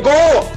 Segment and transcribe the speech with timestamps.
[0.00, 0.49] 狗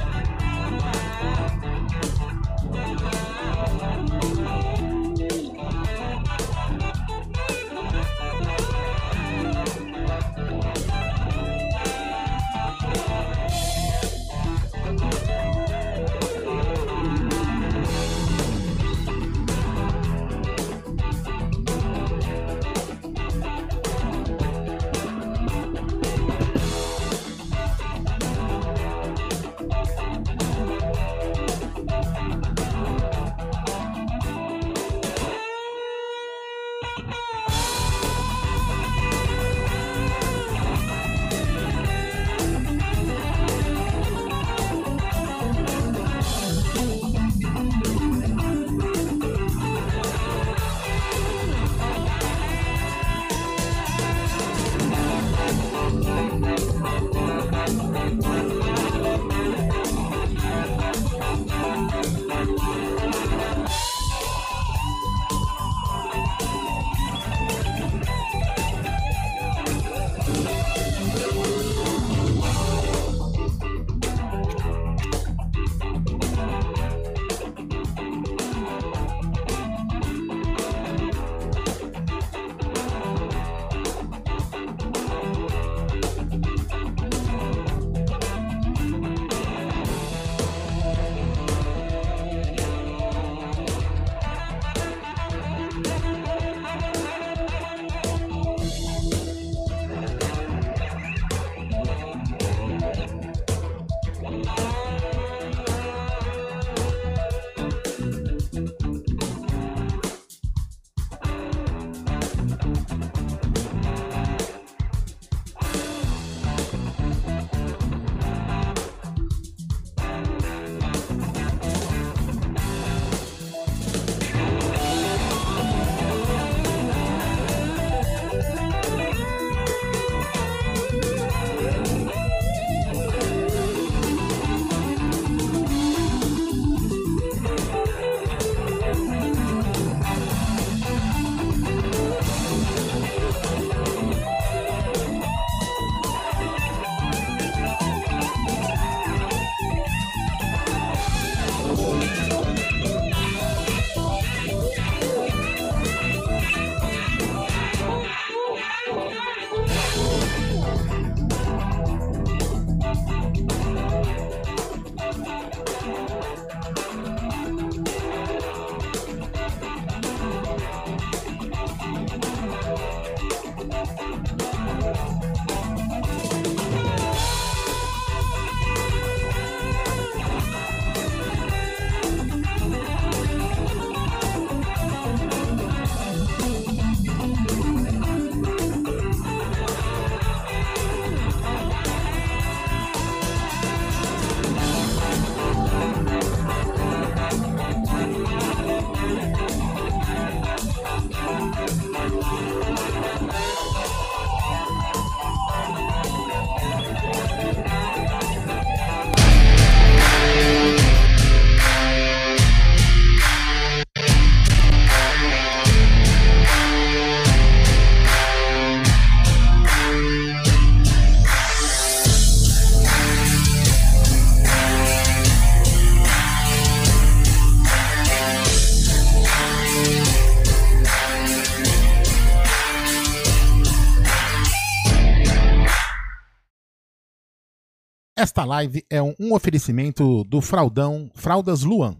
[238.44, 241.96] Esta live é um, um oferecimento do Fraudão Fraldas Luan.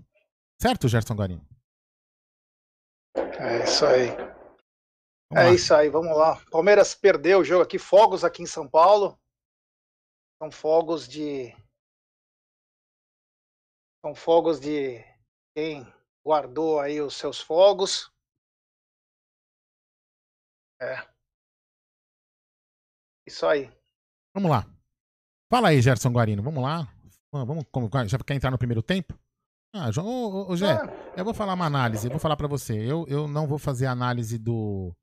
[0.61, 1.43] Certo, Gerson Guarino?
[3.17, 4.08] É isso aí.
[5.31, 5.55] Vamos é lá.
[5.55, 6.44] isso aí, vamos lá.
[6.50, 9.19] Palmeiras perdeu o jogo aqui, fogos aqui em São Paulo.
[10.38, 11.56] São fogos de.
[14.05, 15.02] São fogos de
[15.56, 15.90] quem
[16.23, 18.12] guardou aí os seus fogos.
[20.79, 21.08] É.
[23.26, 23.73] Isso aí.
[24.35, 24.74] Vamos lá.
[25.49, 26.88] Fala aí, Gerson Guarino, vamos lá.
[27.32, 27.64] Vamos,
[28.06, 29.19] já quer entrar no primeiro tempo?
[29.73, 31.12] Ah, João, ô, ô, Gé, ah.
[31.17, 32.75] eu vou falar uma análise, eu vou falar para você.
[32.75, 34.94] Eu, eu não vou fazer análise do,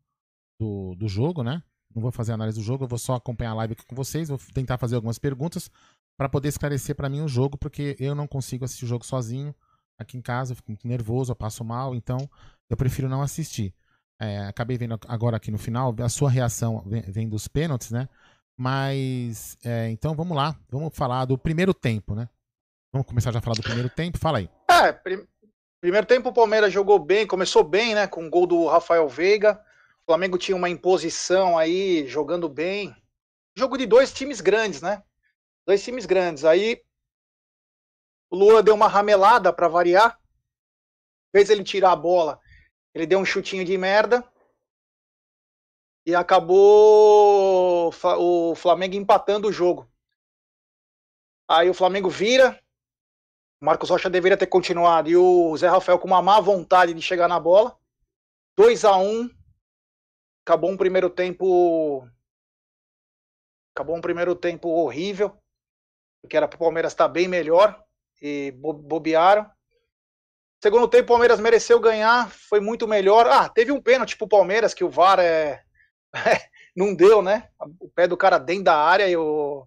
[0.57, 1.61] do, do jogo, né?
[1.93, 4.29] Não vou fazer análise do jogo, eu vou só acompanhar a live aqui com vocês,
[4.29, 5.69] vou tentar fazer algumas perguntas
[6.17, 9.53] para poder esclarecer para mim o jogo, porque eu não consigo assistir o jogo sozinho
[9.97, 12.29] aqui em casa, eu fico muito nervoso, eu passo mal, então
[12.69, 13.73] eu prefiro não assistir.
[14.17, 18.07] É, acabei vendo agora aqui no final, a sua reação vem, vem dos pênaltis, né?
[18.57, 22.29] Mas, é, então vamos lá, vamos falar do primeiro tempo, né?
[22.91, 24.49] Vamos começar já a falar do primeiro tempo, fala aí.
[24.69, 25.25] É, prim
[25.79, 28.05] primeiro tempo o Palmeiras jogou bem, começou bem, né?
[28.05, 29.59] Com o gol do Rafael Veiga.
[30.03, 32.95] O Flamengo tinha uma imposição aí, jogando bem.
[33.57, 35.03] Jogo de dois times grandes, né?
[35.65, 36.45] Dois times grandes.
[36.45, 36.83] Aí
[38.29, 40.19] o Lua deu uma ramelada para variar.
[41.35, 42.39] Fez ele tirar a bola.
[42.93, 44.23] Ele deu um chutinho de merda.
[46.05, 49.89] E acabou o Flamengo empatando o jogo.
[51.47, 52.59] Aí o Flamengo vira.
[53.61, 55.09] Marcos Rocha deveria ter continuado.
[55.09, 57.77] E o Zé Rafael com uma má vontade de chegar na bola.
[58.57, 59.29] 2 a 1
[60.45, 62.07] Acabou um primeiro tempo.
[63.75, 65.37] Acabou um primeiro tempo horrível.
[66.27, 67.83] Que era para o Palmeiras estar tá bem melhor.
[68.21, 69.49] E bobearam.
[70.63, 73.25] Segundo tempo, o Palmeiras mereceu ganhar, foi muito melhor.
[73.25, 75.63] Ah, teve um pênalti pro Palmeiras que o VAR é...
[76.75, 77.49] não deu, né?
[77.79, 79.65] O pé do cara dentro da área e o.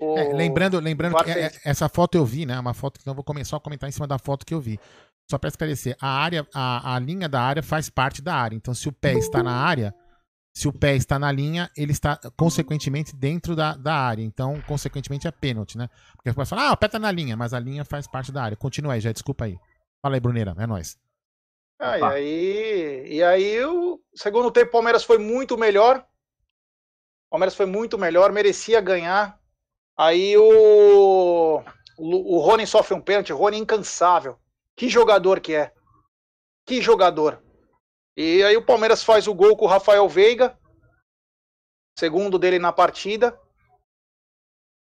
[0.00, 0.18] o...
[0.18, 2.58] É, lembrando, lembrando que é, essa foto eu vi, né?
[2.58, 4.78] Uma foto que eu vou começar a comentar em cima da foto que eu vi.
[5.28, 8.54] Só para esclarecer, a área, a, a linha da área faz parte da área.
[8.54, 9.92] Então, se o pé está na área,
[10.54, 14.22] se o pé está na linha, ele está consequentemente dentro da, da área.
[14.22, 15.88] Então, consequentemente, é pênalti, né?
[16.14, 18.30] Porque você pode falar, ah, o pé está na linha, mas a linha faz parte
[18.30, 18.56] da área.
[18.56, 19.58] Continua aí, já desculpa aí.
[20.00, 20.96] Fala aí, Bruneira, é nóis.
[21.78, 25.98] Ah, e aí, e aí o segundo tempo o Palmeiras foi muito melhor.
[25.98, 29.38] O Palmeiras foi muito melhor, merecia ganhar.
[29.96, 31.62] Aí o,
[31.98, 34.38] o, Rony sofre um pênalti, o Rony incansável.
[34.74, 35.72] Que jogador que é.
[36.64, 37.42] Que jogador.
[38.16, 40.58] E aí o Palmeiras faz o gol com o Rafael Veiga.
[41.98, 43.38] Segundo dele na partida.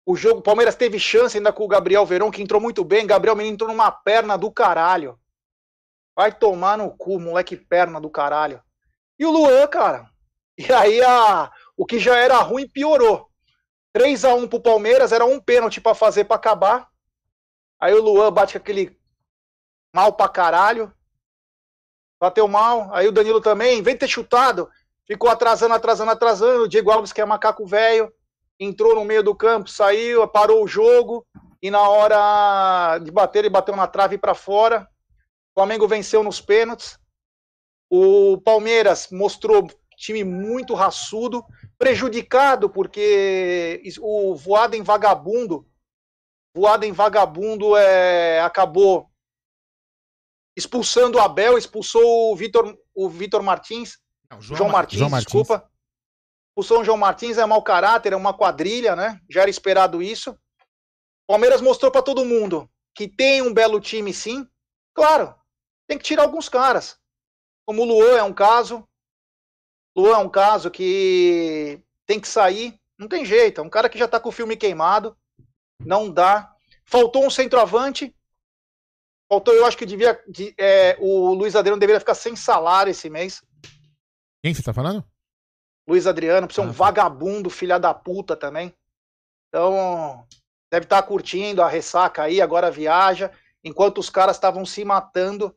[0.06, 3.06] O jogo, o Palmeiras teve chance ainda com o Gabriel Verão, que entrou muito bem.
[3.06, 5.19] Gabriel Menino entrou numa perna do caralho.
[6.20, 8.62] Vai tomar no cu, moleque perna do caralho.
[9.18, 10.06] E o Luan, cara.
[10.58, 13.30] E aí a, o que já era ruim piorou.
[13.94, 16.90] 3 a 1 pro Palmeiras, era um pênalti para fazer para acabar.
[17.80, 18.94] Aí o Luan bate aquele
[19.94, 20.92] mal pra caralho.
[22.20, 22.94] Bateu mal.
[22.94, 24.68] Aí o Danilo também, vem ter chutado.
[25.06, 26.64] Ficou atrasando, atrasando, atrasando.
[26.64, 28.12] O Diego Alves, que é macaco velho,
[28.58, 31.26] entrou no meio do campo, saiu, parou o jogo.
[31.62, 34.86] E na hora de bater, ele bateu na trave para fora.
[35.54, 36.98] O Flamengo venceu nos pênaltis.
[37.90, 41.44] O Palmeiras mostrou time muito raçudo,
[41.76, 45.68] prejudicado porque o voado em vagabundo,
[46.56, 49.10] voado em vagabundo é, acabou
[50.56, 53.98] expulsando o Abel, expulsou o Vitor, o Vitor Martins,
[54.30, 55.70] Não, João, João, Martins, João Martins, desculpa.
[56.50, 59.20] Expulsou o João Martins, é mau caráter, é uma quadrilha, né?
[59.28, 60.36] Já era esperado isso.
[61.26, 64.46] Palmeiras mostrou para todo mundo que tem um belo time, sim.
[64.92, 65.34] Claro,
[65.90, 66.96] tem que tirar alguns caras.
[67.66, 68.88] Como o Luan é um caso.
[69.96, 72.78] Luan é um caso que tem que sair.
[72.96, 73.60] Não tem jeito.
[73.60, 75.18] É um cara que já tá com o filme queimado.
[75.84, 76.54] Não dá.
[76.84, 78.14] Faltou um centroavante.
[79.28, 80.22] Faltou, eu acho que devia.
[80.28, 83.42] De, é, o Luiz Adriano deveria ficar sem salário esse mês.
[84.44, 85.04] Quem você tá falando?
[85.88, 86.78] Luiz Adriano, precisa ah, um tá.
[86.84, 88.72] vagabundo, filha da puta também.
[89.48, 90.24] Então,
[90.70, 93.32] deve estar tá curtindo a ressaca aí, agora viaja,
[93.64, 95.52] enquanto os caras estavam se matando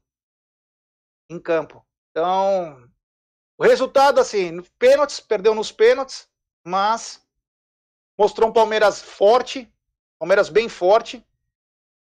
[1.33, 1.85] em campo.
[2.11, 2.89] Então,
[3.57, 6.27] o resultado, assim, pênaltis, perdeu nos pênaltis,
[6.65, 7.25] mas
[8.17, 9.71] mostrou um Palmeiras forte,
[10.19, 11.25] Palmeiras bem forte,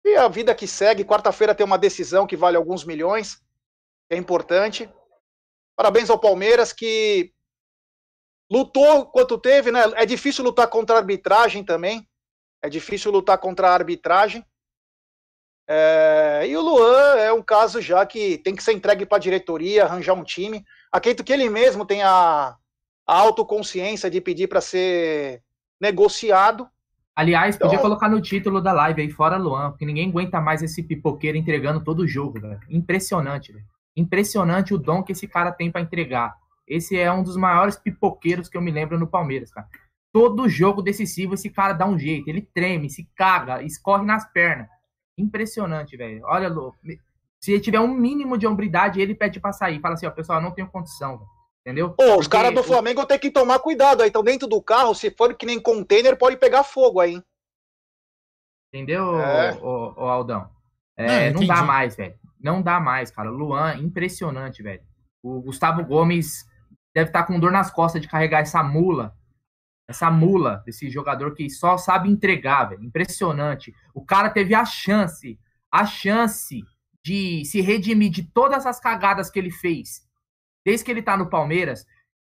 [0.03, 1.06] e a vida que segue.
[1.06, 3.42] Quarta-feira tem uma decisão que vale alguns milhões,
[4.10, 4.89] é importante.
[5.75, 7.34] Parabéns ao Palmeiras que
[8.51, 9.82] lutou quanto teve, né?
[9.96, 12.08] É difícil lutar contra a arbitragem também.
[12.62, 14.46] É difícil lutar contra a arbitragem.
[15.67, 16.46] É...
[16.48, 19.86] E o Luan é um caso já que tem que ser entregue para a diretoria,
[19.86, 20.63] arranjar um time.
[20.91, 22.55] Acredito que ele mesmo tem a,
[23.08, 25.41] a autoconsciência de pedir para ser
[25.79, 26.67] negociado
[27.15, 27.82] Aliás, podia então...
[27.82, 31.84] colocar no título da live aí, fora Luan, porque ninguém aguenta mais esse pipoqueiro entregando
[31.84, 32.60] todo o jogo, velho.
[32.70, 33.65] Impressionante, velho.
[33.96, 36.36] Impressionante o dom que esse cara tem para entregar.
[36.67, 39.67] Esse é um dos maiores pipoqueiros que eu me lembro no Palmeiras, cara.
[40.12, 44.67] Todo jogo decisivo esse cara dá um jeito, ele treme, se caga, escorre nas pernas.
[45.17, 46.22] Impressionante, velho.
[46.25, 46.51] Olha,
[47.39, 49.79] se ele tiver um mínimo de hombridade, ele pede pra sair.
[49.79, 51.29] Fala assim, ó, pessoal, eu não tenho condição, velho.
[51.65, 51.91] Entendeu?
[51.91, 54.10] Pô, os caras do Flamengo tem que tomar cuidado aí.
[54.10, 57.22] Então, dentro do carro, se for que nem container, pode pegar fogo aí.
[58.67, 59.53] Entendeu, é.
[59.62, 60.50] o, o, Aldão?
[60.98, 62.15] É, não, não dá mais, velho.
[62.41, 63.29] Não dá mais, cara.
[63.29, 64.82] Luan, impressionante, velho.
[65.22, 66.46] O Gustavo Gomes
[66.93, 69.15] deve estar tá com dor nas costas de carregar essa mula.
[69.93, 72.83] Essa mula desse jogador que só sabe entregar, velho.
[72.83, 73.73] Impressionante.
[73.93, 75.39] O cara teve a chance,
[75.71, 76.63] a chance
[77.03, 80.03] de se redimir de todas as cagadas que ele fez
[80.63, 81.85] desde que ele tá no Palmeiras,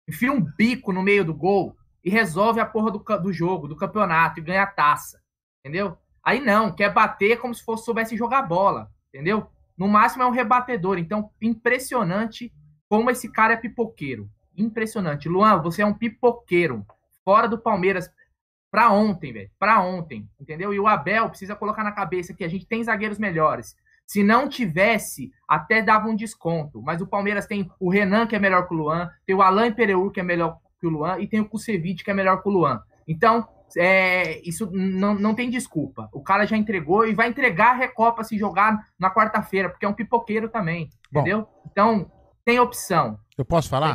[0.09, 3.77] enfia um bico no meio do gol e resolve a porra do, do jogo, do
[3.77, 5.23] campeonato e ganha a taça.
[5.61, 5.97] Entendeu?
[6.23, 8.91] Aí não, quer bater como se fosse soubesse jogar bola.
[9.09, 9.47] Entendeu?
[9.77, 10.99] No máximo é um rebatedor.
[10.99, 12.53] Então, impressionante
[12.89, 14.29] como esse cara é pipoqueiro.
[14.57, 15.29] Impressionante.
[15.29, 16.87] Luan, você é um pipoqueiro.
[17.25, 18.11] Fora do Palmeiras.
[18.71, 19.51] Pra ontem, velho.
[19.59, 20.29] Pra ontem.
[20.41, 20.75] Entendeu?
[20.75, 23.77] E o Abel precisa colocar na cabeça que a gente tem zagueiros melhores.
[24.07, 26.83] Se não tivesse, até dava um desconto.
[26.83, 29.73] Mas o Palmeiras tem o Renan, que é melhor que o Luan, tem o Alain
[29.73, 32.49] Pereur, que é melhor que o Luan, e tem o Kusevich, que é melhor que
[32.49, 32.83] o Luan.
[33.09, 36.09] Então, é, isso não, não tem desculpa.
[36.13, 39.89] O cara já entregou e vai entregar a Recopa se jogar na quarta-feira, porque é
[39.89, 41.49] um pipoqueiro também, Bom, entendeu?
[41.67, 42.11] Então,
[42.45, 43.19] tem opção.
[43.37, 43.95] Eu posso falar?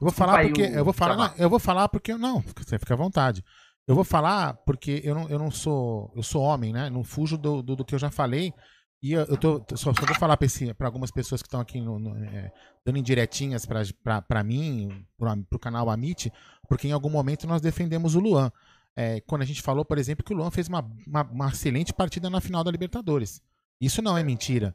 [0.00, 2.96] vou falar porque eu vou falar, não, eu vou falar porque não, você fica à
[2.96, 3.44] vontade.
[3.86, 6.88] Eu vou falar porque eu não, eu não sou, eu sou homem, né?
[6.88, 8.54] Não fujo do, do, do que eu já falei.
[9.02, 10.36] E eu, eu tô, só, só vou falar
[10.76, 12.52] para algumas pessoas que estão aqui no, no, é,
[12.84, 16.30] dando indiretinhas para mim, para o canal Amit,
[16.68, 18.52] porque em algum momento nós defendemos o Luan.
[18.94, 21.94] É, quando a gente falou, por exemplo, que o Luan fez uma, uma, uma, excelente
[21.94, 23.40] partida na final da Libertadores.
[23.80, 24.74] Isso não é mentira.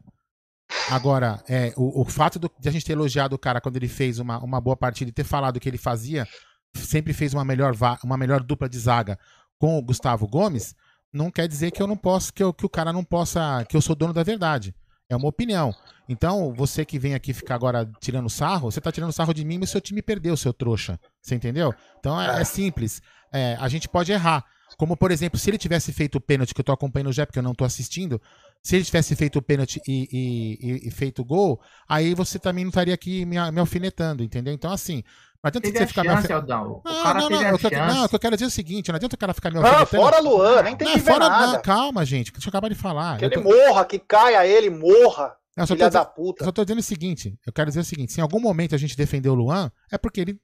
[0.89, 3.87] Agora, é, o, o fato do, de a gente ter elogiado o cara quando ele
[3.87, 6.27] fez uma, uma boa partida e ter falado que ele fazia,
[6.75, 9.17] sempre fez uma melhor, uma melhor dupla de zaga
[9.57, 10.75] com o Gustavo Gomes,
[11.13, 13.75] não quer dizer que eu não posso, que, eu, que o cara não possa, que
[13.75, 14.75] eu sou dono da verdade.
[15.07, 15.73] É uma opinião.
[16.09, 19.59] Então, você que vem aqui ficar agora tirando sarro, você tá tirando sarro de mim,
[19.59, 20.99] mas seu time perdeu, seu trouxa.
[21.21, 21.73] Você entendeu?
[21.99, 23.01] Então é, é simples.
[23.31, 24.43] É, a gente pode errar.
[24.77, 27.39] Como, por exemplo, se ele tivesse feito o pênalti, que eu tô acompanhando já, porque
[27.39, 28.19] eu não tô assistindo,
[28.65, 32.39] se ele tivesse feito o pênalti e, e, e, e feito o gol, aí você
[32.39, 34.51] também não estaria aqui me, me alfinetando, entendeu?
[34.51, 35.03] Então, assim,
[35.43, 36.81] não adianta teve você ficar chance, me Aldão.
[36.83, 38.51] O não, cara não, não, não, eu, não, o que eu quero dizer é o
[38.51, 41.11] seguinte, não adianta o cara ficar me Ah, fora Luan, nem tem não, que ver
[41.13, 41.53] fora, nada.
[41.53, 43.19] Não, calma, gente, deixa eu acabar de falar.
[43.19, 43.43] Que ele tô...
[43.43, 45.35] morra, que caia ele, morra.
[45.55, 46.41] Não, filha da puta.
[46.41, 48.73] Eu só tô dizendo o seguinte, eu quero dizer o seguinte, se em algum momento
[48.73, 50.39] a gente defendeu o Luan, é porque ele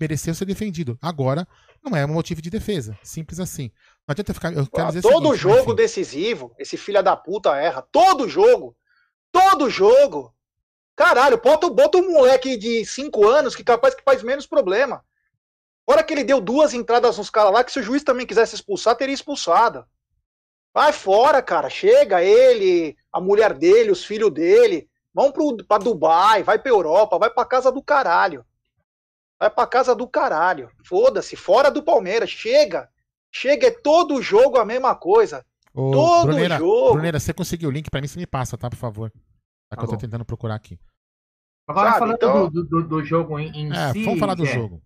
[0.00, 0.98] mereceu ser defendido.
[1.00, 1.46] Agora,
[1.84, 2.98] não é um motivo de defesa.
[3.04, 3.70] Simples assim.
[4.06, 4.52] Não adianta ficar.
[4.52, 5.74] Eu quero dizer Todo seguinte, jogo enfim.
[5.74, 7.86] decisivo, esse filho da puta erra.
[7.92, 8.76] Todo jogo.
[9.30, 10.34] Todo jogo.
[10.96, 15.04] Caralho, bota, bota um moleque de 5 anos que capaz que faz menos problema.
[15.86, 18.54] Hora que ele deu duas entradas nos caras lá, que se o juiz também quisesse
[18.54, 19.84] expulsar, teria expulsado.
[20.74, 21.68] Vai fora, cara.
[21.68, 24.88] Chega ele, a mulher dele, os filhos dele.
[25.14, 28.44] Vão pro, pra Dubai, vai pra Europa, vai pra casa do caralho.
[29.38, 30.70] Vai pra casa do caralho.
[30.86, 32.30] Foda-se, fora do Palmeiras.
[32.30, 32.88] Chega.
[33.34, 35.44] Chega, é todo jogo a mesma coisa.
[35.74, 36.92] Ô, todo Bruneira, jogo.
[36.92, 38.68] Bruneira, você conseguiu o link pra mim, você me passa, tá?
[38.68, 39.10] Por favor.
[39.10, 39.18] Tá,
[39.70, 40.78] tá que eu tô tentando procurar aqui.
[41.66, 42.50] Agora, Sabe, falando então...
[42.50, 44.04] do, do, do, jogo em, em é, si.
[44.04, 44.82] Vamos falar do é, jogo.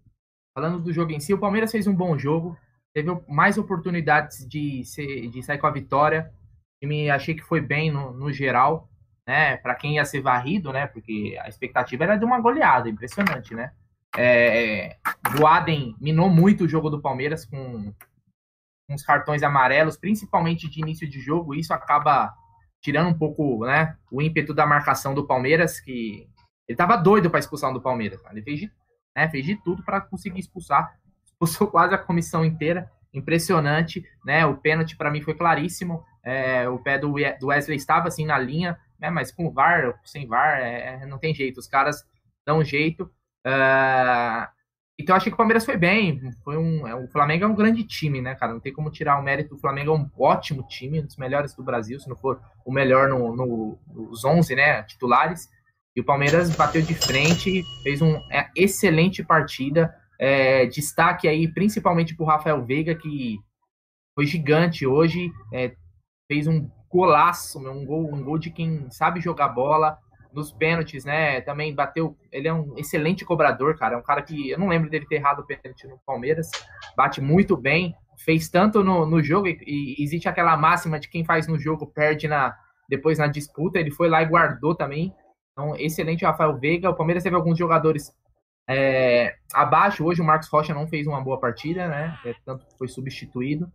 [0.56, 2.56] Falando do jogo em si, o Palmeiras fez um bom jogo.
[2.94, 6.32] Teve mais oportunidades de, ser, de sair com a vitória.
[6.32, 8.88] O time achei que foi bem no, no geral,
[9.26, 9.56] né?
[9.56, 10.86] Para quem ia ser varrido, né?
[10.86, 13.72] Porque a expectativa era de uma goleada, impressionante, né?
[14.16, 14.96] É,
[15.38, 17.92] o Adem minou muito o jogo do Palmeiras com,
[18.94, 21.54] os cartões amarelos, principalmente de início de jogo.
[21.54, 22.32] Isso acaba
[22.80, 23.96] tirando um pouco, né?
[24.10, 26.28] O ímpeto da marcação do Palmeiras, que
[26.68, 28.20] ele tava doido para expulsão do Palmeiras.
[28.30, 28.72] Ele fez de,
[29.14, 30.96] né, fez de tudo para conseguir expulsar.
[31.26, 32.90] Expulsou quase a comissão inteira.
[33.12, 34.44] Impressionante, né?
[34.46, 36.04] O pênalti para mim foi claríssimo.
[36.22, 39.10] É, o pé do, Wesley estava assim na linha, né?
[39.10, 41.58] Mas com VAR, sem VAR, é, é, não tem jeito.
[41.58, 42.04] Os caras
[42.44, 43.10] dão jeito.
[43.46, 44.55] Uh,
[44.98, 46.20] então eu achei que o Palmeiras foi bem.
[46.42, 48.52] Foi um, é, o Flamengo é um grande time, né, cara?
[48.52, 49.54] Não tem como tirar o mérito.
[49.54, 52.72] O Flamengo é um ótimo time, um dos melhores do Brasil, se não for o
[52.72, 55.48] melhor no, no, nos 11, né, titulares.
[55.94, 59.94] E o Palmeiras bateu de frente, fez uma é, excelente partida.
[60.18, 63.38] É, destaque aí principalmente para o Rafael Veiga, que
[64.14, 65.74] foi gigante hoje, é,
[66.26, 69.98] fez um golaço, um gol, um gol de quem sabe jogar bola.
[70.36, 71.40] Nos pênaltis, né?
[71.40, 72.16] Também bateu.
[72.30, 73.94] Ele é um excelente cobrador, cara.
[73.94, 76.50] É um cara que eu não lembro dele ter errado o pênalti no Palmeiras.
[76.96, 77.94] Bate muito bem.
[78.24, 81.86] Fez tanto no, no jogo, e, e existe aquela máxima de quem faz no jogo
[81.86, 82.54] perde na,
[82.88, 83.78] depois na disputa.
[83.78, 85.12] Ele foi lá e guardou também
[85.56, 86.90] então, excelente Rafael Veiga.
[86.90, 88.12] O Palmeiras teve alguns jogadores
[88.68, 90.04] é, abaixo.
[90.04, 92.18] Hoje o Marcos Rocha não fez uma boa partida, né?
[92.26, 93.66] É, tanto foi substituído.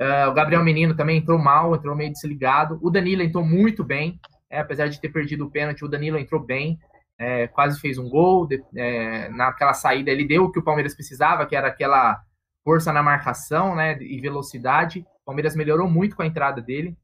[0.00, 2.78] É, o Gabriel Menino também entrou mal, entrou meio desligado.
[2.80, 4.18] O Danilo entrou muito bem,
[4.50, 6.78] é, apesar de ter perdido o pênalti, o Danilo entrou bem.
[7.18, 8.46] É, quase fez um gol.
[8.46, 12.22] De, é, naquela saída, ele deu o que o Palmeiras precisava, que era aquela
[12.64, 15.00] força na marcação né, e velocidade.
[15.22, 16.96] O Palmeiras melhorou muito com a entrada dele.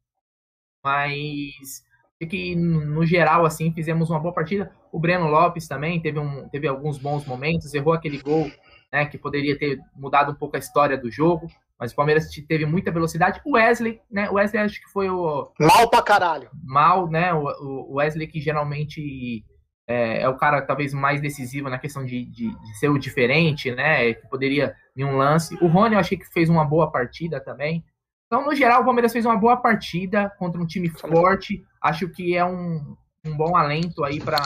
[0.83, 1.85] Mas
[2.27, 4.71] que no geral assim fizemos uma boa partida.
[4.93, 8.51] O Breno Lopes também teve, um, teve alguns bons momentos, errou aquele gol
[8.93, 11.49] né, que poderia ter mudado um pouco a história do jogo,
[11.85, 13.43] mas o Palmeiras teve muita velocidade.
[13.45, 14.31] O Wesley, né?
[14.31, 16.49] O Wesley acho que foi o mal pra caralho.
[16.65, 17.35] Mal, né?
[17.35, 17.45] O,
[17.91, 19.45] o Wesley que geralmente
[19.87, 23.71] é, é, o cara talvez mais decisivo na questão de, de, de, ser o diferente,
[23.73, 24.15] né?
[24.15, 25.59] Que poderia em um lance.
[25.61, 27.85] O Rony eu achei que fez uma boa partida também.
[28.27, 31.63] Então, no geral, o Palmeiras fez uma boa partida contra um time forte.
[31.83, 34.41] Acho que é um, um bom alento aí para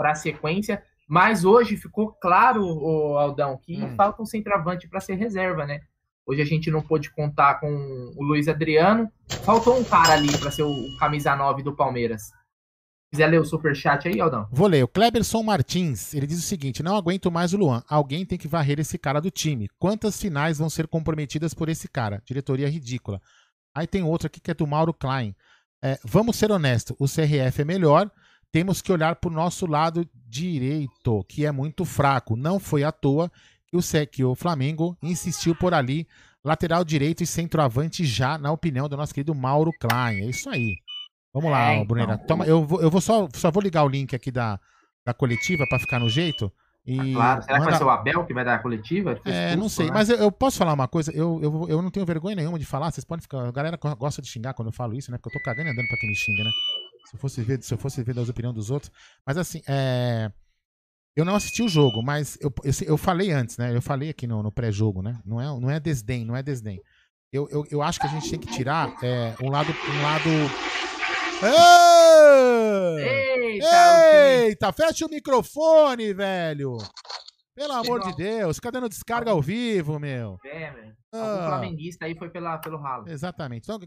[0.00, 0.82] a sequência.
[1.08, 3.94] Mas hoje ficou claro, o Aldão, que hum.
[3.94, 5.82] falta um centroavante para ser reserva, né?
[6.26, 7.68] Hoje a gente não pôde contar com
[8.16, 9.10] o Luiz Adriano.
[9.44, 12.22] Faltou um cara ali para ser o camisa 9 do Palmeiras.
[13.12, 14.48] Quiser ler o superchat aí, Aldão?
[14.50, 14.84] Vou ler.
[14.84, 17.82] O Kleberson Martins, ele diz o seguinte: não aguento mais o Luan.
[17.88, 19.68] Alguém tem que varrer esse cara do time.
[19.78, 22.22] Quantas finais vão ser comprometidas por esse cara?
[22.24, 23.20] Diretoria ridícula.
[23.74, 25.34] Aí tem outro aqui que é do Mauro Klein.
[25.82, 28.10] É, vamos ser honestos, o CRF é melhor.
[28.52, 32.36] Temos que olhar para o nosso lado direito, que é muito fraco.
[32.36, 33.30] Não foi à toa
[33.72, 36.06] que o, que o Flamengo insistiu por ali,
[36.44, 40.20] lateral direito e centroavante já, na opinião do nosso querido Mauro Klein.
[40.20, 40.76] É isso aí.
[41.32, 42.14] Vamos lá, é, Brunera.
[42.14, 44.60] Então, Toma, eu vou, eu vou só, só vou ligar o link aqui da,
[45.04, 46.52] da coletiva para ficar no jeito.
[46.84, 47.42] E ah, claro.
[47.42, 47.64] Será manda...
[47.64, 49.18] que vai ser o Abel que vai dar a coletiva?
[49.24, 49.92] É, não sei, né?
[49.94, 52.66] mas eu, eu, posso falar uma coisa, eu, eu, eu não tenho vergonha nenhuma de
[52.66, 53.46] falar, vocês podem ficar.
[53.46, 55.16] A galera gosta de xingar quando eu falo isso, né?
[55.16, 56.50] Porque eu tô cagando e andando pra quem me xinga, né?
[57.06, 58.90] Se eu fosse ver, se eu fosse ver das opiniões dos outros.
[59.24, 60.30] Mas assim, é.
[61.14, 63.74] Eu não assisti o jogo, mas eu, eu, eu falei antes, né?
[63.76, 65.20] Eu falei aqui no, no pré-jogo, né?
[65.24, 66.80] Não é, não é desdém, não é desdém.
[67.30, 69.70] Eu, eu, eu acho que a gente tem que tirar é, um lado.
[69.70, 70.28] Um lado
[72.98, 76.78] Eita, Eita fecha o microfone, velho.
[77.54, 80.38] Pelo amor de Deus, fica dando descarga ao vivo, meu.
[80.46, 80.96] É, velho.
[81.12, 81.44] Ah.
[81.44, 83.06] O flamenguista aí foi pela, pelo ralo.
[83.06, 83.64] Exatamente.
[83.64, 83.78] Então,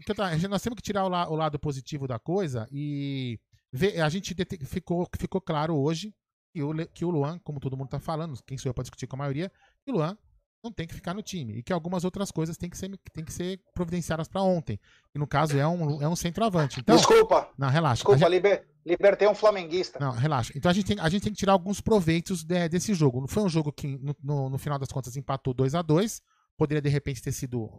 [0.48, 3.40] nós temos que tirar o, la, o lado positivo da coisa e
[3.72, 6.14] ver, a gente ficou, ficou claro hoje
[6.56, 9.06] que o, que o Luan, como todo mundo tá falando, quem sou eu para discutir
[9.06, 9.52] com a maioria,
[9.84, 10.16] que o Luan
[10.64, 11.58] não tem que ficar no time.
[11.58, 14.80] E que algumas outras coisas têm que ser, têm que ser providenciadas para ontem.
[15.14, 16.80] E no caso é um, é um centroavante.
[16.80, 17.50] Então, Desculpa.
[17.58, 17.96] Não, relaxa.
[17.96, 18.30] Desculpa, gente...
[18.30, 19.98] liber, libertei um flamenguista.
[20.00, 20.52] Não, relaxa.
[20.56, 23.20] Então a gente tem, a gente tem que tirar alguns proveitos de, desse jogo.
[23.20, 26.22] Não foi um jogo que, no, no, no final das contas, empatou 2 a 2
[26.56, 27.70] Poderia, de repente, ter sido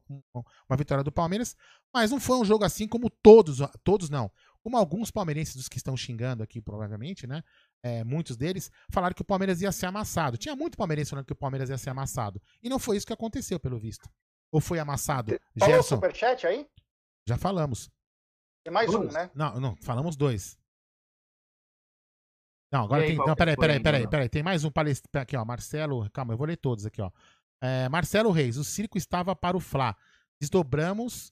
[0.70, 1.56] uma vitória do Palmeiras.
[1.92, 4.32] Mas não foi um jogo assim como todos, todos não.
[4.62, 7.44] Como alguns palmeirenses dos que estão xingando aqui, provavelmente, né?
[7.84, 10.38] É, muitos deles, falaram que o Palmeiras ia ser amassado.
[10.38, 12.42] Tinha muito palmeirense falando que o Palmeiras ia ser amassado.
[12.62, 14.10] E não foi isso que aconteceu, pelo visto.
[14.52, 15.40] Ou foi amassado?
[15.58, 15.96] Falou Gerson?
[15.96, 16.68] o superchat aí?
[17.28, 17.90] Já falamos.
[18.64, 19.30] Tem mais um, né?
[19.34, 20.58] Não, não, falamos dois.
[22.72, 23.18] Não, agora aí, tem.
[23.18, 24.30] Não, peraí, peraí, peraí, peraí.
[24.30, 25.18] Tem mais um palestrante.
[25.18, 25.46] Aqui, ó.
[25.46, 26.10] Marcelo.
[26.12, 27.12] Calma, eu vou ler todos aqui, ó.
[27.62, 29.96] É, Marcelo Reis, o circo estava para o Fla.
[30.40, 31.32] Desdobramos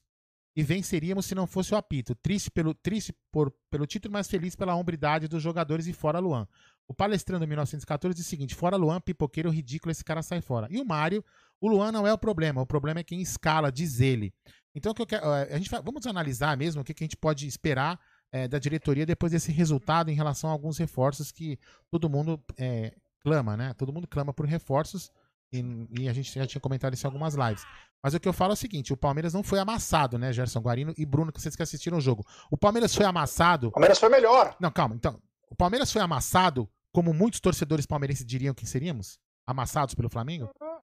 [0.56, 2.14] e venceríamos se não fosse o apito.
[2.14, 6.48] Triste pelo, triste por, pelo título, mas feliz pela hombridade dos jogadores e fora Luan.
[6.88, 10.66] O palestrando 1914 diz o seguinte: fora Luan, pipoqueiro ridículo, esse cara sai fora.
[10.70, 11.22] E o Mário,
[11.60, 14.32] o Luan não é o problema, o problema é quem escala, diz ele.
[14.74, 18.00] Então, que quero, a gente vamos analisar mesmo o que, que a gente pode esperar
[18.32, 21.58] é, da diretoria depois desse resultado em relação a alguns reforços que
[21.90, 23.74] todo mundo é, clama, né?
[23.74, 25.10] Todo mundo clama por reforços.
[25.52, 25.62] E,
[26.00, 27.64] e, a gente já tinha comentado isso em algumas lives.
[28.02, 30.60] Mas o que eu falo é o seguinte: o Palmeiras não foi amassado, né, Gerson
[30.60, 32.24] Guarino e Bruno, que vocês que assistiram o jogo.
[32.50, 33.68] O Palmeiras foi amassado.
[33.68, 34.56] O Palmeiras foi melhor.
[34.60, 34.94] Não, calma.
[34.94, 39.18] Então, o Palmeiras foi amassado, como muitos torcedores palmeirenses diriam que seríamos?
[39.46, 40.50] Amassados pelo Flamengo?
[40.60, 40.80] O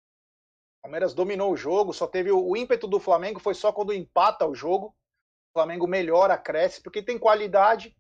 [0.84, 4.46] Palmeiras dominou o jogo, só teve o, o ímpeto do Flamengo foi só quando empata
[4.46, 4.88] o jogo.
[4.88, 7.96] O Flamengo melhora, cresce, porque tem qualidade,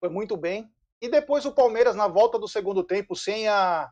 [0.00, 0.70] foi muito bem.
[1.00, 3.90] E depois o Palmeiras, na volta do segundo tempo, sem a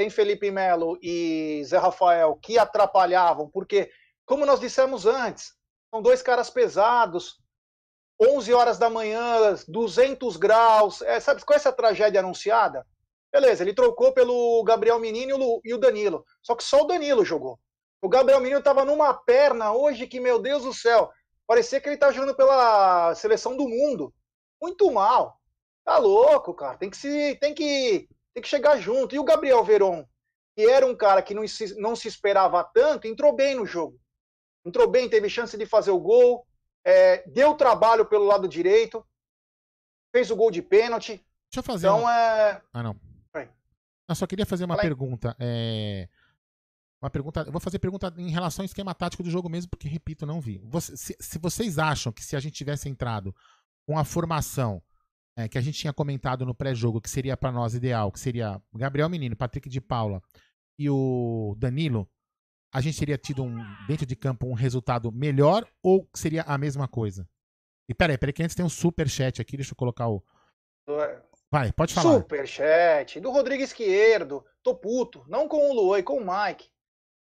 [0.00, 3.90] tem Felipe Melo e Zé Rafael que atrapalhavam, porque,
[4.24, 5.52] como nós dissemos antes,
[5.90, 7.38] são dois caras pesados,
[8.18, 12.86] 11 horas da manhã, 200 graus, é, sabe qual é essa tragédia anunciada?
[13.30, 17.60] Beleza, ele trocou pelo Gabriel Menino e o Danilo, só que só o Danilo jogou.
[18.00, 21.10] O Gabriel Menino estava numa perna hoje que, meu Deus do céu,
[21.46, 24.14] parecia que ele estava jogando pela seleção do mundo.
[24.62, 25.38] Muito mal.
[25.84, 26.78] Tá louco, cara.
[26.78, 29.14] Tem que se, tem que tem que chegar junto.
[29.14, 30.06] E o Gabriel Veron,
[30.56, 34.00] que era um cara que não se, não se esperava tanto, entrou bem no jogo.
[34.64, 36.46] Entrou bem, teve chance de fazer o gol,
[36.84, 39.04] é, deu trabalho pelo lado direito,
[40.14, 41.12] fez o gol de pênalti.
[41.50, 41.86] Deixa eu fazer.
[41.86, 42.62] Então é.
[42.72, 42.96] Ah, não.
[44.10, 45.36] Eu só queria fazer uma Fala pergunta.
[45.38, 46.08] É...
[47.00, 47.42] Uma pergunta.
[47.46, 50.40] Eu vou fazer pergunta em relação ao esquema tático do jogo mesmo, porque, repito, não
[50.40, 50.58] vi.
[50.64, 53.32] Você, se, se, vocês acham que se a gente tivesse entrado
[53.86, 54.82] com a formação
[55.40, 58.60] é, que a gente tinha comentado no pré-jogo, que seria para nós ideal, que seria
[58.74, 60.22] Gabriel Menino, Patrick de Paula
[60.78, 62.08] e o Danilo,
[62.72, 66.86] a gente teria tido um, dentro de campo um resultado melhor ou seria a mesma
[66.86, 67.28] coisa?
[67.88, 70.22] E peraí, peraí, que antes tem um super chat aqui, deixa eu colocar o.
[71.50, 72.14] Vai, pode falar.
[72.14, 74.44] Superchat do Rodrigo Esquerdo.
[74.62, 76.68] Tô puto, não com o Luan e com o Mike,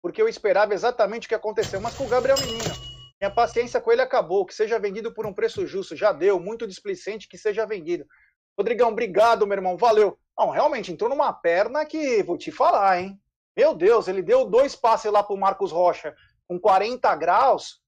[0.02, 2.87] porque eu esperava exatamente o que aconteceu, mas com o Gabriel Menino.
[3.20, 4.46] Minha paciência com ele acabou.
[4.46, 5.96] Que seja vendido por um preço justo.
[5.96, 6.40] Já deu.
[6.40, 8.06] Muito displicente que seja vendido.
[8.58, 9.78] Rodrigão, obrigado, meu irmão.
[9.78, 10.18] Valeu.
[10.38, 13.20] Não, realmente, entrou numa perna que, vou te falar, hein?
[13.56, 16.16] Meu Deus, ele deu dois passes lá pro Marcos Rocha
[16.48, 17.82] com 40 graus.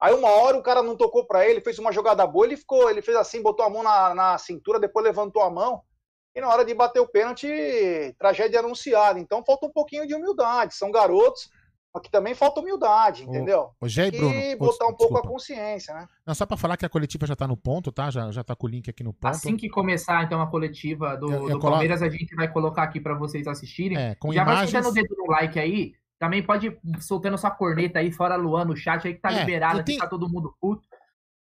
[0.00, 2.88] Aí uma hora o cara não tocou para ele, fez uma jogada boa, ele ficou,
[2.90, 5.82] ele fez assim, botou a mão na, na cintura, depois levantou a mão.
[6.34, 7.48] E na hora de bater o pênalti,
[8.18, 9.18] tragédia anunciada.
[9.18, 10.74] Então falta um pouquinho de humildade.
[10.74, 11.48] São garotos,
[12.00, 13.70] que também falta humildade, entendeu?
[13.80, 14.34] O, o Gé e Bruno.
[14.34, 15.28] E botar um pouco desculpa.
[15.28, 16.06] a consciência, né?
[16.26, 18.10] Não, só para falar que a coletiva já tá no ponto, tá?
[18.10, 19.30] Já, já tá com o link aqui no ponto.
[19.30, 21.72] Assim que começar, então, a coletiva do, eu, eu do colo...
[21.72, 23.96] Palmeiras, a gente vai colocar aqui para vocês assistirem.
[23.96, 24.72] É, com já imagens...
[24.72, 25.94] vai sentando o dedo no like aí.
[26.18, 29.40] Também pode ir soltando sua corneta aí, fora Luan, no chat aí, que tá é,
[29.40, 29.98] liberado, tenho...
[29.98, 30.86] tá todo mundo puto.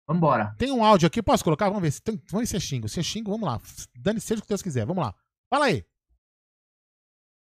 [0.07, 0.55] Vambora.
[0.59, 1.69] Tem um áudio aqui, posso colocar?
[1.69, 1.91] Vamos ver.
[1.91, 2.21] Se tem...
[2.31, 2.89] Vamos ver se é xingo.
[2.89, 3.61] Se é xingo, vamos lá.
[3.97, 4.85] Dane seja o que Deus quiser.
[4.85, 5.15] Vamos lá.
[5.49, 5.85] Fala aí.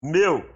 [0.02, 0.48] Meu,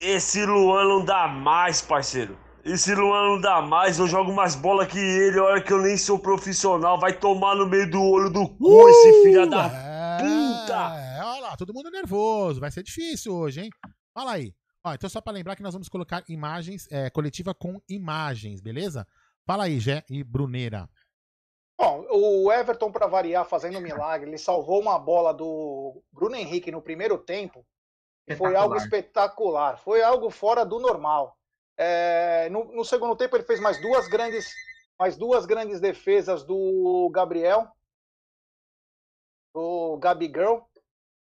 [0.00, 2.38] esse Luan não dá mais, parceiro.
[2.64, 5.96] Esse Luan não dá mais, eu jogo mais bola que ele, olha que eu nem
[5.98, 10.18] sou profissional, vai tomar no meio do olho do cu uh, esse filho da é,
[10.18, 10.96] puta!
[10.96, 13.70] É, olha lá, todo mundo nervoso, vai ser difícil hoje, hein?
[14.14, 14.54] Fala aí.
[14.82, 19.06] Ó, então só para lembrar que nós vamos colocar imagens, é, coletiva com imagens, beleza?
[19.46, 20.88] Fala aí, Jé e Bruneira.
[21.78, 26.70] Bom, o Everton, para variar, fazendo um milagre, ele salvou uma bola do Bruno Henrique
[26.70, 27.66] no primeiro tempo.
[28.38, 31.38] Foi algo espetacular, foi algo fora do normal.
[31.76, 34.50] É, no, no, segundo tempo ele fez mais duas grandes,
[34.98, 37.68] mais duas grandes defesas do Gabriel,
[39.54, 40.60] do Gabigirl,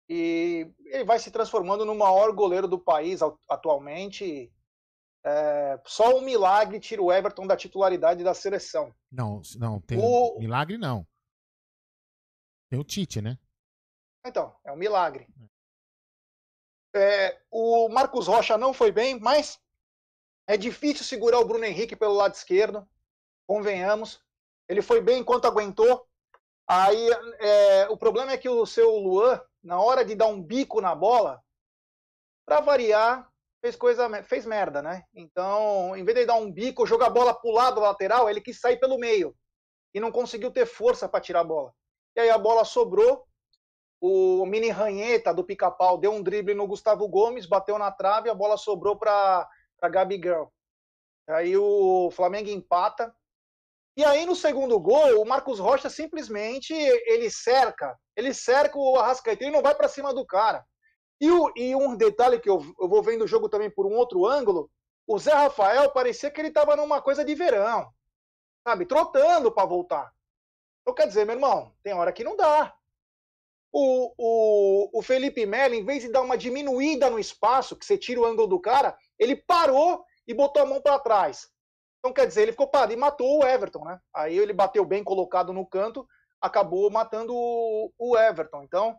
[0.08, 4.52] e ele vai se transformando no maior goleiro do país atualmente.
[5.24, 8.92] É, só um milagre tira o Everton da titularidade da seleção.
[9.12, 10.38] Não, não tem o...
[10.38, 11.06] milagre não.
[12.70, 13.38] Tem o Tite, né?
[14.24, 15.28] Então, é um milagre.
[16.94, 19.60] É, o Marcos Rocha não foi bem, mas
[20.46, 22.88] é difícil segurar o Bruno Henrique pelo lado esquerdo,
[23.46, 24.20] convenhamos.
[24.68, 26.06] Ele foi bem enquanto aguentou.
[26.66, 30.80] Aí é, o problema é que o seu Luan, na hora de dar um bico
[30.80, 31.42] na bola,
[32.46, 35.04] para variar, fez coisa, fez merda, né?
[35.14, 38.60] Então, em vez de dar um bico, jogar a bola pro lado lateral, ele quis
[38.60, 39.36] sair pelo meio
[39.94, 41.72] e não conseguiu ter força para tirar a bola.
[42.16, 43.26] E aí a bola sobrou.
[44.00, 48.34] O mini ranheta do pica-pau deu um drible no Gustavo Gomes, bateu na trave, a
[48.34, 50.44] bola sobrou para para Gabi Girl.
[51.26, 53.14] Aí o Flamengo empata.
[53.96, 59.44] E aí no segundo gol, o Marcos Rocha simplesmente ele cerca, ele cerca o Arrascaeta
[59.44, 60.64] e não vai para cima do cara.
[61.20, 63.94] E, o, e, um detalhe que eu, eu vou vendo o jogo também por um
[63.94, 64.70] outro ângulo,
[65.06, 67.92] o Zé Rafael parecia que ele estava numa coisa de verão,
[68.66, 70.10] sabe, trotando para voltar.
[70.80, 72.74] Então quer dizer, meu irmão, tem hora que não dá.
[73.72, 77.96] O, o, o Felipe Melo, em vez de dar uma diminuída no espaço, que você
[77.96, 81.48] tira o ângulo do cara, ele parou e botou a mão para trás.
[81.98, 84.00] Então, quer dizer, ele ficou parado e matou o Everton, né?
[84.14, 86.06] Aí ele bateu bem colocado no canto,
[86.40, 88.62] acabou matando o, o Everton.
[88.62, 88.98] Então,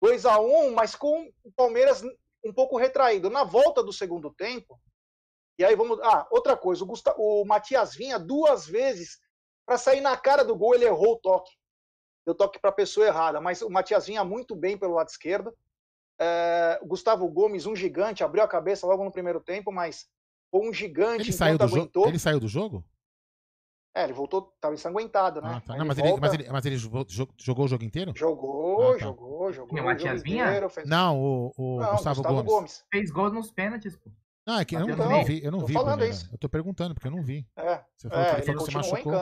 [0.00, 2.02] 2 a 1 um, mas com o Palmeiras
[2.44, 3.28] um pouco retraído.
[3.28, 4.80] Na volta do segundo tempo,
[5.58, 6.00] e aí vamos.
[6.00, 9.18] Ah, outra coisa, o, Gustavo, o Matias vinha duas vezes
[9.66, 11.52] para sair na cara do gol, ele errou o toque.
[12.24, 15.54] Deu toque para a pessoa errada, mas o Matias vinha muito bem pelo lado esquerdo.
[16.18, 20.06] É, o Gustavo Gomes, um gigante, abriu a cabeça logo no primeiro tempo, mas
[20.50, 22.06] foi um gigante ele saiu do aguentou.
[22.06, 22.84] Ele saiu do jogo?
[23.94, 25.54] É, ele voltou, estava ensanguentado, né?
[25.56, 25.76] Ah, tá.
[25.76, 26.12] Não, mas, volta...
[26.12, 28.12] ele, mas, ele, mas, ele, jogou, o jogo inteiro?
[28.14, 28.98] Jogou, ah, tá.
[28.98, 29.80] jogou, jogou.
[29.80, 30.68] o Matias Vinha?
[30.68, 30.88] Fez...
[30.88, 32.52] Não, o, o Não, Gustavo, Gustavo Gomes.
[32.52, 32.84] Gomes.
[32.92, 34.10] Fez gol nos pênaltis, pô.
[34.46, 35.72] Não, é que eu não, eu não vi, eu não vi.
[35.72, 36.28] Falando isso.
[36.32, 37.46] Eu tô perguntando, porque eu não vi.
[37.56, 39.12] É, você falou é, que ele, falou que se machucou.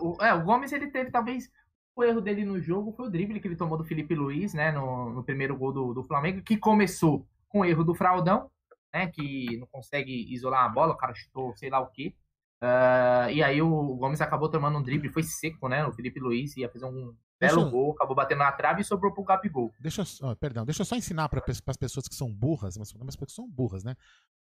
[0.00, 1.50] O, é, o Gomes ele teve talvez
[1.96, 4.72] o erro dele no jogo foi o drible que ele tomou do Felipe Luiz, né,
[4.72, 8.50] no, no primeiro gol do, do Flamengo, que começou com o erro do Fraudão,
[8.92, 12.14] né, que não consegue isolar a bola, o cara chutou sei lá o quê.
[12.62, 15.84] Uh, e aí o Gomes acabou tomando um drible, foi seco, né?
[15.84, 17.70] O Felipe Luiz ia fazer um belo deixa...
[17.70, 19.70] gol, acabou batendo na trave e sobrou pro Gabigol.
[19.78, 23.16] Deixa, oh, perdão, deixa eu só ensinar para as pessoas que são burras, mas, mas
[23.16, 23.94] que são burras, né?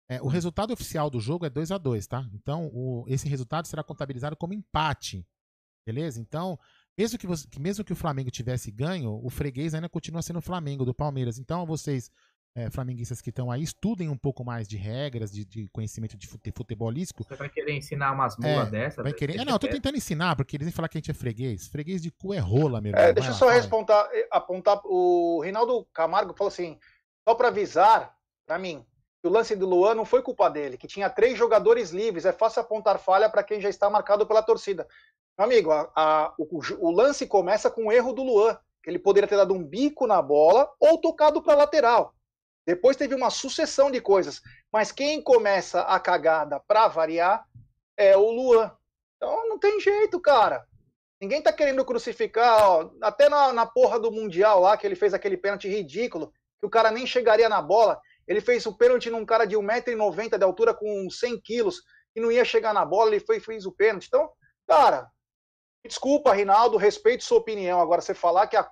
[0.10, 2.28] É, o resultado oficial do jogo é 2 a 2 tá?
[2.34, 5.26] Então, o, esse resultado será contabilizado como empate.
[5.86, 6.20] Beleza?
[6.20, 6.60] Então,
[7.00, 10.42] mesmo que, você, mesmo que o Flamengo tivesse ganho, o freguês ainda continua sendo o
[10.42, 11.40] Flamengo do Palmeiras.
[11.40, 12.12] Então, vocês,
[12.54, 16.28] é, flamenguistas que estão aí, estudem um pouco mais de regras, de, de conhecimento de
[16.28, 17.24] fute, futebolístico.
[17.24, 19.02] Você vai querer ensinar umas mulas é, dessas?
[19.02, 19.40] Vai querer...
[19.40, 21.70] É, não, eu tô tentando ensinar, porque eles vão falar que a gente é freguês.
[21.70, 24.82] Freguês de cu é rola, meu é, Deixa eu só responder, eh, apontar.
[24.84, 26.78] O Reinaldo Camargo falou assim:
[27.26, 28.14] só para avisar,
[28.46, 28.86] para mim,
[29.22, 32.26] que o lance do Luan não foi culpa dele, que tinha três jogadores livres.
[32.26, 34.86] É fácil apontar falha para quem já está marcado pela torcida.
[35.40, 39.26] Amigo, a, a, o, o, lance começa com o erro do Luan, que ele poderia
[39.26, 42.14] ter dado um bico na bola ou tocado para lateral.
[42.68, 44.42] Depois teve uma sucessão de coisas.
[44.70, 47.46] Mas quem começa a cagada para variar
[47.96, 48.70] é o Luan.
[49.16, 50.66] Então não tem jeito, cara.
[51.22, 55.14] Ninguém tá querendo crucificar, ó, até na, na porra do Mundial lá, que ele fez
[55.14, 56.34] aquele pênalti ridículo.
[56.60, 57.98] que o cara nem chegaria na bola.
[58.28, 61.82] Ele fez o pênalti num cara de 1,90m de altura com 100 quilos,
[62.14, 64.08] que não ia chegar na bola, ele foi, fez o pênalti.
[64.08, 64.30] Então,
[64.68, 65.10] cara,
[65.88, 67.80] desculpa, Rinaldo, respeito sua opinião.
[67.80, 68.70] Agora, você falar que, a,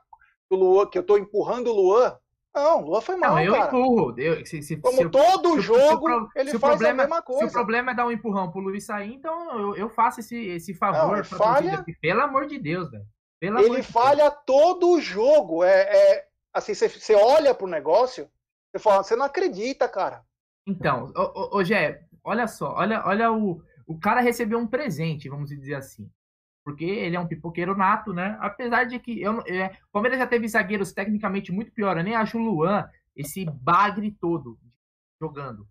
[0.49, 2.17] o Luan, que eu tô empurrando o Luan,
[2.53, 3.67] não, Luan foi mal, não, eu cara.
[3.67, 4.19] empurro.
[4.19, 7.41] Eu, se, se, Como se, todo se, jogo, ele faz problema, a mesma coisa.
[7.41, 10.35] Se o problema é dar um empurrão pro Luiz sair, então eu, eu faço esse,
[10.35, 11.85] esse favor não, falha...
[12.01, 13.05] Pelo amor de Deus, velho.
[13.41, 14.41] ele falha Deus.
[14.45, 15.63] todo jogo.
[15.63, 18.27] É, é assim, você, você olha pro negócio,
[18.71, 20.23] você fala, você não acredita, cara.
[20.65, 23.61] Então, ô, ô, ô Gé, olha só, olha, olha o.
[23.89, 26.11] O cara recebeu um presente, vamos dizer assim
[26.67, 28.37] porque ele é um pipoqueiro nato, né?
[28.41, 32.13] Apesar de que eu, é, o Palmeiras já teve zagueiros tecnicamente muito pior, eu nem
[32.13, 34.59] acho o Luan esse bagre todo
[35.17, 35.65] jogando.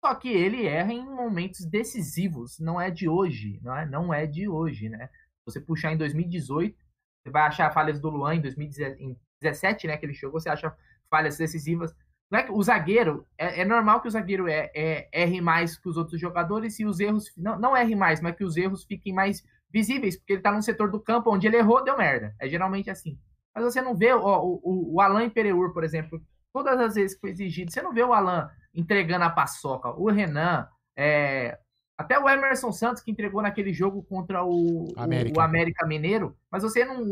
[0.00, 4.24] Só que ele erra em momentos decisivos, não é de hoje, não é, não é
[4.24, 5.10] de hoje, né?
[5.44, 6.78] Você puxar em 2018,
[7.24, 10.72] você vai achar falhas do Luan em 2017, né, que ele chegou, você acha
[11.10, 11.92] falhas decisivas.
[12.30, 15.76] Não é que o zagueiro, é, é normal que o zagueiro é, é, erre mais
[15.76, 18.84] que os outros jogadores e os erros, não, não erre mais, mas que os erros
[18.84, 22.34] fiquem mais visíveis, porque ele tá num setor do campo onde ele errou, deu merda.
[22.40, 23.18] É geralmente assim.
[23.54, 26.20] Mas você não vê ó, o, o, o Alain Pereur, por exemplo,
[26.52, 30.10] todas as vezes que foi exigido, você não vê o Alain entregando a paçoca, o
[30.10, 31.58] Renan, é,
[31.98, 35.38] até o Emerson Santos, que entregou naquele jogo contra o América.
[35.38, 37.02] o, o América Mineiro, mas você não.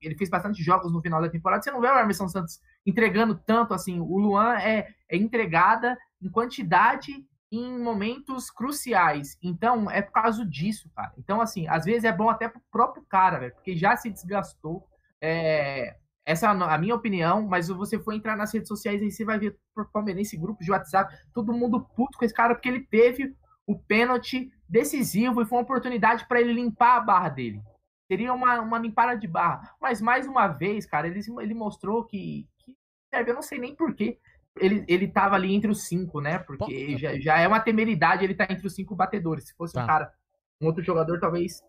[0.00, 3.34] Ele fez bastante jogos no final da temporada, você não vê o Emerson Santos entregando
[3.34, 3.98] tanto assim.
[3.98, 9.36] O Luan é, é entregada em quantidade em momentos cruciais.
[9.42, 11.12] Então, é por causa disso, cara.
[11.18, 14.86] Então, assim, às vezes é bom até pro próprio cara, velho, porque já se desgastou.
[15.20, 19.24] É, essa é a minha opinião, mas você for entrar nas redes sociais aí, você
[19.24, 19.58] vai ver
[19.92, 23.34] palmeirense, grupo de WhatsApp, todo mundo puto com esse cara, porque ele teve
[23.66, 27.60] o pênalti decisivo e foi uma oportunidade para ele limpar a barra dele.
[28.06, 29.74] Seria uma, uma limpada de barra.
[29.80, 32.74] Mas mais uma vez, cara, ele, ele mostrou que, que
[33.12, 34.18] eu não sei nem porquê
[34.58, 36.38] ele, ele tava ali entre os cinco, né?
[36.38, 39.48] Porque já, já é uma temeridade ele tá entre os cinco batedores.
[39.48, 39.84] Se fosse tá.
[39.84, 40.12] um cara,
[40.60, 41.62] um outro jogador, talvez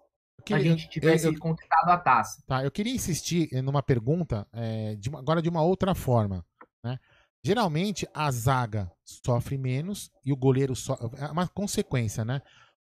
[0.51, 2.41] a gente tivesse eu, eu, conquistado a taça.
[2.47, 6.43] Tá, eu queria insistir numa pergunta, é, de, agora de uma outra forma,
[6.83, 6.97] né?
[7.43, 11.09] Geralmente a zaga sofre menos e o goleiro sofre.
[11.19, 12.41] É uma consequência, né?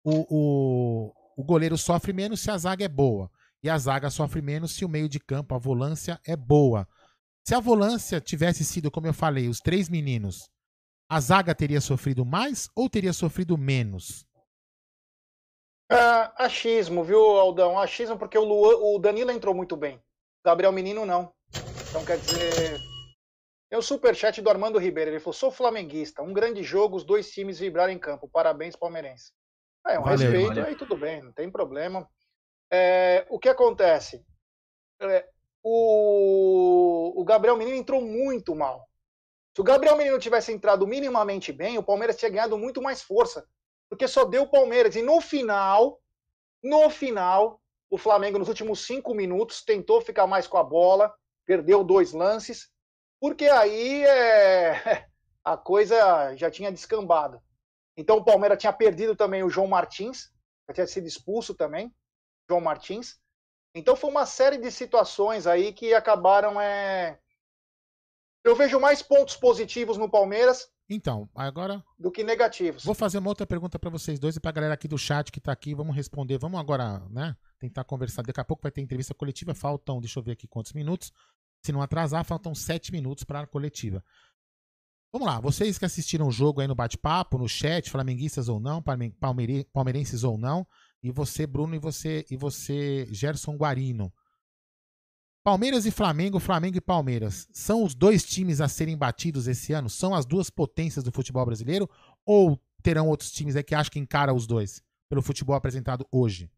[0.04, 3.32] O, o, o goleiro sofre menos se a zaga é boa.
[3.64, 6.88] E a zaga sofre menos se o meio de campo, a volância, é boa.
[7.46, 10.50] Se a volância tivesse sido, como eu falei, os três meninos,
[11.10, 14.26] a zaga teria sofrido mais ou teria sofrido menos?
[15.92, 17.78] Uh, achismo, viu, Aldão?
[17.78, 20.02] Achismo porque o, Lu, o Danilo entrou muito bem.
[20.44, 21.34] Gabriel Menino não.
[21.90, 22.80] Então quer dizer.
[23.70, 25.12] Tem o superchat do Armando Ribeiro.
[25.12, 26.24] Ele falou: sou flamenguista.
[26.24, 28.30] Um grande jogo, os dois times vibraram em campo.
[28.30, 29.32] Parabéns, palmeirense.
[29.88, 30.66] É um valeu, respeito, valeu.
[30.66, 32.10] aí tudo bem, não tem problema.
[32.72, 34.26] É, o que acontece?
[35.02, 35.28] É,
[35.64, 38.88] o, o Gabriel Menino entrou muito mal.
[39.56, 43.48] Se o Gabriel Menino tivesse entrado minimamente bem, o Palmeiras tinha ganhado muito mais força.
[43.90, 44.96] Porque só deu o Palmeiras.
[44.96, 46.02] E no final,
[46.62, 51.14] no final, o Flamengo, nos últimos cinco minutos, tentou ficar mais com a bola,
[51.46, 52.70] perdeu dois lances,
[53.20, 55.08] porque aí é,
[55.46, 57.40] a coisa já tinha descambado.
[57.96, 60.32] Então o Palmeiras tinha perdido também o João Martins,
[60.68, 61.94] já tinha sido expulso também,
[62.50, 63.22] João Martins.
[63.76, 66.60] Então foi uma série de situações aí que acabaram.
[66.60, 67.20] É...
[68.44, 70.70] Eu vejo mais pontos positivos no Palmeiras.
[70.90, 71.84] Então, agora.
[71.98, 72.84] Do que negativos.
[72.84, 75.32] Vou fazer uma outra pergunta para vocês dois e para a galera aqui do chat
[75.32, 75.74] que está aqui.
[75.74, 76.38] Vamos responder.
[76.38, 77.36] Vamos agora, né?
[77.58, 78.22] Tentar conversar.
[78.22, 79.56] Daqui a pouco vai ter entrevista coletiva.
[79.56, 81.12] Faltam, deixa eu ver aqui quantos minutos.
[81.66, 84.04] Se não atrasar, faltam sete minutos para a coletiva.
[85.14, 88.84] Vamos lá, vocês que assistiram o jogo aí no bate-papo, no chat, flamenguistas ou não,
[89.72, 90.66] palmeirenses ou não,
[91.04, 94.12] e você, Bruno, e você, e você, Gerson Guarino.
[95.44, 99.90] Palmeiras e Flamengo, Flamengo e Palmeiras, são os dois times a serem batidos esse ano?
[99.90, 101.90] São as duas potências do futebol brasileiro?
[102.26, 106.50] Ou terão outros times aí que acham que encara os dois pelo futebol apresentado hoje?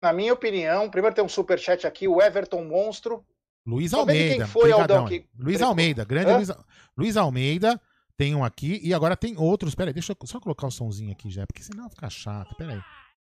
[0.00, 3.22] Na minha opinião, primeiro tem um superchat aqui, o Everton Monstro.
[3.66, 4.36] Luiz Almeida.
[4.36, 5.28] Quem foi, Aldão, que...
[5.38, 6.48] Luiz Almeida, grande Luiz,
[6.96, 7.78] Luiz Almeida
[8.18, 9.74] tem um aqui e agora tem outros.
[9.76, 12.54] Peraí, deixa eu só colocar o somzinho aqui já, porque senão fica chato.
[12.56, 12.82] Peraí.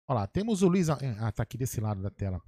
[0.08, 0.88] Olha lá, temos o Luiz.
[0.88, 2.40] Ah, tá aqui desse lado da tela.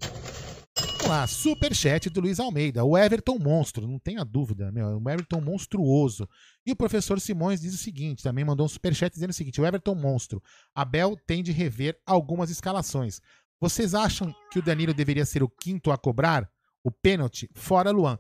[0.97, 2.85] Vamos lá, superchat do Luiz Almeida.
[2.85, 4.99] O Everton monstro, não tenha dúvida, meu.
[4.99, 6.27] O Everton monstruoso.
[6.65, 9.67] E o professor Simões diz o seguinte: também mandou um superchat dizendo o seguinte: o
[9.67, 10.43] Everton monstro.
[10.75, 13.21] Abel tem de rever algumas escalações.
[13.61, 16.51] Vocês acham que o Danilo deveria ser o quinto a cobrar?
[16.83, 17.49] O pênalti?
[17.55, 18.19] Fora Luan.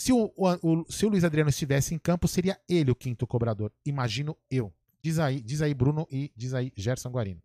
[0.00, 3.70] Se o, o, se o Luiz Adriano estivesse em campo, seria ele o quinto cobrador.
[3.84, 4.72] Imagino eu.
[5.02, 7.42] Diz aí, diz aí Bruno e diz aí Gerson Guarino.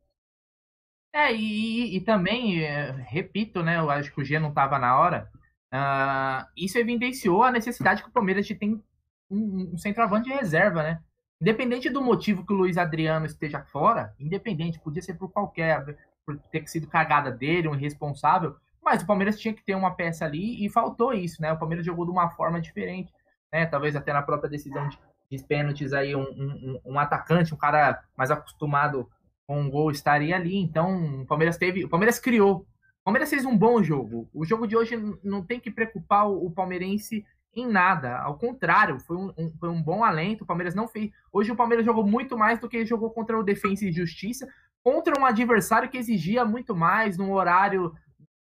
[1.11, 3.77] É, e, e também, é, repito, né?
[3.77, 5.29] Eu acho que o G não estava na hora.
[5.65, 8.81] Uh, isso evidenciou a necessidade que o Palmeiras tem
[9.29, 11.03] um, um centroavante de reserva, né?
[11.41, 16.37] Independente do motivo que o Luiz Adriano esteja fora, independente, podia ser por qualquer, por
[16.49, 20.63] ter sido cagada dele, um irresponsável, mas o Palmeiras tinha que ter uma peça ali
[20.63, 21.51] e faltou isso, né?
[21.51, 23.11] O Palmeiras jogou de uma forma diferente,
[23.51, 23.65] né?
[23.65, 24.99] Talvez até na própria decisão de,
[25.31, 29.09] de pênaltis aí, um, um, um, atacante, um cara mais acostumado
[29.47, 30.57] com um gol estaria ali.
[30.57, 31.83] Então, o Palmeiras teve.
[31.83, 32.57] O Palmeiras criou.
[33.01, 34.29] O Palmeiras fez um bom jogo.
[34.31, 38.19] O jogo de hoje não tem que preocupar o, o palmeirense em nada.
[38.19, 40.43] Ao contrário, foi um, um, foi um bom alento.
[40.43, 41.09] O Palmeiras não fez.
[41.33, 44.47] Hoje o Palmeiras jogou muito mais do que jogou contra o Defensa e Justiça,
[44.83, 47.91] contra um adversário que exigia muito mais, num horário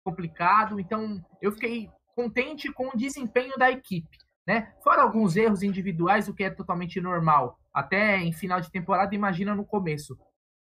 [0.03, 0.79] complicado.
[0.79, 4.17] Então, eu fiquei contente com o desempenho da equipe.
[4.45, 4.73] Né?
[4.83, 7.57] Fora alguns erros individuais, o que é totalmente normal.
[7.73, 10.17] Até em final de temporada, imagina no começo.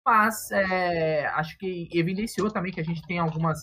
[0.07, 3.61] Mas é, acho que evidenciou também que a gente tem algumas.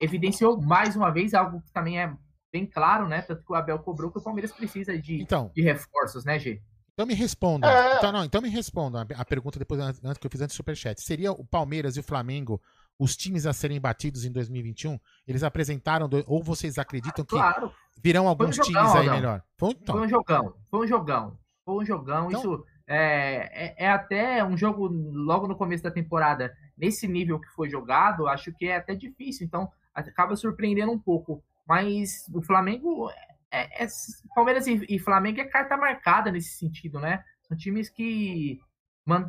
[0.00, 2.12] Evidenciou mais uma vez algo que também é
[2.52, 3.22] bem claro, né?
[3.22, 6.62] Tanto que o Abel cobrou que o Palmeiras precisa de, então, de reforços, né, G?
[6.94, 7.70] Então me responda.
[7.70, 7.96] É...
[7.96, 11.00] Então, não, então me responda a pergunta depois antes que eu fiz antes do Superchat.
[11.00, 12.60] Seria o Palmeiras e o Flamengo
[12.98, 14.98] os times a serem batidos em 2021?
[15.26, 17.72] Eles apresentaram, ou vocês acreditam que claro.
[18.02, 19.14] virão alguns um jogão, times aí não.
[19.14, 19.42] melhor?
[19.56, 19.96] Foi, então.
[19.96, 22.28] foi, um jogão, foi um jogão, foi um jogão.
[22.28, 22.40] Então...
[22.40, 27.48] Isso é, é, é, até um jogo logo no começo da temporada, nesse nível que
[27.48, 29.46] foi jogado, acho que é até difícil.
[29.46, 31.44] Então acaba surpreendendo um pouco.
[31.66, 33.10] Mas o Flamengo,
[33.50, 33.86] é, é
[34.34, 37.22] Palmeiras e, e, Flamengo é carta marcada nesse sentido, né?
[37.42, 38.58] São times que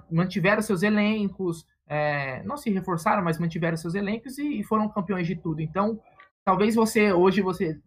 [0.10, 5.26] mantiveram seus elencos, é, não se reforçaram, mas mantiveram seus elencos e, e foram campeões
[5.26, 5.60] de tudo.
[5.60, 6.00] Então,
[6.46, 7.82] talvez você hoje você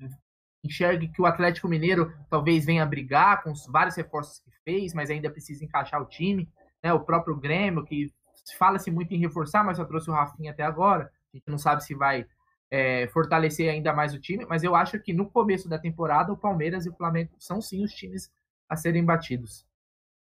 [0.64, 5.08] enxergue que o Atlético Mineiro talvez venha brigar com os vários reforços que fez, mas
[5.08, 6.48] ainda precisa encaixar o time.
[6.82, 6.92] Né?
[6.92, 8.12] O próprio Grêmio, que
[8.58, 11.10] fala-se muito em reforçar, mas só trouxe o Rafinha até agora.
[11.32, 12.26] A gente não sabe se vai
[12.70, 16.36] é, fortalecer ainda mais o time, mas eu acho que no começo da temporada o
[16.36, 18.32] Palmeiras e o Flamengo são sim os times
[18.68, 19.64] a serem batidos.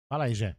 [0.08, 0.56] Fala aí, Gé.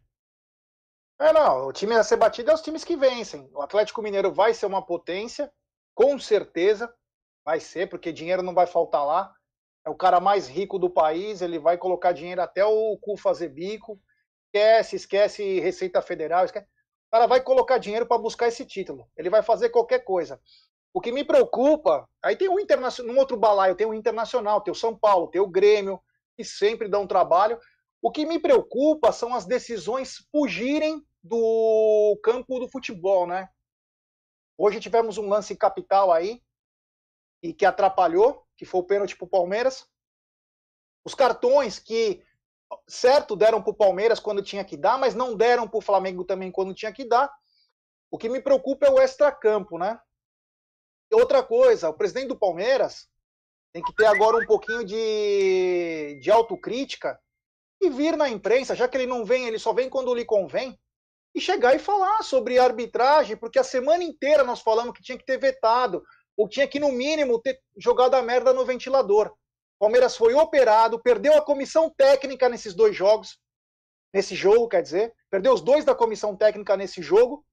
[1.23, 3.49] É, não, o time a ser batido é os times que vencem.
[3.53, 5.49] O Atlético Mineiro vai ser uma potência,
[5.95, 6.93] com certeza,
[7.45, 9.33] vai ser, porque dinheiro não vai faltar lá.
[9.85, 13.47] É o cara mais rico do país, ele vai colocar dinheiro até o cu fazer
[13.47, 13.97] bico.
[14.47, 16.65] Esquece, esquece Receita Federal, esquece.
[17.07, 19.09] O cara vai colocar dinheiro para buscar esse título.
[19.15, 20.41] Ele vai fazer qualquer coisa.
[20.93, 24.73] O que me preocupa, aí tem um internacional, num outro balaio, tem o Internacional, tem
[24.73, 26.01] o São Paulo, tem o Grêmio,
[26.35, 27.57] que sempre dão trabalho.
[28.01, 33.49] O que me preocupa são as decisões fugirem do campo do futebol, né?
[34.57, 36.43] Hoje tivemos um lance capital aí
[37.41, 39.87] e que atrapalhou, que foi o pênalti para o Palmeiras.
[41.05, 42.23] Os cartões que,
[42.87, 46.23] certo, deram para o Palmeiras quando tinha que dar, mas não deram para o Flamengo
[46.23, 47.33] também quando tinha que dar.
[48.11, 49.99] O que me preocupa é o extracampo, né?
[51.15, 53.07] outra coisa, o presidente do Palmeiras
[53.71, 57.19] tem que ter agora um pouquinho de, de autocrítica
[57.81, 60.79] e vir na imprensa, já que ele não vem, ele só vem quando lhe convém,
[61.35, 65.25] e chegar e falar sobre arbitragem, porque a semana inteira nós falamos que tinha que
[65.25, 66.03] ter vetado,
[66.37, 69.33] ou tinha que, no mínimo, ter jogado a merda no ventilador.
[69.79, 73.39] Palmeiras foi operado, perdeu a comissão técnica nesses dois jogos,
[74.13, 77.45] nesse jogo, quer dizer, perdeu os dois da comissão técnica nesse jogo,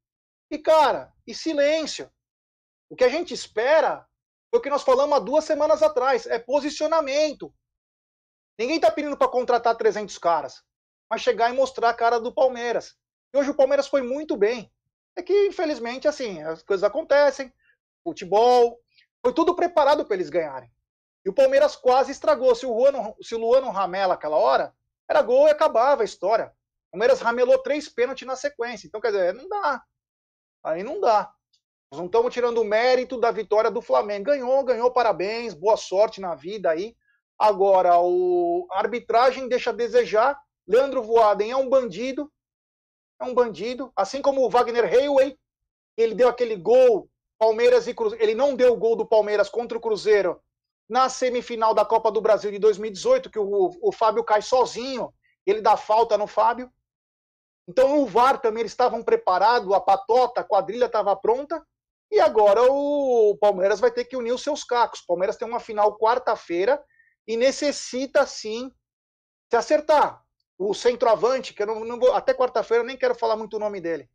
[0.51, 2.11] e cara, e silêncio.
[2.91, 4.07] O que a gente espera
[4.51, 7.55] foi o que nós falamos há duas semanas atrás: é posicionamento.
[8.59, 10.63] Ninguém está pedindo para contratar 300 caras,
[11.09, 12.95] mas chegar e mostrar a cara do Palmeiras.
[13.33, 14.71] E hoje o Palmeiras foi muito bem.
[15.17, 17.53] É que, infelizmente, assim, as coisas acontecem,
[18.03, 18.79] futebol,
[19.23, 20.71] foi tudo preparado para eles ganharem.
[21.25, 22.55] E o Palmeiras quase estragou.
[22.55, 24.75] Se o, Luano, se o Luano ramela aquela hora,
[25.09, 26.53] era gol e acabava a história.
[26.89, 28.87] O Palmeiras ramelou três pênaltis na sequência.
[28.87, 29.83] Então, quer dizer, não dá.
[30.65, 31.31] Aí não dá.
[31.93, 34.27] Nós não estamos tirando o mérito da vitória do Flamengo.
[34.27, 36.97] Ganhou, ganhou, parabéns, boa sorte na vida aí.
[37.39, 38.67] Agora, o...
[38.71, 40.41] a arbitragem deixa a desejar.
[40.67, 42.31] Leandro Voaden é um bandido.
[43.21, 43.93] É um bandido.
[43.95, 45.39] Assim como o Wagner Hayway,
[45.97, 47.09] ele deu aquele gol,
[47.39, 48.25] Palmeiras e Cruzeiro.
[48.25, 50.41] Ele não deu o gol do Palmeiras contra o Cruzeiro
[50.89, 55.13] na semifinal da Copa do Brasil de 2018, que o, o Fábio cai sozinho.
[55.47, 56.73] Ele dá falta no Fábio.
[57.69, 61.65] Então, o VAR também eles estavam preparados, a patota, a quadrilha estava pronta.
[62.11, 65.01] E agora o Palmeiras vai ter que unir os seus cacos.
[65.01, 66.83] O Palmeiras tem uma final quarta-feira
[67.27, 68.73] e necessita sim
[69.49, 70.21] se acertar.
[70.61, 73.61] O centroavante, que eu não, não vou, até quarta-feira eu nem quero falar muito o
[73.61, 74.09] nome dele.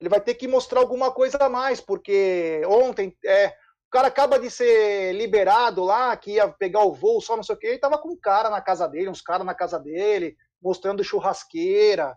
[0.00, 4.38] Ele vai ter que mostrar alguma coisa a mais, porque ontem é, o cara acaba
[4.38, 7.78] de ser liberado lá, que ia pegar o voo, só não sei o quê, e
[7.78, 12.16] tava com um cara na casa dele, uns caras na casa dele, mostrando churrasqueira.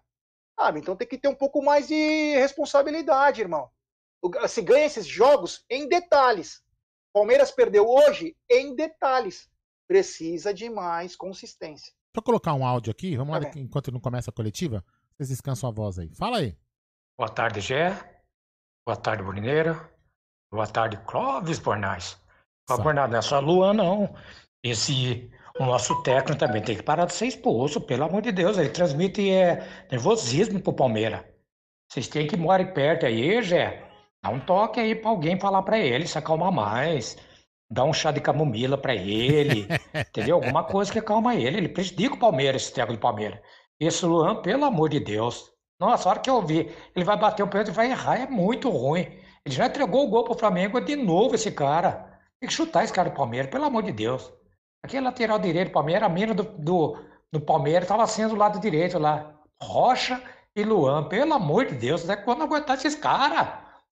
[0.58, 3.70] Ah, então tem que ter um pouco mais de responsabilidade, irmão
[4.48, 6.62] se ganha esses jogos em detalhes.
[7.14, 9.50] Palmeiras perdeu hoje em detalhes.
[9.88, 11.92] precisa de mais consistência.
[12.12, 13.64] Deixa eu colocar um áudio aqui, vamos tá lá, bem.
[13.64, 14.84] enquanto não começa a coletiva.
[15.16, 16.14] Vocês descansam a voz aí.
[16.14, 16.58] Fala aí.
[17.18, 17.92] Boa tarde, Gé.
[18.86, 19.90] Boa tarde, Bonineira.
[20.52, 22.22] Boa tarde, Clóvis Bornais.
[22.68, 24.14] Clóvis Bornais, não é só Luan, não.
[24.62, 28.58] Esse, o nosso técnico também tem que parar de ser expulso, pelo amor de Deus.
[28.58, 31.24] Ele transmite é, nervosismo pro Palmeiras.
[31.90, 33.90] Vocês têm que morar perto aí, Gé.
[34.22, 37.18] Dá um toque aí pra alguém falar pra ele, se acalmar mais.
[37.72, 39.66] Dá um chá de camomila pra ele,
[39.96, 40.36] entendeu?
[40.36, 41.58] Alguma coisa que acalma ele.
[41.58, 43.40] Ele prejudica o Palmeiras, esse técnico do Palmeiras.
[43.80, 45.50] Esse Luan, pelo amor de Deus.
[45.80, 48.28] Nossa, a hora que eu vi, ele vai bater o pênalti e vai errar, é
[48.28, 49.08] muito ruim.
[49.46, 52.20] Ele já entregou o gol pro Flamengo, de novo esse cara.
[52.40, 54.32] Tem que chutar esse cara do Palmeiras, pelo amor de Deus.
[54.84, 56.98] Aquele lateral direito do Palmeiras, a mina do, do,
[57.32, 59.34] do Palmeiras estava sendo do lado direito lá.
[59.62, 60.22] Rocha
[60.56, 63.48] e Luan, pelo amor de Deus, até quando aguentar esses caras?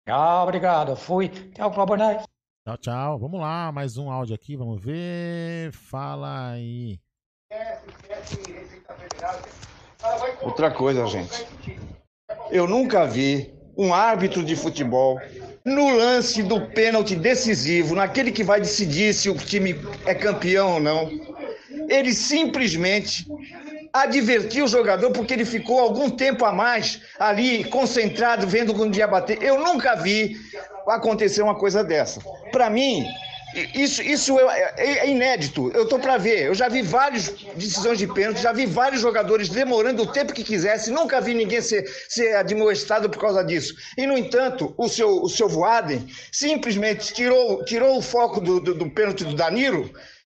[0.06, 0.96] Tchau, obrigado.
[0.98, 1.30] Fui.
[1.30, 2.26] Tchau, noite.
[2.66, 3.20] Tchau, tchau.
[3.20, 5.72] Vamos lá, mais um áudio aqui, vamos ver.
[5.72, 6.99] Fala aí.
[10.41, 11.47] Outra coisa, gente.
[12.51, 15.20] Eu nunca vi um árbitro de futebol
[15.64, 20.80] no lance do pênalti decisivo, naquele que vai decidir se o time é campeão ou
[20.80, 21.10] não.
[21.88, 23.26] Ele simplesmente
[23.93, 29.07] advertiu o jogador porque ele ficou algum tempo a mais ali concentrado vendo quando ia
[29.07, 29.41] bater.
[29.41, 30.36] Eu nunca vi
[30.96, 32.22] acontecer uma coisa dessa.
[32.52, 33.06] Para mim,
[33.74, 35.72] isso, isso é, é, é inédito.
[35.74, 36.46] Eu tô para ver.
[36.46, 40.44] Eu já vi várias decisões de pênalti, já vi vários jogadores demorando o tempo que
[40.44, 40.92] quisesse.
[40.92, 43.74] Nunca vi ninguém ser, ser admoestado por causa disso.
[43.98, 48.74] E, no entanto, o seu, o seu Voaden simplesmente tirou, tirou o foco do, do,
[48.76, 49.90] do pênalti do Danilo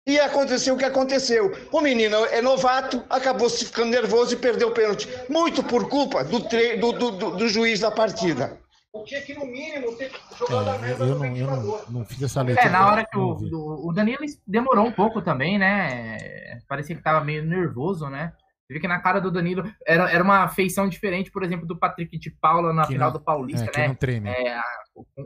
[0.08, 1.56] e aconteceu o que aconteceu.
[1.72, 5.08] O menino é novato, acabou se ficando nervoso e perdeu o pênalti.
[5.30, 8.63] Muito por culpa do, do, do, do juiz da partida.
[8.94, 12.44] Porque aqui no mínimo tem jogado é, mesa eu, não, eu não, não, fiz essa
[12.44, 12.64] letra.
[12.64, 16.60] É, na hora que o, do, o Danilo demorou um pouco também, né?
[16.70, 18.34] Parecia que tava meio nervoso, né?
[18.68, 21.76] Você vê que na cara do Danilo era, era uma feição diferente, por exemplo, do
[21.76, 23.96] Patrick de Paula na que final não, do Paulista, é, né?
[23.96, 24.30] treme.
[24.30, 24.64] É, a,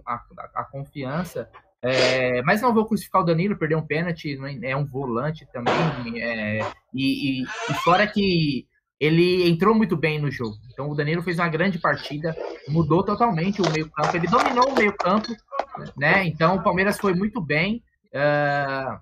[0.05, 0.23] a,
[0.55, 1.49] a, confiança.
[1.81, 6.23] É, mas não vou crucificar o Danilo, perder um pênalti, é um volante também.
[6.23, 6.61] É,
[6.93, 8.65] e, e, e, fora que
[8.99, 10.57] ele entrou muito bem no jogo.
[10.71, 12.35] Então o Danilo fez uma grande partida,
[12.67, 15.27] mudou totalmente o meio-campo, ele dominou o meio-campo,
[15.95, 16.25] né?
[16.25, 17.83] Então o Palmeiras foi muito bem.
[18.07, 18.99] Uh,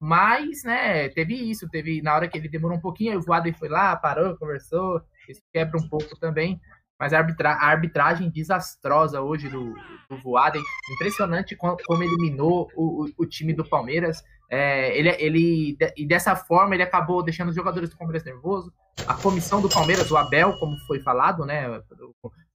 [0.00, 3.68] mas, né, teve isso, teve na hora que ele demorou um pouquinho, o Voaden foi
[3.68, 6.58] lá, parou, conversou, isso quebra um pouco também.
[6.98, 9.74] Mas a, arbitra a arbitragem desastrosa hoje do,
[10.08, 10.62] do Voaden,
[10.94, 14.22] impressionante como, como eliminou o, o, o, time do Palmeiras.
[14.52, 18.72] É, ele, ele, e dessa forma ele acabou deixando os jogadores do Palmeiras nervosos.
[19.06, 21.80] A comissão do Palmeiras, o Abel, como foi falado, né?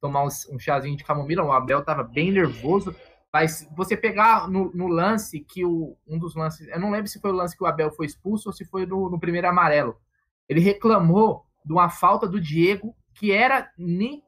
[0.02, 2.94] Tomar um, um chazinho de camomila, o Abel estava bem nervoso.
[3.32, 7.20] Mas você pegar no, no, lance que o, um dos lances, eu não lembro se
[7.20, 9.98] foi o lance que o Abel foi expulso ou se foi no, no primeiro amarelo.
[10.48, 14.22] Ele reclamou de uma falta do Diego que era nem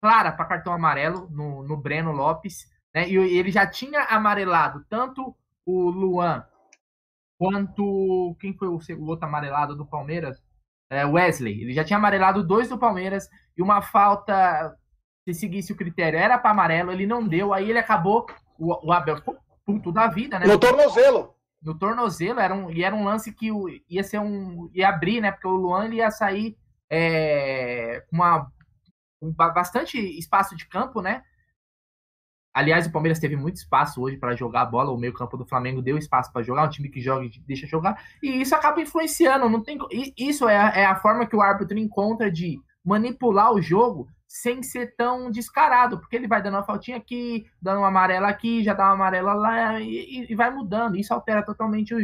[0.00, 3.08] clara para cartão amarelo no, no Breno Lopes, né?
[3.08, 6.44] E ele já tinha amarelado tanto o Luan
[7.42, 10.40] quanto quem foi o, o outro amarelado do Palmeiras?
[10.88, 11.62] É, Wesley.
[11.62, 14.76] Ele já tinha amarelado dois do Palmeiras e uma falta
[15.24, 18.26] se seguisse o critério era para amarelo, ele não deu, aí ele acabou
[18.58, 19.16] o, o Abel
[19.64, 20.46] puto da vida, né?
[20.46, 21.34] No tornozelo.
[21.60, 23.48] No tornozelo era um e era um lance que
[23.88, 25.32] ia ser um ia abrir, né?
[25.32, 26.56] Porque o Luan ele ia sair
[26.90, 28.48] é, uma,
[29.20, 31.22] um, bastante espaço de campo, né?
[32.54, 34.90] Aliás, o Palmeiras teve muito espaço hoje para jogar a bola.
[34.90, 36.66] O meio-campo do Flamengo deu espaço para jogar.
[36.66, 38.02] Um time que joga e deixa jogar.
[38.22, 39.48] E isso acaba influenciando.
[39.48, 39.78] Não tem,
[40.16, 44.62] isso é a, é a forma que o árbitro encontra de manipular o jogo sem
[44.62, 48.72] ser tão descarado, porque ele vai dando uma faltinha aqui, dando uma amarela aqui, já
[48.72, 50.96] dá uma amarela lá e, e vai mudando.
[50.96, 51.98] Isso altera totalmente o,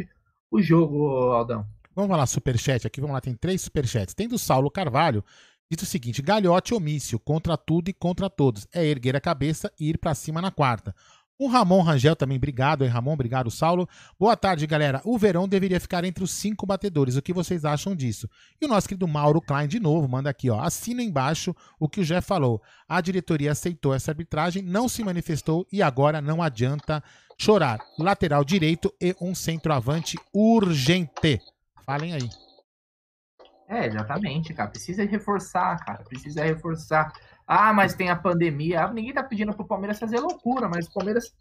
[0.51, 1.67] o jogo, Aldão.
[1.95, 4.15] Vamos lá, superchat aqui, vamos lá, tem três superchats.
[4.15, 5.25] Tem do Saulo Carvalho,
[5.71, 8.67] diz o seguinte: galhote omício, contra tudo e contra todos.
[8.73, 10.95] É erguer a cabeça e ir para cima na quarta.
[11.41, 13.13] O Ramon Rangel também, obrigado, hein, Ramon?
[13.13, 13.89] Obrigado, Saulo.
[14.19, 15.01] Boa tarde, galera.
[15.05, 17.15] O Verão deveria ficar entre os cinco batedores.
[17.15, 18.29] O que vocês acham disso?
[18.61, 20.59] E o nosso querido Mauro Klein, de novo, manda aqui, ó.
[20.61, 22.61] Assina embaixo o que o Jeff falou.
[22.89, 27.01] A diretoria aceitou essa arbitragem, não se manifestou e agora não adianta
[27.39, 27.79] chorar.
[27.97, 31.41] Lateral direito e um centroavante urgente.
[31.87, 32.48] Falem aí.
[33.69, 34.71] É, exatamente, cara.
[34.71, 36.03] Precisa reforçar, cara.
[36.03, 37.13] Precisa reforçar.
[37.47, 38.85] Ah, mas tem a pandemia.
[38.85, 41.35] Ah, ninguém tá pedindo pro Palmeiras fazer loucura, mas o Palmeiras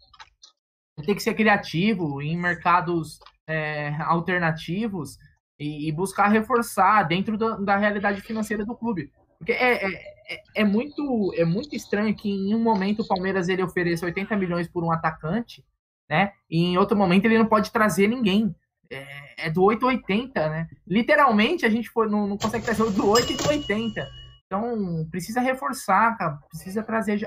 [1.04, 5.16] tem que ser criativo em mercados é, alternativos
[5.58, 9.10] e, e, buscar reforçar dentro do, da realidade financeira do clube.
[9.38, 9.92] Porque é, é,
[10.28, 14.36] é, é, muito, é muito estranho que em um momento o Palmeiras ele ofereça 80
[14.36, 15.64] milhões por um atacante,
[16.10, 16.32] né?
[16.50, 18.54] E em outro momento ele não pode trazer ninguém.
[18.90, 20.68] É, é do 8 ou 80, né?
[20.86, 24.08] Literalmente a gente foi, não, não consegue trazer do 8 e do 80.
[24.46, 27.20] Então precisa reforçar, cara, precisa trazer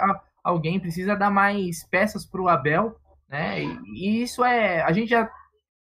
[0.43, 2.95] alguém, precisa dar mais peças para o Abel,
[3.30, 3.64] né?
[3.64, 5.30] E, e, isso é, a gente já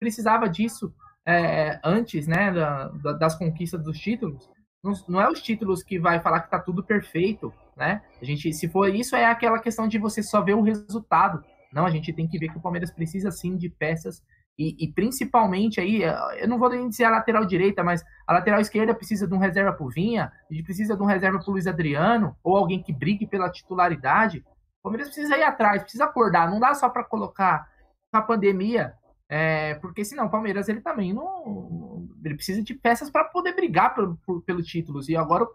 [0.01, 0.93] precisava disso
[1.27, 4.49] é, antes, né, da, da, das conquistas dos títulos.
[4.83, 8.03] Não, não, é os títulos que vai falar que tá tudo perfeito, né?
[8.20, 11.45] A gente, se for isso, é aquela questão de você só ver o resultado.
[11.72, 14.22] Não, a gente tem que ver que o Palmeiras precisa sim de peças
[14.59, 16.02] e, e, principalmente aí,
[16.38, 19.38] eu não vou nem dizer a lateral direita, mas a lateral esquerda precisa de um
[19.38, 22.92] reserva pro Vinha, a gente precisa de um reserva pro Luiz Adriano, ou alguém que
[22.92, 24.44] brigue pela titularidade.
[24.80, 27.68] O Palmeiras precisa ir atrás, precisa acordar, não dá só para colocar
[28.11, 28.94] a pandemia,
[29.28, 32.09] é, porque senão o Palmeiras ele também não.
[32.24, 35.09] Ele precisa de peças para poder brigar pelo, por, pelo títulos.
[35.09, 35.46] E agora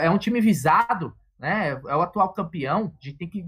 [0.00, 1.70] é um time visado, né?
[1.70, 2.92] É o atual campeão.
[3.00, 3.44] A gente tem que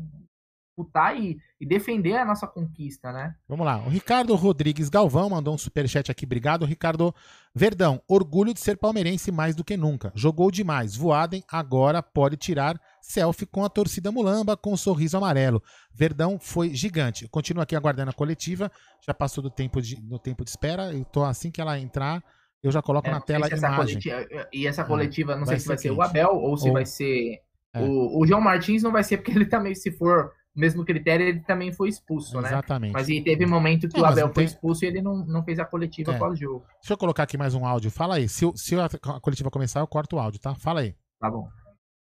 [0.78, 3.34] disputar e, e, defender a nossa conquista, né?
[3.48, 3.78] Vamos lá.
[3.78, 6.24] O Ricardo Rodrigues Galvão mandou um superchat aqui.
[6.24, 7.14] Obrigado, Ricardo.
[7.54, 10.12] Verdão, orgulho de ser palmeirense mais do que nunca.
[10.14, 10.94] Jogou demais.
[10.94, 15.62] Voaden agora pode tirar selfie com a torcida mulamba com um sorriso amarelo.
[15.92, 17.24] Verdão foi gigante.
[17.24, 18.70] Eu continuo aqui aguardando a coletiva.
[19.04, 20.92] Já passou do tempo de, do tempo de espera.
[20.92, 22.22] Eu tô assim que ela entrar,
[22.62, 24.00] eu já coloco é, na tela a imagem.
[24.00, 26.72] Coletiva, e essa coletiva, não sei se vai ser o Abel ou se ou...
[26.72, 27.40] vai ser.
[27.74, 27.80] É.
[27.82, 31.40] O, o João Martins não vai ser, porque ele também, se for mesmo critério, ele
[31.40, 32.48] também foi expulso, né?
[32.48, 32.92] Exatamente.
[32.92, 35.64] Mas teve momento que não, o Abel foi expulso e ele não, não fez a
[35.64, 36.18] coletiva é.
[36.18, 36.66] pós-jogo.
[36.80, 37.90] Deixa eu colocar aqui mais um áudio.
[37.90, 38.28] Fala aí.
[38.28, 38.88] Se, se a
[39.20, 40.54] coletiva começar, eu corto o áudio, tá?
[40.56, 40.94] Fala aí.
[41.20, 41.48] Tá bom.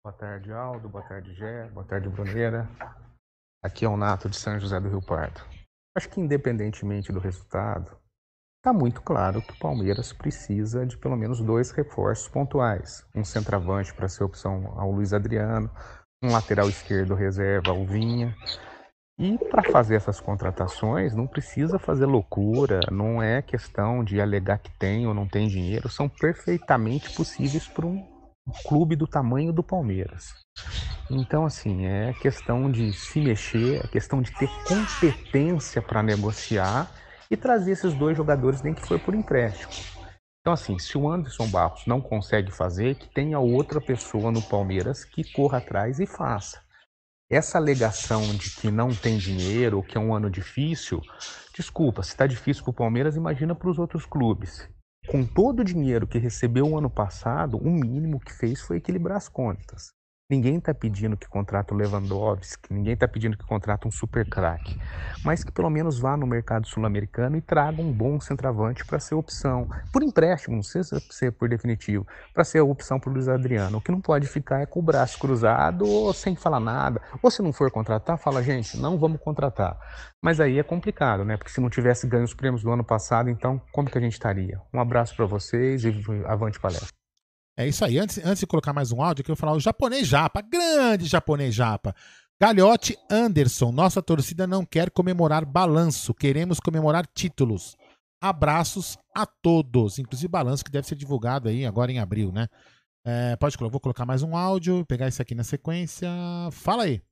[0.05, 0.89] Boa tarde, Aldo.
[0.89, 1.69] Boa tarde, Gé.
[1.71, 2.69] Boa tarde, Bruneira.
[3.63, 5.41] Aqui é o Nato de São José do Rio Pardo.
[5.97, 7.99] Acho que independentemente do resultado,
[8.59, 13.05] está muito claro que o Palmeiras precisa de pelo menos dois reforços pontuais.
[13.15, 15.69] Um centroavante para ser opção ao Luiz Adriano,
[16.23, 18.35] um lateral esquerdo reserva ao Vinha.
[19.19, 24.71] E para fazer essas contratações não precisa fazer loucura, não é questão de alegar que
[24.79, 28.07] tem ou não tem dinheiro, são perfeitamente possíveis para um
[28.65, 30.35] clube do tamanho do Palmeiras.
[31.11, 36.89] Então, assim, é questão de se mexer, é questão de ter competência para negociar
[37.31, 39.98] e trazer esses dois jogadores, nem que for por empréstimo.
[40.49, 45.05] Então, assim, se o Anderson Barros não consegue fazer, que tenha outra pessoa no Palmeiras
[45.05, 46.59] que corra atrás e faça.
[47.31, 51.03] Essa alegação de que não tem dinheiro, que é um ano difícil,
[51.55, 54.67] desculpa, se está difícil para o Palmeiras, imagina para os outros clubes.
[55.07, 59.19] Com todo o dinheiro que recebeu o ano passado, o mínimo que fez foi equilibrar
[59.19, 59.91] as contas.
[60.31, 64.79] Ninguém está pedindo que contrate o Lewandowski, ninguém está pedindo que contrate um super craque,
[65.25, 69.15] mas que pelo menos vá no mercado sul-americano e traga um bom centroavante para ser
[69.15, 73.79] opção, por empréstimo, não precisa ser por definitivo, para ser opção para o Luiz Adriano.
[73.79, 77.31] O que não pode ficar é com o braço cruzado ou sem falar nada, ou
[77.31, 79.79] se não for contratar, fala, gente, não vamos contratar.
[80.23, 81.39] Mas aí é complicado, né?
[81.39, 84.13] Porque se não tivesse ganho os prêmios do ano passado, então como que a gente
[84.13, 84.61] estaria?
[84.75, 86.98] Um abraço para vocês e avante palestra.
[87.59, 87.99] É isso aí.
[87.99, 91.53] Antes, antes de colocar mais um áudio, eu quero falar o japonês japa, grande japonês
[91.53, 91.93] japa.
[92.41, 97.77] Galhote Anderson, nossa torcida não quer comemorar balanço, queremos comemorar títulos.
[98.23, 102.47] Abraços a todos, inclusive balanço que deve ser divulgado aí agora em abril, né?
[103.05, 106.09] É, pode vou colocar mais um áudio, pegar isso aqui na sequência.
[106.53, 107.03] Fala aí.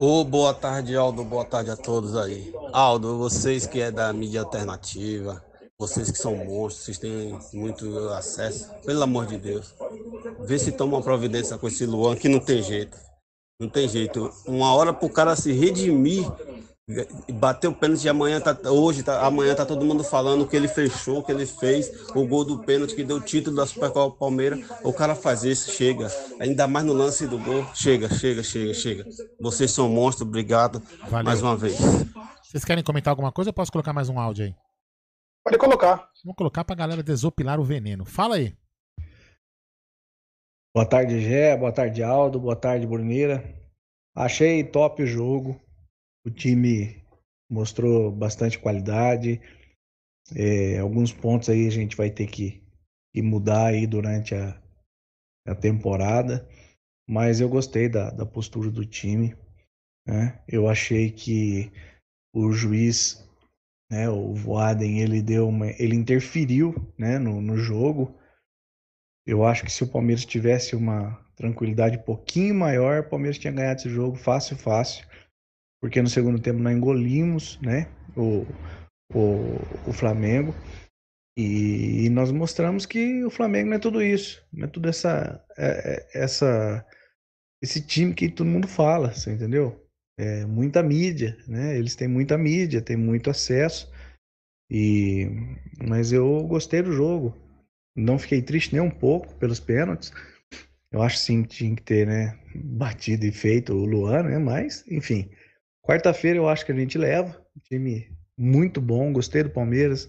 [0.00, 1.22] Ô, oh, boa tarde, Aldo.
[1.22, 2.50] Boa tarde a todos aí.
[2.72, 5.44] Aldo, vocês que é da mídia alternativa,
[5.78, 9.74] vocês que são monstros, vocês têm muito acesso, pelo amor de Deus.
[10.40, 12.98] Vê se toma uma providência com esse Luan, que não tem jeito.
[13.60, 14.28] Não tem jeito.
[14.44, 16.26] Uma hora pro cara se redimir,
[17.34, 20.66] bater o pênalti de amanhã, tá, hoje, tá, amanhã tá todo mundo falando que ele
[20.66, 24.58] fechou, que ele fez, o gol do pênalti que deu o título da Supercopa Palmeiras.
[24.82, 26.10] O cara faz isso, chega.
[26.40, 27.64] Ainda mais no lance do gol.
[27.72, 29.06] Chega, chega, chega, chega.
[29.40, 31.24] Vocês são monstros, obrigado Valeu.
[31.24, 31.76] mais uma vez.
[32.42, 33.50] Vocês querem comentar alguma coisa?
[33.50, 34.67] Eu posso colocar mais um áudio aí?
[35.48, 36.10] Pode colocar.
[36.22, 38.04] Vamos colocar pra galera desopilar o veneno.
[38.04, 38.54] Fala aí.
[40.74, 41.56] Boa tarde, Gé.
[41.56, 42.38] Boa tarde, Aldo.
[42.38, 43.42] Boa tarde, Bruneira.
[44.14, 45.58] Achei top o jogo.
[46.26, 47.02] O time
[47.50, 49.40] mostrou bastante qualidade.
[50.36, 52.62] É, alguns pontos aí a gente vai ter que,
[53.14, 54.60] que mudar aí durante a,
[55.46, 56.46] a temporada.
[57.08, 59.34] Mas eu gostei da, da postura do time.
[60.06, 60.44] Né?
[60.46, 61.72] Eu achei que
[62.34, 63.26] o juiz
[63.90, 64.08] né?
[64.08, 68.14] O Voaden ele deu uma, ele interferiu, né, no, no jogo.
[69.26, 73.52] Eu acho que se o Palmeiras tivesse uma tranquilidade um pouquinho maior, o Palmeiras tinha
[73.52, 75.06] ganhado esse jogo fácil, fácil.
[75.80, 78.44] Porque no segundo tempo nós engolimos, né, o,
[79.14, 80.54] o, o Flamengo.
[81.36, 85.40] E, e, nós mostramos que o Flamengo não é tudo isso, não é tudo essa,
[85.56, 86.84] é, é, essa
[87.62, 89.87] esse time que todo mundo fala, você entendeu?
[90.18, 91.78] É, muita mídia, né?
[91.78, 93.90] Eles têm muita mídia, têm muito acesso.
[94.70, 95.28] E
[95.86, 97.34] mas eu gostei do jogo.
[97.96, 100.12] Não fiquei triste nem um pouco pelos pênaltis.
[100.90, 104.38] Eu acho sim que tinha que ter, né, batido e feito o Luan, né?
[104.38, 105.30] Mas, enfim.
[105.82, 107.40] Quarta-feira eu acho que a gente leva.
[107.64, 110.08] Time muito bom, gostei do Palmeiras.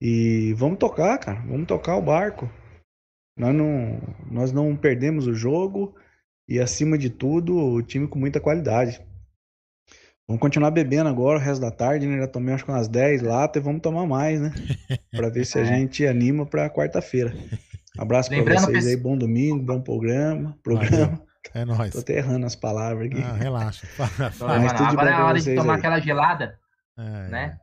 [0.00, 1.40] E vamos tocar, cara.
[1.42, 2.50] Vamos tocar o barco.
[3.38, 5.94] Nós não, nós não perdemos o jogo
[6.48, 9.00] e, acima de tudo, o time com muita qualidade.
[10.28, 12.18] Vamos continuar bebendo agora o resto da tarde, né?
[12.18, 14.52] Já tomei acho que umas 10 latas e vamos tomar mais, né?
[15.10, 15.64] Para ver se a é.
[15.64, 17.34] gente anima para quarta-feira.
[17.96, 20.54] Abraço para vocês aí, bom domingo, bom programa.
[20.62, 21.22] programa.
[21.54, 21.92] É nóis.
[21.92, 23.22] Tô até errando as palavras aqui.
[23.22, 23.88] Ah, relaxa.
[23.98, 25.78] Mas tudo agora é a hora de tomar aí.
[25.78, 26.58] aquela gelada.
[26.98, 27.58] É, né?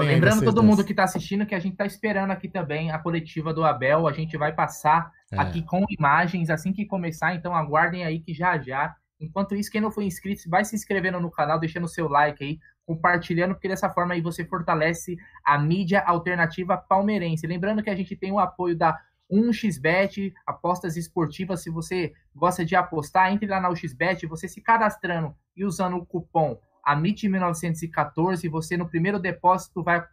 [0.00, 3.54] lembrando todo mundo que está assistindo que a gente está esperando aqui também a coletiva
[3.54, 4.06] do Abel.
[4.06, 5.38] A gente vai passar é.
[5.38, 8.94] aqui com imagens assim que começar, então aguardem aí que já já
[9.24, 12.44] Enquanto isso, quem não foi inscrito, vai se inscrevendo no canal, deixando o seu like
[12.44, 17.46] aí, compartilhando, porque dessa forma aí você fortalece a mídia alternativa palmeirense.
[17.46, 19.00] Lembrando que a gente tem o apoio da
[19.30, 21.62] 1xBet, apostas esportivas.
[21.62, 26.06] Se você gosta de apostar, entre lá na 1xBet, você se cadastrando e usando o
[26.06, 30.04] cupom AMIT1914, você no primeiro depósito vai,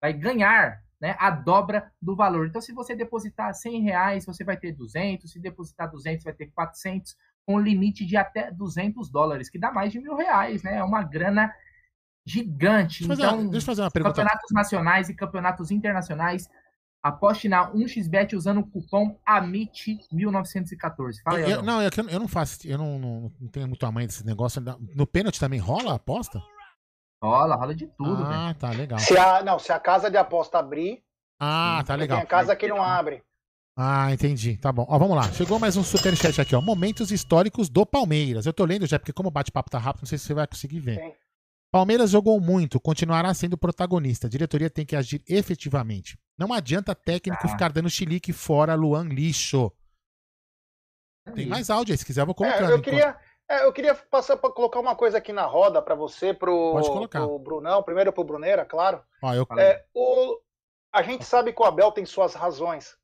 [0.00, 2.46] vai ganhar né, a dobra do valor.
[2.46, 6.46] Então, se você depositar 100 reais, você vai ter 200, se depositar 200, vai ter
[6.46, 7.16] 400,
[7.48, 10.76] com limite de até 200 dólares, que dá mais de mil reais, né?
[10.76, 11.50] É uma grana
[12.26, 13.06] gigante.
[13.06, 14.16] Deixa então, fazer, deixa eu fazer uma pergunta.
[14.16, 16.46] Campeonatos nacionais e campeonatos internacionais,
[17.02, 21.22] aposte na 1xBet usando o cupom AMIT1914.
[21.24, 24.06] Fala aí, eu, Não, eu, eu não faço, eu não, não, não tenho muito tamanho
[24.06, 24.62] desse negócio.
[24.94, 26.42] No pênalti também rola a aposta?
[27.24, 28.24] Rola, rola de tudo.
[28.24, 28.98] Ah, tá, legal.
[28.98, 31.02] Se a, não, se a casa de aposta abrir.
[31.40, 32.18] Ah, tá legal.
[32.18, 33.22] Tem a casa que não abre.
[33.80, 34.56] Ah, entendi.
[34.56, 34.84] Tá bom.
[34.88, 35.30] Ó, vamos lá.
[35.30, 36.60] Chegou mais um superchat aqui, ó.
[36.60, 38.44] Momentos históricos do Palmeiras.
[38.44, 40.48] Eu tô lendo já, porque como o bate-papo tá rápido, não sei se você vai
[40.48, 40.98] conseguir ver.
[40.98, 41.14] Sim.
[41.70, 44.26] Palmeiras jogou muito, continuará sendo protagonista.
[44.26, 46.18] A diretoria tem que agir efetivamente.
[46.36, 47.48] Não adianta técnico ah.
[47.48, 49.70] ficar dando chilique fora Luan lixo.
[51.32, 52.68] Tem mais áudio aí, se quiser eu vou colocar.
[52.68, 53.16] É, eu, queria,
[53.48, 56.88] é, eu queria passar para colocar uma coisa aqui na roda para você, pro, Pode
[56.88, 57.20] colocar.
[57.20, 59.04] pro Brunão, primeiro pro Bruneira, claro.
[59.22, 59.46] Ó, eu...
[59.56, 60.40] é, o,
[60.92, 62.97] a gente sabe que o Abel tem suas razões.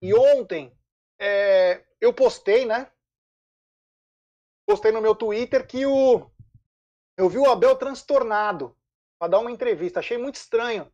[0.00, 0.76] E ontem
[1.18, 2.90] é, eu postei, né?
[4.66, 6.30] Postei no meu Twitter que o
[7.16, 8.76] eu vi o Abel transtornado
[9.18, 9.98] para dar uma entrevista.
[9.98, 10.92] Achei muito estranho.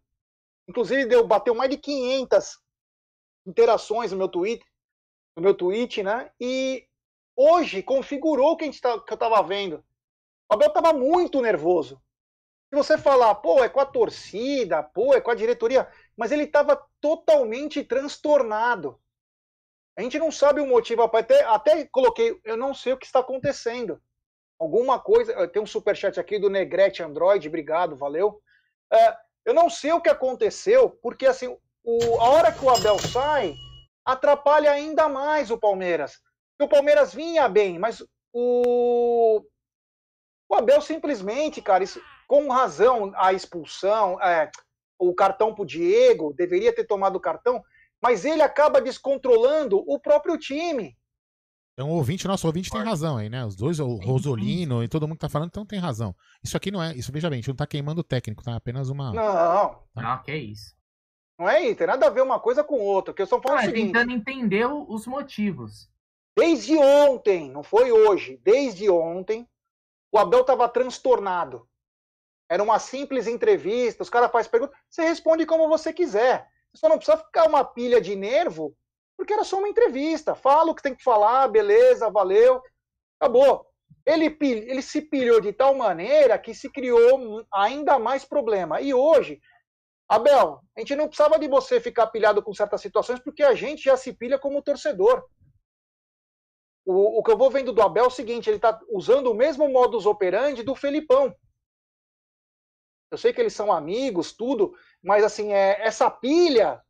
[0.67, 2.59] Inclusive deu bateu mais de 500
[3.47, 4.67] interações no meu Twitter,
[5.37, 6.31] no meu tweet, né?
[6.41, 6.89] E
[7.37, 9.85] hoje configurou o que, a gente tá, que eu estava vendo.
[10.51, 12.01] O Abel estava muito nervoso.
[12.71, 15.87] Se você falar, pô, é com a torcida, pô, é com a diretoria,
[16.17, 19.01] mas ele estava totalmente transtornado.
[19.97, 23.21] A gente não sabe o motivo, até, até coloquei, eu não sei o que está
[23.21, 24.01] acontecendo.
[24.59, 28.41] Alguma coisa, tem um superchat aqui do Negrete Android, obrigado, valeu.
[28.93, 32.99] É, eu não sei o que aconteceu, porque assim, o, a hora que o Abel
[32.99, 33.55] sai,
[34.05, 36.19] atrapalha ainda mais o Palmeiras.
[36.61, 38.03] O Palmeiras vinha bem, mas
[38.33, 39.45] o,
[40.49, 44.51] o Abel simplesmente, cara, isso, com razão, a expulsão, é,
[45.09, 47.63] o cartão pro Diego, deveria ter tomado o cartão,
[48.01, 50.97] mas ele acaba descontrolando o próprio time.
[51.73, 53.45] Então, o ouvinte, nosso ouvinte tem razão aí, né?
[53.45, 56.15] Os dois, o Rosolino e todo mundo que tá falando, então tem razão.
[56.43, 58.53] Isso aqui não é, isso veja bem, a gente não tá queimando o técnico, tá?
[58.53, 59.13] É apenas uma.
[59.13, 59.75] Não.
[59.93, 60.03] Tá?
[60.03, 60.73] Não, que isso.
[61.37, 63.13] Não é isso, tem nada a ver uma coisa com outra.
[63.13, 65.91] Que eu só falo não, é seguinte, tentando entender os motivos.
[66.37, 69.49] Desde ontem, não foi hoje, desde ontem,
[70.13, 71.67] o Abel estava transtornado.
[72.49, 76.47] Era uma simples entrevista, os caras fazem perguntas, você responde como você quiser.
[76.73, 78.77] Você só não precisa ficar uma pilha de nervo,
[79.17, 80.35] porque era só uma entrevista.
[80.35, 82.61] Fala o que tem que falar, beleza, valeu,
[83.19, 83.67] acabou.
[84.05, 88.81] Ele, ele se pilhou de tal maneira que se criou ainda mais problema.
[88.81, 89.41] E hoje,
[90.09, 93.85] Abel, a gente não precisava de você ficar pilhado com certas situações, porque a gente
[93.85, 95.25] já se pilha como torcedor.
[96.85, 99.35] O, o que eu vou vendo do Abel é o seguinte: ele está usando o
[99.35, 101.35] mesmo modus operandi do Felipão.
[103.15, 106.83] Eu sei que eles são amigos, tudo, mas assim, é, essa pilha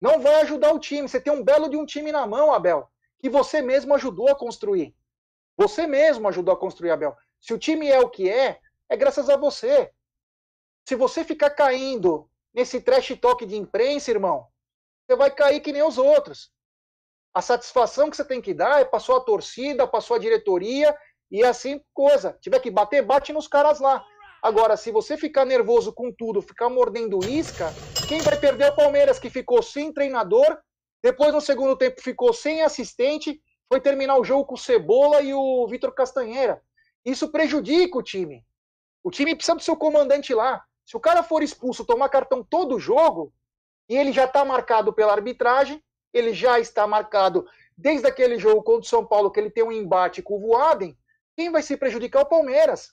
[0.00, 1.08] não vai ajudar o time.
[1.08, 4.34] Você tem um belo de um time na mão, Abel, que você mesmo ajudou a
[4.34, 4.92] construir.
[5.56, 7.16] Você mesmo ajudou a construir, Abel.
[7.40, 9.92] Se o time é o que é, é graças a você.
[10.84, 14.48] Se você ficar caindo nesse trash talk de imprensa, irmão,
[15.06, 16.52] você vai cair que nem os outros.
[17.32, 20.96] A satisfação que você tem que dar é para sua torcida, para sua diretoria
[21.30, 22.36] e assim coisa.
[22.40, 24.04] Tiver que bater, bate nos caras lá.
[24.42, 27.72] Agora, se você ficar nervoso com tudo, ficar mordendo isca,
[28.08, 30.58] quem vai perder é o Palmeiras, que ficou sem treinador,
[31.02, 35.34] depois no segundo tempo ficou sem assistente, foi terminar o jogo com o Cebola e
[35.34, 36.62] o Vitor Castanheira.
[37.04, 38.44] Isso prejudica o time.
[39.02, 40.62] O time precisa do seu comandante lá.
[40.86, 43.32] Se o cara for expulso, tomar cartão todo jogo,
[43.88, 45.82] e ele já está marcado pela arbitragem,
[46.12, 49.72] ele já está marcado desde aquele jogo contra o São Paulo, que ele tem um
[49.72, 50.96] embate com o Voaden,
[51.36, 52.92] quem vai se prejudicar é o Palmeiras.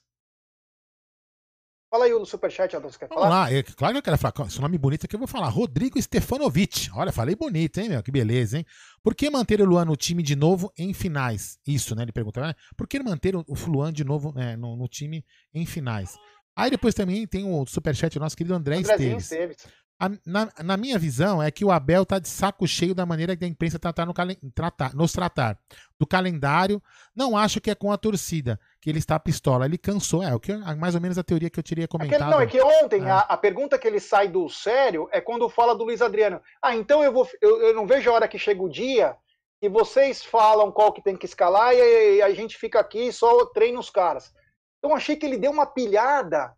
[1.88, 3.44] Fala aí o superchat, Adão, você quer Vamos falar?
[3.48, 6.02] lá, é, claro que eu quero falar, esse nome bonito aqui eu vou falar, Rodrigo
[6.02, 6.90] Stefanovic.
[6.92, 8.66] Olha, falei bonito, hein, meu, que beleza, hein?
[9.04, 11.58] Por que manter o Luan no time de novo em finais?
[11.66, 12.54] Isso, né, ele pergunta, né?
[12.76, 15.24] Por que manter o Luan de novo né, no, no, time
[15.54, 16.16] em finais?
[16.56, 19.22] Aí depois também tem o superchat do nosso querido André Esteves.
[19.22, 19.66] Esteves.
[19.98, 23.34] A, na, na, minha visão, é que o Abel tá de saco cheio da maneira
[23.34, 24.12] que a imprensa tratar no
[24.54, 25.58] tratar, nos tratar.
[25.98, 26.82] Do calendário,
[27.14, 29.64] não acho que é com a torcida, que ele está pistola.
[29.64, 32.20] Ele cansou, é o que mais ou menos a teoria que eu teria comentado.
[32.20, 33.10] Aquele, não, é que ontem é.
[33.10, 36.42] a, a, pergunta que ele sai do sério é quando fala do Luiz Adriano.
[36.60, 39.16] Ah, então eu, vou, eu, eu não vejo a hora que chega o dia
[39.62, 43.12] e vocês falam qual que tem que escalar e, e a gente fica aqui e
[43.12, 44.30] só treina os caras.
[44.78, 46.54] Então achei que ele deu uma pilhada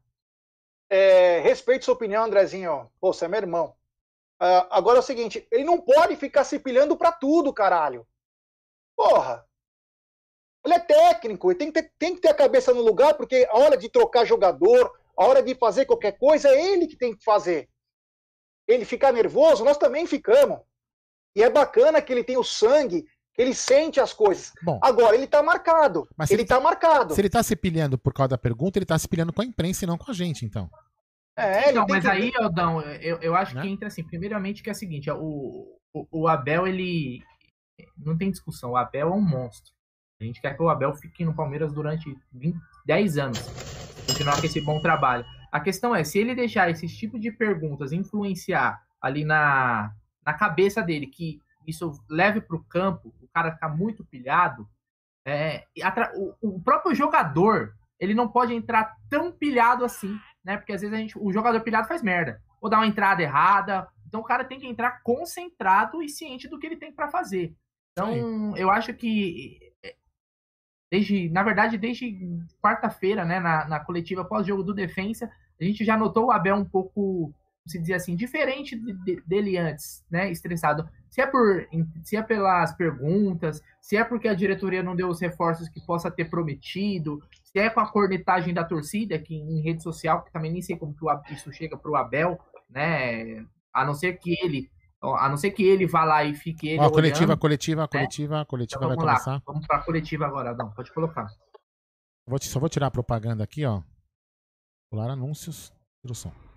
[0.91, 2.91] é, respeito sua opinião, Andrezinho.
[3.01, 3.76] Pô, você é meu irmão.
[4.41, 8.07] Uh, agora é o seguinte, ele não pode ficar se pilhando pra tudo, caralho.
[8.97, 9.45] Porra.
[10.64, 13.47] Ele é técnico, ele tem que, ter, tem que ter a cabeça no lugar, porque
[13.51, 17.16] a hora de trocar jogador, a hora de fazer qualquer coisa, é ele que tem
[17.16, 17.68] que fazer.
[18.66, 20.61] Ele ficar nervoso, nós também ficamos.
[21.34, 23.05] E é bacana que ele tem o sangue
[23.39, 24.53] ele sente as coisas.
[24.61, 26.09] Bom, Agora, ele tá marcado.
[26.16, 27.14] Mas ele, ele tá marcado.
[27.14, 29.45] Se ele tá se pilhando por causa da pergunta, ele tá se pilhando com a
[29.45, 30.68] imprensa e não com a gente, então.
[31.36, 32.11] É, então, mas que...
[32.11, 33.62] aí, Aldão, eu, eu acho né?
[33.62, 37.22] que entra assim, primeiramente que é o seguinte, o, o, o, Abel, ele
[37.97, 39.72] não tem discussão, o Abel é um monstro.
[40.20, 43.39] A gente quer que o Abel fique no Palmeiras durante 20, 10 anos,
[44.05, 45.24] continuar com esse bom trabalho.
[45.53, 49.93] A questão é, se ele deixar esse tipo de perguntas influenciar ali na,
[50.26, 54.69] na cabeça dele, que isso leve para o campo, o cara ficar muito pilhado,
[55.27, 55.66] é,
[56.16, 60.57] o, o, próprio jogador ele não pode entrar tão pilhado assim, né?
[60.57, 63.87] Porque às vezes a gente, o jogador pilhado faz merda, ou dá uma entrada errada.
[64.07, 67.55] Então o cara tem que entrar concentrado e ciente do que ele tem para fazer.
[67.93, 68.55] Então Sim.
[68.57, 69.95] eu acho que é,
[70.91, 72.16] desde, na verdade, desde
[72.62, 76.64] quarta-feira, né, na, na coletiva pós-jogo do Defensa, a gente já notou o Abel um
[76.64, 77.35] pouco
[77.71, 80.31] se dizer assim, diferente de, de, dele antes, né?
[80.31, 80.89] Estressado.
[81.11, 81.66] Se é, por,
[82.03, 86.11] se é pelas perguntas, se é porque a diretoria não deu os reforços que possa
[86.11, 90.53] ter prometido, se é com a cornetagem da torcida, que em rede social, que também
[90.53, 92.39] nem sei como que isso chega para o Abel,
[92.69, 93.45] né?
[93.73, 94.71] A não ser que ele.
[95.01, 96.81] A não ser que ele vá lá e fique ele.
[96.81, 97.89] Ó, coletiva, olhando, coletiva, né?
[97.89, 99.43] coletiva, coletiva então, vai lá, começar.
[99.47, 101.29] Vamos para a coletiva agora, não, pode colocar.
[102.27, 103.83] Vou, só vou tirar a propaganda aqui, ó.
[104.91, 106.48] Pular anúncios, instrução.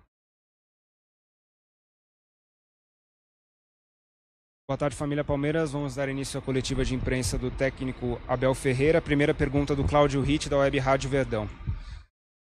[4.68, 5.72] Boa tarde, família Palmeiras.
[5.72, 9.02] Vamos dar início à coletiva de imprensa do técnico Abel Ferreira.
[9.02, 11.48] Primeira pergunta do Cláudio Ritt, da Web Rádio Verdão.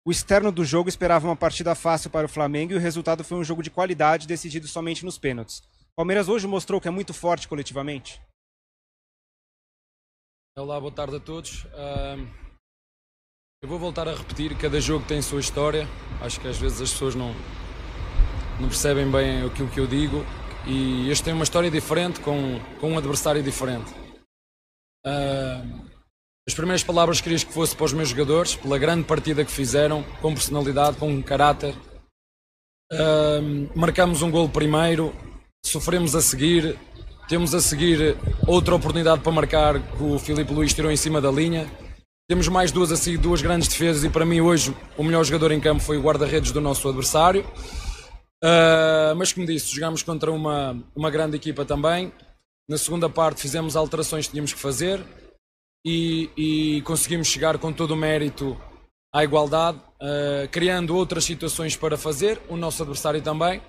[0.05, 3.37] O externo do jogo esperava uma partida fácil para o Flamengo e o resultado foi
[3.37, 5.63] um jogo de qualidade decidido somente nos pênaltis.
[5.95, 8.21] Palmeiras hoje mostrou que é muito forte coletivamente?
[10.57, 11.65] Olá, boa tarde a todos.
[13.63, 15.87] eu vou voltar a repetir: cada jogo tem sua história.
[16.19, 17.33] Acho que às vezes as pessoas não,
[18.59, 20.25] não percebem bem aquilo que eu digo
[20.65, 23.91] e este tem uma história diferente com, com um adversário diferente.
[25.05, 25.89] Uh,
[26.47, 30.03] as primeiras palavras queria que fosse para os meus jogadores, pela grande partida que fizeram,
[30.21, 31.75] com personalidade, com caráter.
[32.91, 35.13] Uh, marcamos um gol primeiro,
[35.65, 36.77] sofremos a seguir,
[37.27, 41.31] temos a seguir outra oportunidade para marcar que o Filipe Luís tirou em cima da
[41.31, 41.71] linha.
[42.27, 45.59] Temos mais duas assim, duas grandes defesas e para mim hoje o melhor jogador em
[45.59, 47.45] campo foi o guarda-redes do nosso adversário.
[48.43, 52.11] Uh, mas como disse, jogámos contra uma, uma grande equipa também.
[52.67, 55.03] Na segunda parte fizemos alterações que tínhamos que fazer
[55.85, 58.59] e, e conseguimos chegar com todo o mérito
[59.13, 63.61] à igualdade, uh, criando outras situações para fazer, o nosso adversário também.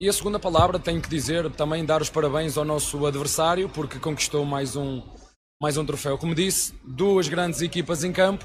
[0.00, 4.00] E a segunda palavra tenho que dizer também dar os parabéns ao nosso adversário porque
[4.00, 5.02] conquistou mais um,
[5.62, 6.18] mais um troféu.
[6.18, 8.44] Como disse, duas grandes equipas em campo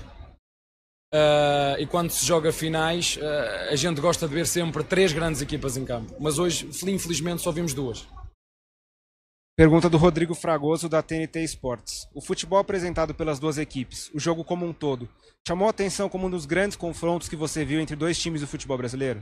[1.14, 5.42] Uh, e quando se joga finais, uh, a gente gosta de ver sempre três grandes
[5.42, 6.16] equipas em campo.
[6.20, 8.08] Mas hoje, infelizmente, só vimos duas.
[9.58, 12.08] Pergunta do Rodrigo Fragoso, da TNT Esportes.
[12.14, 15.10] O futebol apresentado pelas duas equipes, o jogo como um todo,
[15.46, 18.48] chamou a atenção como um dos grandes confrontos que você viu entre dois times do
[18.48, 19.22] futebol brasileiro?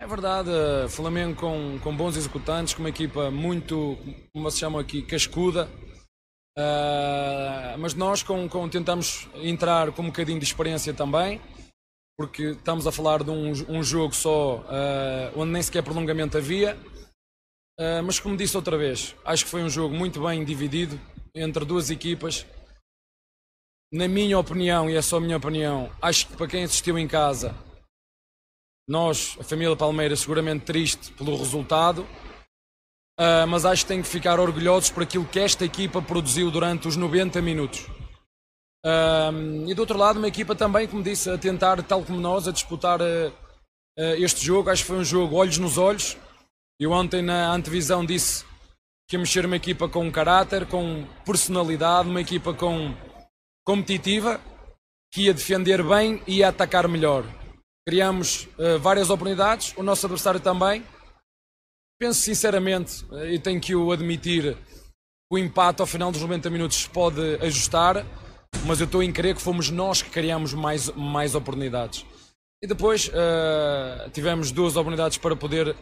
[0.00, 3.96] É verdade, uh, Flamengo com, com bons executantes, com uma equipa muito,
[4.32, 5.70] como se chama aqui, cascuda,
[6.56, 11.40] Uh, mas nós com, com, tentamos entrar com um bocadinho de experiência também,
[12.16, 16.78] porque estamos a falar de um, um jogo só uh, onde nem sequer prolongamento havia.
[17.78, 20.98] Uh, mas como disse outra vez, acho que foi um jogo muito bem dividido
[21.34, 22.46] entre duas equipas.
[23.92, 27.08] Na minha opinião, e é só a minha opinião, acho que para quem assistiu em
[27.08, 27.54] casa,
[28.88, 32.06] nós, a família Palmeiras, seguramente triste pelo resultado,
[33.18, 36.88] uh, mas acho que tem que ficar orgulhosos por aquilo que esta equipa produziu durante
[36.88, 37.86] os 90 minutos.
[38.84, 42.46] Uh, e do outro lado, uma equipa também, como disse, a tentar, tal como nós,
[42.46, 43.32] a disputar uh,
[43.96, 44.70] este jogo.
[44.70, 46.16] Acho que foi um jogo olhos nos olhos.
[46.78, 48.44] Eu ontem na antevisão disse
[49.08, 52.94] que ia mexer uma equipa com caráter, com personalidade, uma equipa com
[53.64, 54.40] competitiva,
[55.12, 57.24] que ia defender bem e ia atacar melhor.
[57.86, 58.48] Criamos
[58.80, 60.82] várias oportunidades, o nosso adversário também.
[61.98, 64.56] Penso sinceramente, uh, e tenho que o admitir,
[65.30, 68.04] o empate ao final dos 90 minutos pode ajustar,
[68.66, 72.04] mas eu estou em crer que fomos nós que criamos mais, mais oportunidades.
[72.62, 75.76] E depois uh, tivemos duas oportunidades para poder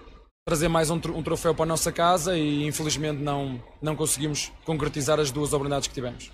[0.45, 5.21] trazer mais um, um, troféu para a nossa casa e infelizmente não, não conseguimos concretizar
[5.21, 6.31] as duas oportunidades que tivemos.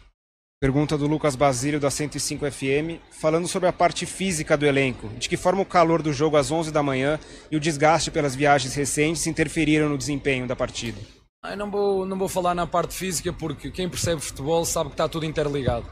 [0.61, 5.09] Pergunta do Lucas Basílio, da 105 FM, falando sobre a parte física do elenco.
[5.11, 7.17] De que forma o calor do jogo às 11 da manhã
[7.49, 11.01] e o desgaste pelas viagens recentes interferiram no desempenho da partida?
[11.49, 14.95] Eu não vou, não vou falar na parte física porque quem percebe futebol sabe que
[14.95, 15.87] está tudo interligado.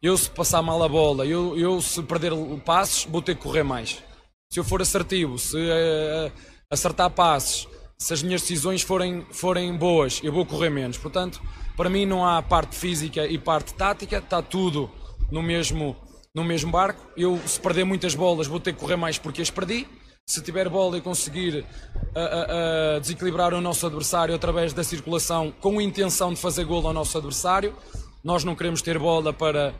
[0.00, 2.30] Eu, se passar mal a bola, eu, eu se perder
[2.64, 4.04] passes, vou ter que correr mais.
[4.52, 6.30] Se eu for assertivo, se uh,
[6.70, 7.66] acertar passes,
[7.98, 10.96] se as minhas decisões forem, forem boas, eu vou correr menos.
[10.96, 11.42] Portanto,
[11.76, 14.90] para mim não há parte física e parte tática, está tudo
[15.30, 15.94] no mesmo,
[16.34, 17.00] no mesmo barco.
[17.16, 19.86] Eu, se perder muitas bolas, vou ter que correr mais porque as perdi.
[20.28, 25.52] Se tiver bola e conseguir uh, uh, uh, desequilibrar o nosso adversário através da circulação
[25.60, 27.76] com a intenção de fazer gol ao nosso adversário,
[28.24, 29.72] nós não queremos ter bola para,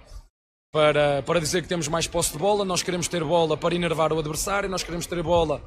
[0.72, 4.12] para, para dizer que temos mais posse de bola, nós queremos ter bola para enervar
[4.12, 5.60] o adversário, nós queremos ter bola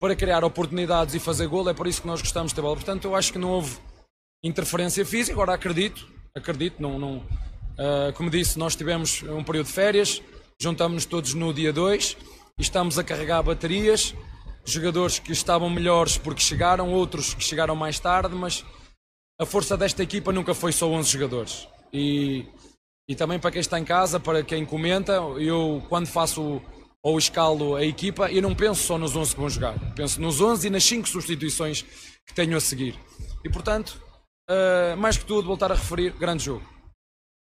[0.00, 2.74] para criar oportunidades e fazer gol, é por isso que nós gostamos de ter bola.
[2.74, 3.78] Portanto, eu acho que não houve
[4.42, 5.34] interferência física.
[5.34, 10.22] Agora acredito, acredito, não, não, uh, como disse, nós tivemos um período de férias,
[10.60, 12.16] juntamos-nos todos no dia 2
[12.58, 14.14] e estamos a carregar baterias.
[14.64, 18.64] Jogadores que estavam melhores porque chegaram, outros que chegaram mais tarde, mas
[19.40, 21.68] a força desta equipa nunca foi só 11 jogadores.
[21.92, 22.46] E,
[23.08, 26.60] e também para quem está em casa, para quem comenta, eu quando faço
[27.02, 30.40] ou escalo a equipa, eu não penso só nos 11 que vão jogar, penso nos
[30.40, 31.82] 11 e nas 5 substituições
[32.26, 32.94] que tenho a seguir.
[33.42, 34.00] E portanto,
[34.50, 36.62] Uh, mais que tudo, voltar a referir, grande jogo.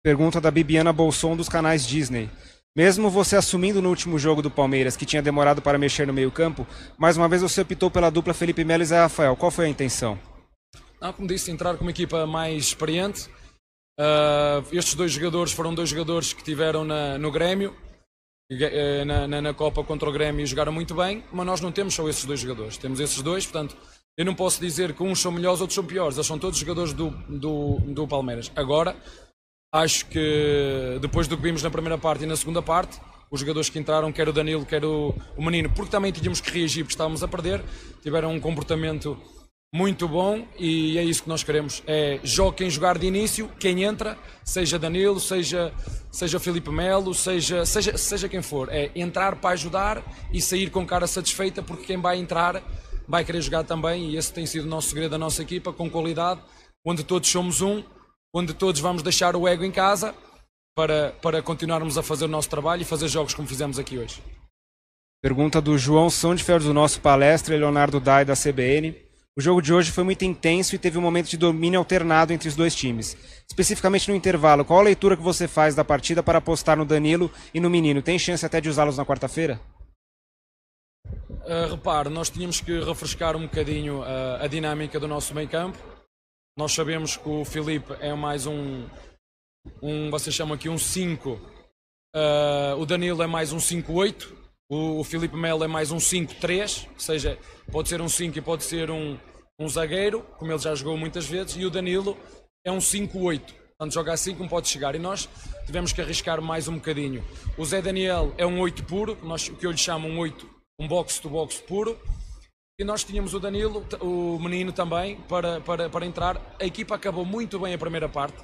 [0.03, 2.29] Pergunta da Bibiana Bolson dos canais Disney.
[2.77, 6.67] Mesmo você assumindo no último jogo do Palmeiras, que tinha demorado para mexer no meio-campo,
[6.99, 9.37] mais uma vez você optou pela dupla Felipe Melo e Zé Rafael.
[9.37, 10.19] Qual foi a intenção?
[11.01, 13.31] Não, como disse, entrar com uma equipa mais experiente.
[13.99, 17.75] Uh, estes dois jogadores foram dois jogadores que tiveram na, no Grêmio,
[18.51, 21.73] eh, na, na, na, Copa contra o Grêmio e jogaram muito bem, mas nós não
[21.73, 22.77] temos só esses dois jogadores.
[22.77, 23.77] Temos esses dois, portanto,
[24.17, 26.17] eu não posso dizer que uns são melhores, outros são piores.
[26.17, 28.51] Eles são todos jogadores do, do, do Palmeiras.
[28.57, 28.97] Agora,
[29.73, 32.99] acho que depois do que vimos na primeira parte e na segunda parte,
[33.31, 36.51] os jogadores que entraram, quer o Danilo, quer o, o Menino, porque também tínhamos que
[36.51, 37.63] reagir porque estávamos a perder,
[38.03, 39.19] tiveram um comportamento
[39.75, 41.83] muito bom e é isso que nós queremos.
[41.87, 42.19] É
[42.57, 45.75] quem jogar de início, quem entra, seja Danilo, seja,
[46.11, 48.69] seja Felipe Melo, seja, seja, seja quem for.
[48.73, 50.03] É entrar para ajudar
[50.33, 52.63] e sair com cara satisfeita porque quem vai entrar
[53.09, 55.91] vai querer jogar também e esse tem sido o nosso segredo da nossa equipa, com
[55.91, 56.41] qualidade,
[56.85, 57.83] onde todos somos um,
[58.35, 60.15] onde todos vamos deixar o ego em casa
[60.77, 64.23] para, para continuarmos a fazer o nosso trabalho e fazer jogos como fizemos aqui hoje.
[65.23, 68.95] Pergunta do João Sondfer do nosso palestra Leonardo Dai da CBN.
[69.39, 72.49] O jogo de hoje foi muito intenso e teve um momento de domínio alternado entre
[72.49, 73.17] os dois times.
[73.49, 77.31] Especificamente no intervalo, qual a leitura que você faz da partida para apostar no Danilo
[77.53, 78.01] e no Menino?
[78.01, 79.61] Tem chance até de usá-los na quarta-feira?
[81.47, 85.79] Uh, repare, nós tínhamos que refrescar um bocadinho uh, a dinâmica do nosso meio campo.
[86.59, 88.85] Nós sabemos que o Felipe é mais um,
[89.81, 91.41] um vocês chamam aqui um 5, uh,
[92.17, 94.27] ah, o Danilo é mais um 5-8,
[94.69, 97.39] o, o Felipe Melo é mais um 5-3, ou seja,
[97.71, 99.17] pode ser um 5 e pode ser um,
[99.57, 102.19] um zagueiro, como ele já jogou muitas vezes, e o Danilo
[102.65, 103.41] é um 5-8.
[103.79, 104.97] Portanto, joga assim como pode chegar.
[104.97, 105.29] E nós
[105.65, 107.25] tivemos que arriscar mais um bocadinho.
[107.57, 110.56] O Zé Daniel é um 8 puro, nós, o que eu lhe chamo um 8
[110.79, 111.99] um box-to-box puro.
[112.79, 116.57] E nós tínhamos o Danilo, o menino também, para, para, para entrar.
[116.61, 118.37] A equipa acabou muito bem a primeira parte,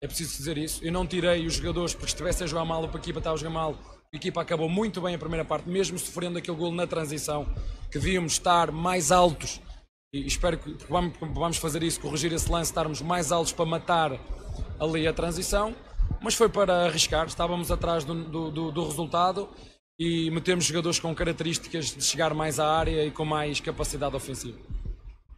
[0.00, 0.84] é preciso dizer isso.
[0.84, 3.38] Eu não tirei os jogadores porque estivessem a jogar mal ou a equipa estava a
[3.38, 3.76] jogar mal.
[4.12, 7.46] A equipa acabou muito bem a primeira parte, mesmo sofrendo aquele golo na transição,
[7.90, 9.60] que devíamos estar mais altos.
[10.12, 14.12] E espero que vamos fazer isso, corrigir esse lance, estarmos mais altos para matar
[14.78, 15.74] ali a transição.
[16.22, 19.48] Mas foi para arriscar, estávamos atrás do, do, do resultado
[19.98, 24.58] e metemos jogadores com características de chegar mais à área e com mais capacidade ofensiva.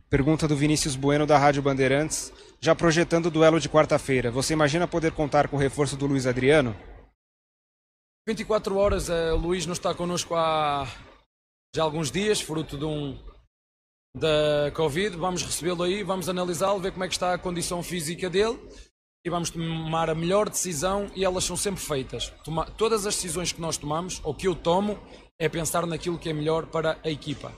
[0.09, 2.33] Pergunta do Vinícius Bueno da Rádio Bandeirantes.
[2.61, 6.27] Já projetando o duelo de quarta-feira, você imagina poder contar com o reforço do Luiz
[6.27, 6.77] Adriano?
[8.27, 10.87] 24 horas, uh, o Luiz não está connosco há.
[11.75, 13.19] já alguns dias, fruto de um,
[14.17, 15.17] da Covid.
[15.17, 18.59] Vamos recebê-lo aí, vamos analisá-lo, ver como é que está a condição física dele
[19.27, 22.33] e vamos tomar a melhor decisão e elas são sempre feitas.
[22.45, 24.97] Toma, todas as decisões que nós tomamos, ou que eu tomo,
[25.37, 27.53] é pensar naquilo que é melhor para a equipa.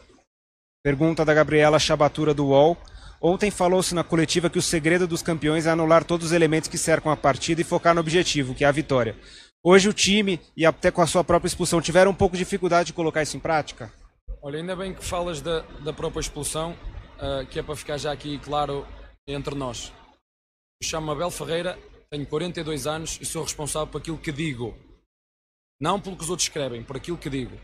[0.82, 2.74] Pergunta da Gabriela Chabatura do UOL.
[3.20, 6.78] Ontem falou-se na coletiva que o segredo dos campeões é anular todos os elementos que
[6.78, 9.14] cercam a partida e focar no objetivo, que é a vitória.
[9.62, 12.86] Hoje o time, e até com a sua própria expulsão, tiveram um pouco de dificuldade
[12.86, 13.92] de colocar isso em prática?
[14.40, 16.74] Olha, ainda bem que falas da, da própria expulsão,
[17.18, 18.86] uh, que é para ficar já aqui claro
[19.26, 19.92] entre nós.
[20.82, 24.76] Chamo-me Abel Ferreira, tenho 42 anos e sou responsável por aquilo que digo.
[25.80, 27.58] Não pelo que os outros escrevem, por aquilo que digo.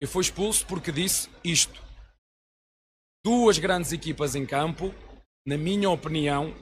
[0.00, 1.82] Eu fui expulso porque disse isto.
[3.24, 4.92] Duas grandes equipas em campo,
[5.46, 6.54] na minha opinião,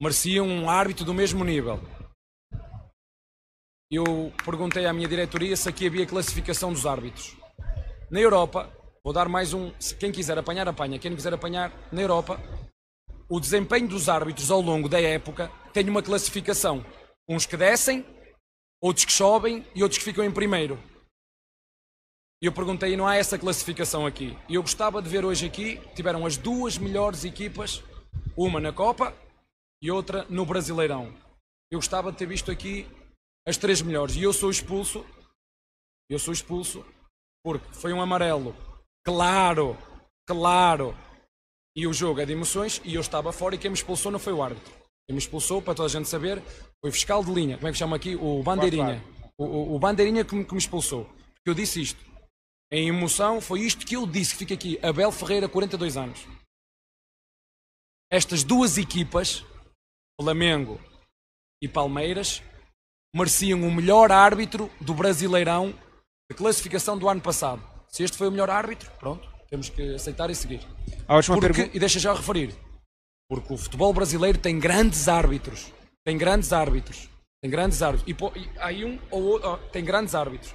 [0.00, 1.80] mereciam um árbitro do mesmo nível.
[3.90, 7.36] Eu perguntei à minha diretoria se aqui havia classificação dos árbitros.
[8.10, 8.72] Na Europa,
[9.04, 9.72] vou dar mais um.
[9.98, 10.98] Quem quiser apanhar, apanha.
[10.98, 12.40] Quem não quiser apanhar, na Europa,
[13.28, 16.84] o desempenho dos árbitros ao longo da época tem uma classificação.
[17.28, 18.04] Uns que descem,
[18.80, 20.78] outros que sobem e outros que ficam em primeiro.
[22.42, 24.36] E eu perguntei, não há essa classificação aqui.
[24.48, 27.82] E eu gostava de ver hoje aqui, tiveram as duas melhores equipas,
[28.36, 29.14] uma na Copa
[29.82, 31.12] e outra no Brasileirão.
[31.70, 32.86] Eu gostava de ter visto aqui
[33.46, 34.16] as três melhores.
[34.16, 35.04] E eu sou expulso,
[36.08, 36.84] eu sou expulso,
[37.42, 38.54] porque foi um amarelo.
[39.04, 39.76] Claro,
[40.26, 40.94] claro,
[41.76, 44.18] e o jogo é de emoções e eu estava fora e quem me expulsou não
[44.18, 44.72] foi o árbitro.
[45.06, 46.42] Quem me expulsou, para toda a gente saber,
[46.80, 48.16] foi o fiscal de linha, como é que chama aqui?
[48.16, 49.04] O bandeirinha.
[49.38, 51.04] O, o, o bandeirinha que me, que me expulsou.
[51.04, 52.04] Porque eu disse isto.
[52.72, 54.80] Em emoção, foi isto que eu disse, que fica aqui.
[54.82, 56.26] Abel Ferreira, 42 anos.
[58.10, 59.44] Estas duas equipas,
[60.20, 60.80] Flamengo
[61.62, 62.42] e Palmeiras,
[63.14, 65.72] mereciam o melhor árbitro do Brasileirão
[66.28, 67.62] de classificação do ano passado.
[67.88, 70.60] Se este foi o melhor árbitro, pronto, temos que aceitar e seguir.
[71.06, 71.76] A última porque, pergunta.
[71.76, 72.54] E deixa já referir.
[73.28, 75.72] Porque o futebol brasileiro tem grandes árbitros.
[76.04, 77.08] Tem grandes árbitros.
[77.42, 78.08] Tem grandes árbitros.
[78.08, 79.58] E, pô, e aí um ou outro.
[79.72, 80.52] Tem grandes árbitros.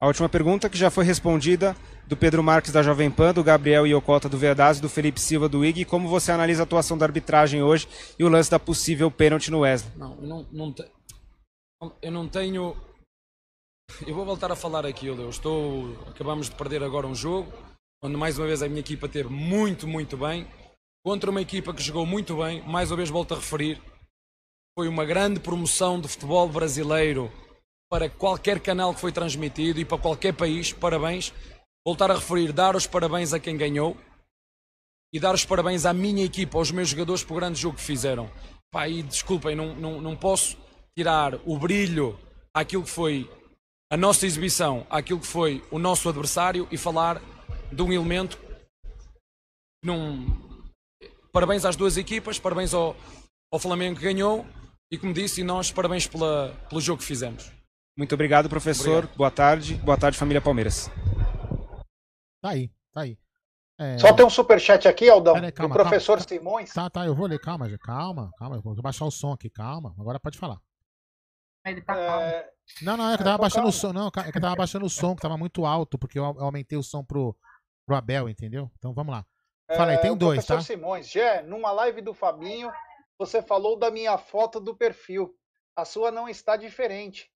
[0.00, 1.74] A última pergunta que já foi respondida
[2.06, 5.64] do Pedro Marques da Jovem Pan, do Gabriel Iocota do Verdaz do Felipe Silva do
[5.64, 5.84] IG.
[5.84, 7.88] Como você analisa a atuação da arbitragem hoje
[8.18, 9.92] e o lance da possível pênalti no Wesley?
[9.96, 10.84] Não, eu não, não, te...
[12.02, 12.76] eu não tenho
[14.06, 15.22] eu vou voltar a falar aquilo.
[15.22, 15.96] Eu estou.
[16.08, 17.52] Acabamos de perder agora um jogo,
[18.02, 20.46] onde mais uma vez a minha equipa teve muito, muito bem.
[21.04, 23.80] Contra uma equipa que jogou muito bem, mais uma vez volto a referir.
[24.76, 27.30] Foi uma grande promoção de futebol brasileiro
[27.90, 30.72] para qualquer canal que foi transmitido e para qualquer país.
[30.72, 31.32] Parabéns.
[31.86, 33.96] Voltar a referir, dar os parabéns a quem ganhou
[35.12, 37.82] e dar os parabéns à minha equipa, aos meus jogadores, por o grande jogo que
[37.82, 38.28] fizeram.
[38.72, 40.56] Pá, e desculpem, não, não, não posso
[40.96, 42.18] tirar o brilho
[42.52, 43.30] àquilo que foi
[43.94, 47.22] a nossa exibição àquilo que foi o nosso adversário e falar
[47.70, 48.36] de um elemento
[49.84, 50.26] num...
[51.32, 52.96] parabéns às duas equipas, parabéns ao,
[53.52, 54.44] ao Flamengo que ganhou
[54.90, 57.52] e como disse, nós parabéns pela, pelo jogo que fizemos.
[57.96, 59.04] Muito obrigado, professor.
[59.04, 59.16] Obrigado.
[59.16, 59.74] Boa tarde.
[59.76, 60.90] Boa tarde, família Palmeiras.
[62.42, 63.16] Tá aí, tá aí.
[63.78, 63.96] É...
[63.98, 66.28] Só tem um superchat aqui, Aldão, aí, calma, do professor calma.
[66.28, 66.72] Simões.
[66.72, 70.18] Tá, tá, eu vou ler, calma, calma, calma, vou baixar o som aqui, calma, agora
[70.18, 70.58] pode falar.
[71.64, 72.53] Ele tá é...
[72.82, 74.86] Não, não, é que eu tava baixando o som, não, é que eu tava baixando
[74.86, 77.36] o som, que tava muito alto, porque eu aumentei o som pro,
[77.86, 78.70] pro Abel, entendeu?
[78.78, 79.26] Então vamos lá.
[79.76, 80.62] Fala aí, tem é, dois, professor tá?
[80.62, 82.70] Simões, Gé, numa live do Fabinho,
[83.18, 85.34] você falou da minha foto do perfil.
[85.76, 87.30] A sua não está diferente.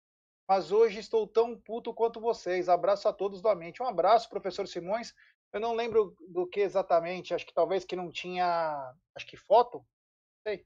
[0.47, 2.69] Mas hoje estou tão puto quanto vocês.
[2.69, 3.81] Abraço a todos da mente.
[3.81, 5.13] Um abraço, professor Simões.
[5.51, 8.93] Eu não lembro do que exatamente, acho que talvez que não tinha.
[9.15, 9.77] Acho que foto?
[9.77, 10.65] Não sei.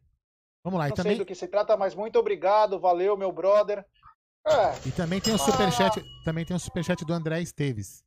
[0.63, 1.11] Vamos lá, não e também.
[1.11, 3.85] sei do que se trata, mas muito obrigado, valeu, meu brother.
[4.49, 4.87] É.
[4.87, 8.03] E também tem o superchat, também tem o superchat do André Esteves.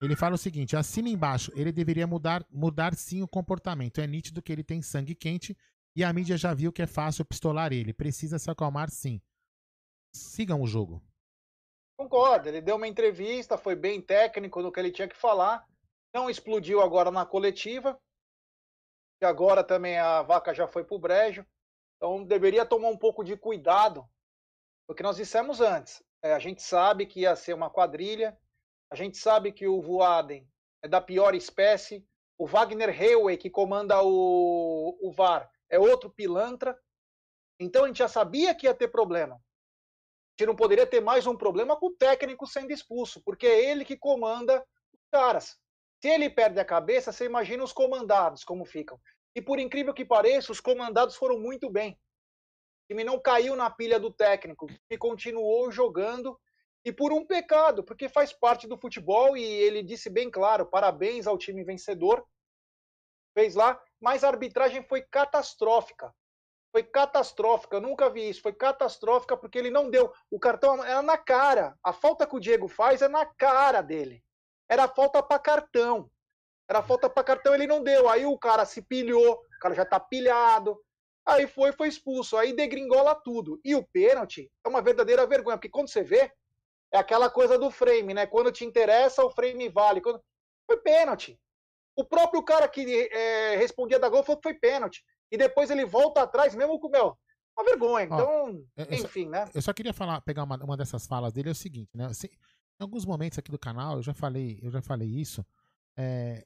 [0.00, 4.00] Ele fala o seguinte: assina embaixo, ele deveria mudar, mudar sim o comportamento.
[4.00, 5.56] É nítido que ele tem sangue quente
[5.96, 7.92] e a mídia já viu que é fácil pistolar ele.
[7.92, 9.20] Precisa se acalmar sim.
[10.14, 11.02] Sigam o jogo.
[11.96, 15.66] Concordo, ele deu uma entrevista, foi bem técnico no que ele tinha que falar.
[16.14, 17.98] Não explodiu agora na coletiva.
[19.22, 21.46] E agora também a vaca já foi pro brejo.
[21.96, 24.08] Então deveria tomar um pouco de cuidado
[24.92, 26.02] o que nós dissemos antes.
[26.22, 28.38] É, a gente sabe que ia ser uma quadrilha,
[28.90, 30.46] a gente sabe que o Voaden
[30.82, 32.06] é da pior espécie,
[32.38, 36.78] o Wagner Heuwe, que comanda o, o VAR, é outro pilantra.
[37.58, 39.36] Então a gente já sabia que ia ter problema.
[39.36, 39.38] A
[40.38, 43.84] gente não poderia ter mais um problema com o técnico sendo expulso, porque é ele
[43.84, 44.60] que comanda
[44.92, 45.56] os caras.
[46.02, 49.00] Se ele perde a cabeça, você imagina os comandados como ficam.
[49.34, 51.98] E por incrível que pareça, os comandados foram muito bem
[52.92, 56.38] time não caiu na pilha do técnico, e continuou jogando
[56.84, 61.26] e por um pecado, porque faz parte do futebol e ele disse bem claro: parabéns
[61.26, 62.24] ao time vencedor.
[63.34, 66.14] Fez lá, mas a arbitragem foi catastrófica.
[66.70, 68.42] Foi catastrófica, eu nunca vi isso.
[68.42, 70.12] Foi catastrófica porque ele não deu.
[70.30, 71.78] O cartão era na cara.
[71.82, 74.22] A falta que o Diego faz é na cara dele.
[74.68, 76.10] Era falta para cartão.
[76.68, 78.08] Era falta para cartão, ele não deu.
[78.08, 80.78] Aí o cara se pilhou, o cara já tá pilhado.
[81.26, 82.36] Aí foi, foi expulso.
[82.36, 83.60] Aí degringola tudo.
[83.64, 86.32] E o pênalti é uma verdadeira vergonha, porque quando você vê,
[86.92, 88.26] é aquela coisa do frame, né?
[88.26, 90.00] Quando te interessa, o frame vale.
[90.00, 90.22] Quando...
[90.66, 91.38] Foi pênalti.
[91.96, 95.04] O próprio cara que é, respondia da gol falou que foi pênalti.
[95.30, 97.18] E depois ele volta atrás, mesmo com o meu.
[97.56, 98.06] Uma vergonha.
[98.06, 99.50] Então, Ó, enfim, só, né?
[99.54, 102.06] Eu só queria falar, pegar uma, uma dessas falas dele, é o seguinte, né?
[102.06, 105.44] Assim, em alguns momentos aqui do canal, eu já falei, eu já falei isso.
[105.96, 106.44] É,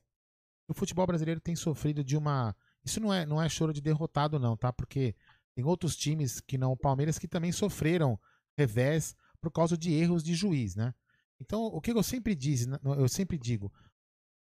[0.68, 2.54] o futebol brasileiro tem sofrido de uma.
[2.86, 4.72] Isso não é, não é choro de derrotado, não, tá?
[4.72, 5.14] Porque
[5.56, 8.18] tem outros times que não o Palmeiras que também sofreram
[8.56, 10.94] revés por causa de erros de juiz, né?
[11.40, 13.72] Então, o que eu sempre disse, eu sempre digo,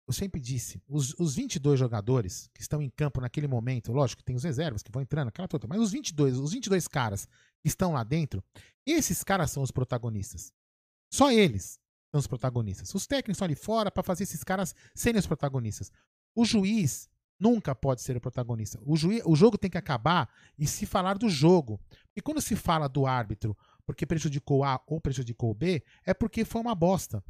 [0.07, 4.35] eu sempre disse, os, os 22 jogadores que estão em campo naquele momento, lógico tem
[4.35, 7.27] os reservas que vão entrando, aquela toda, mas os 22, os 22 caras
[7.61, 8.43] que estão lá dentro,
[8.85, 10.51] esses caras são os protagonistas.
[11.13, 11.79] Só eles
[12.11, 12.93] são os protagonistas.
[12.95, 15.91] Os técnicos estão ali fora para fazer esses caras serem os protagonistas.
[16.33, 17.09] O juiz
[17.41, 18.79] nunca pode ser o protagonista.
[18.85, 21.79] O, juiz, o jogo tem que acabar e se falar do jogo.
[22.15, 26.61] E quando se fala do árbitro porque prejudicou A ou prejudicou B, é porque foi
[26.61, 27.23] uma bosta.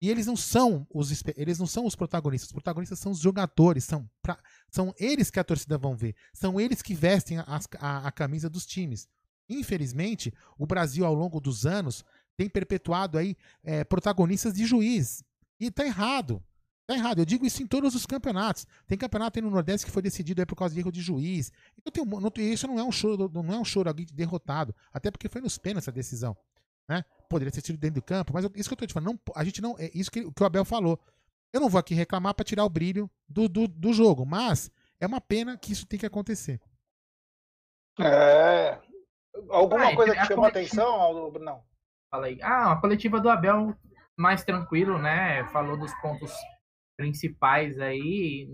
[0.00, 2.48] E eles não são os eles não são os protagonistas.
[2.48, 4.38] Os protagonistas são os jogadores, são, pra,
[4.70, 8.48] são eles que a torcida vão ver, são eles que vestem a, a, a camisa
[8.48, 9.08] dos times.
[9.48, 12.04] Infelizmente, o Brasil ao longo dos anos
[12.36, 15.24] tem perpetuado aí é, protagonistas de juiz
[15.58, 16.40] e tá errado.
[16.88, 17.18] Tá errado.
[17.18, 18.66] Eu digo isso em todos os campeonatos.
[18.86, 21.52] Tem campeonato aí no Nordeste que foi decidido aí por causa de erro de juiz.
[21.76, 24.74] Então, tem, não, isso não é um choro, não é um choro alguém derrotado.
[24.90, 26.34] Até porque foi nos pênaltis a decisão.
[26.88, 27.04] Né?
[27.28, 29.44] Poderia ter sido dentro do campo, mas isso que eu tô te falando, não, a
[29.44, 29.76] gente não.
[29.78, 30.98] É isso que, que o Abel falou.
[31.52, 35.06] Eu não vou aqui reclamar para tirar o brilho do, do, do jogo, mas é
[35.06, 36.58] uma pena que isso tem que acontecer.
[38.00, 38.80] É.
[39.50, 41.30] Alguma ah, coisa que chamou atenção?
[41.32, 41.62] Não.
[42.10, 42.38] Fala aí.
[42.40, 43.76] Ah, a coletiva do Abel
[44.16, 45.44] mais tranquilo, né?
[45.48, 46.32] Falou dos pontos
[46.98, 48.50] principais aí.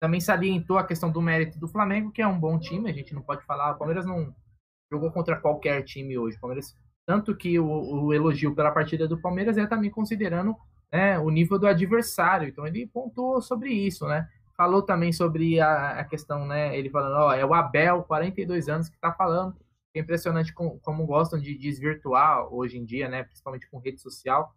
[0.00, 3.12] Também salientou a questão do mérito do Flamengo, que é um bom time, a gente
[3.12, 3.72] não pode falar.
[3.72, 4.34] O Palmeiras não
[4.90, 6.36] jogou contra qualquer time hoje.
[6.36, 10.56] O Palmeiras, tanto que o, o elogio pela partida do Palmeiras é também considerando
[10.92, 12.48] né, o nível do adversário.
[12.48, 14.28] Então ele pontuou sobre isso, né?
[14.56, 16.78] Falou também sobre a, a questão, né?
[16.78, 19.56] Ele falando, ó, é o Abel, 42 anos, que tá falando.
[19.92, 23.24] É impressionante com, como gostam de desvirtuar hoje em dia, né?
[23.24, 24.54] Principalmente com rede social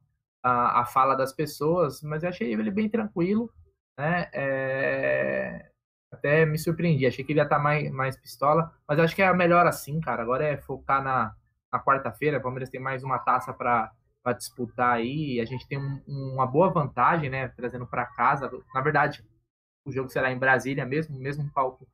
[0.48, 3.52] a, a fala das pessoas, mas eu achei ele bem tranquilo,
[3.98, 4.30] né?
[4.34, 5.70] É...
[6.12, 9.22] Até me surpreendi, achei que ele ia estar tá mais, mais pistola, mas acho que
[9.22, 10.22] é melhor assim, cara.
[10.22, 11.36] Agora é focar na,
[11.72, 12.38] na quarta-feira.
[12.38, 13.92] O Palmeiras tem mais uma taça para
[14.38, 15.42] disputar aí.
[15.42, 17.50] A gente tem um, uma boa vantagem, né?
[17.50, 18.50] Trazendo para casa.
[18.74, 19.22] Na verdade,
[19.86, 21.86] o jogo será em Brasília mesmo, mesmo palco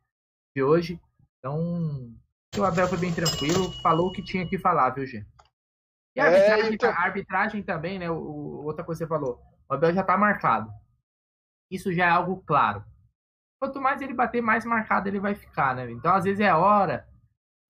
[0.55, 1.01] de hoje.
[1.39, 2.13] Então,
[2.55, 5.25] o Abel foi bem tranquilo, falou o que tinha que falar, viu, Gê?
[6.15, 6.89] E a arbitragem, é, então...
[6.89, 8.09] a arbitragem também, né?
[8.09, 10.71] O, outra coisa que você falou, o Abel já está marcado.
[11.71, 12.83] Isso já é algo claro.
[13.59, 15.89] Quanto mais ele bater, mais marcado ele vai ficar, né?
[15.91, 17.07] Então, às vezes é hora.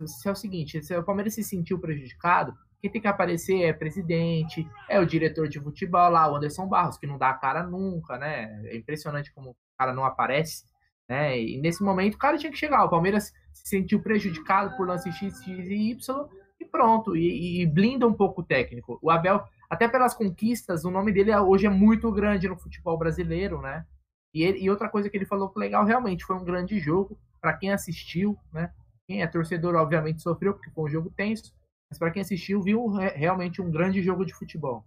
[0.05, 3.72] Se é o seguinte, se o Palmeiras se sentiu prejudicado, quem tem que aparecer é
[3.72, 7.63] presidente, é o diretor de futebol lá, o Anderson Barros, que não dá a cara
[7.63, 8.61] nunca, né?
[8.65, 10.65] É impressionante como o cara não aparece,
[11.07, 11.39] né?
[11.39, 12.84] E nesse momento o cara tinha que chegar.
[12.84, 16.27] O Palmeiras se sentiu prejudicado por lance X, X e Y,
[16.64, 18.98] e pronto, e, e, blinda um pouco o técnico.
[19.02, 22.98] O Abel, até pelas conquistas, o nome dele é, hoje é muito grande no futebol
[22.98, 23.85] brasileiro, né?
[24.34, 27.53] E, ele, e outra coisa que ele falou legal, realmente foi um grande jogo para
[27.53, 28.73] quem assistiu, né?
[29.06, 31.53] Quem é torcedor, obviamente, sofreu, porque foi um jogo tenso,
[31.90, 34.85] mas para quem assistiu, viu realmente um grande jogo de futebol.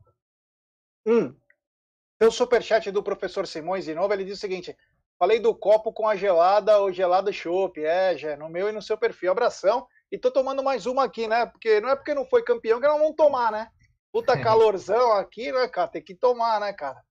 [1.07, 1.35] Hum.
[2.19, 4.77] Tem o superchat do professor Simões de novo, ele diz o seguinte:
[5.19, 8.81] falei do copo com a gelada ou gelada chopp, é, já, no meu e no
[8.81, 9.31] seu perfil.
[9.31, 9.86] Abração.
[10.11, 11.47] E tô tomando mais uma aqui, né?
[11.47, 13.69] Porque não é porque não foi campeão que não vamos tomar, né?
[14.12, 14.41] Puta é.
[14.43, 15.89] calorzão aqui, né, cara?
[15.89, 17.03] Tem que tomar, né, cara?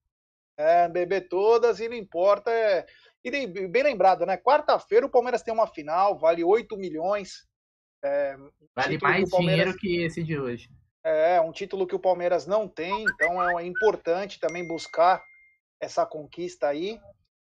[0.57, 2.51] É, beber todas e não importa.
[2.51, 2.85] É...
[3.23, 4.37] E bem lembrado, né?
[4.37, 7.47] Quarta-feira o Palmeiras tem uma final, vale 8 milhões.
[8.03, 8.37] É,
[8.75, 10.69] vale mais que dinheiro que esse de hoje.
[11.03, 15.23] É, um título que o Palmeiras não tem, então é importante também buscar
[15.79, 16.99] essa conquista aí.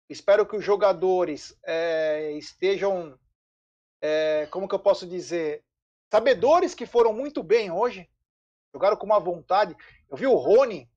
[0.09, 3.19] Espero que os jogadores é, estejam
[4.01, 5.65] é, como que eu posso dizer,
[6.13, 8.09] sabedores que foram muito bem hoje,
[8.73, 9.77] jogaram com uma vontade.
[10.09, 10.91] Eu vi o Rony,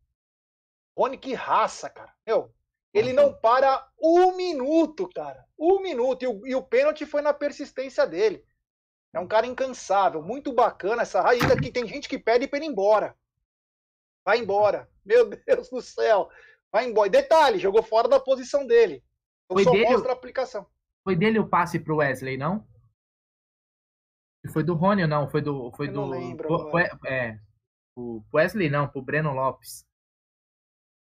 [0.97, 2.13] Rony que raça, cara.
[2.25, 2.53] Meu,
[2.93, 5.45] ele não para um minuto, cara.
[5.57, 6.23] Um minuto.
[6.23, 8.43] E o, e o pênalti foi na persistência dele.
[9.11, 12.67] É um cara incansável, muito bacana essa raída que tem gente que pede para ir
[12.67, 13.15] embora.
[14.25, 14.89] Vai embora.
[15.05, 16.29] Meu Deus do céu.
[16.71, 17.09] Vai embora.
[17.09, 19.03] Detalhe, jogou fora da posição dele.
[19.45, 20.65] Então Foi só dele- mostra a aplicação.
[21.03, 22.65] Foi dele o passe pro Wesley, não?
[24.51, 25.29] Foi do Rony ou não?
[25.29, 25.71] Foi do.
[25.71, 26.01] Foi Eu do.
[26.01, 27.39] não lembro foi- é.
[27.95, 29.85] O Wesley não, pro Breno Lopes.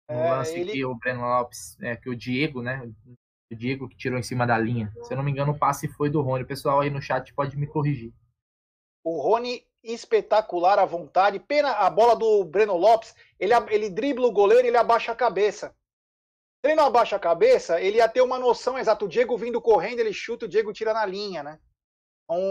[0.10, 2.82] No É, lance ele- que o Breno Lopes, é, que o Diego, né?
[3.52, 4.94] O Diego que tirou em cima da linha.
[5.04, 6.44] Se eu não me engano, o passe foi do Rony.
[6.44, 8.14] O pessoal aí no chat pode me corrigir.
[9.04, 11.40] O Rony espetacular à vontade.
[11.40, 13.16] Pena a bola do Breno Lopes.
[13.40, 15.70] Ele, ele dribla o goleiro e ele abaixa a cabeça.
[16.60, 19.04] Se ele não abaixa a cabeça, ele ia ter uma noção exata.
[19.06, 21.60] O Diego vindo correndo, ele chuta, o Diego tira na linha, né?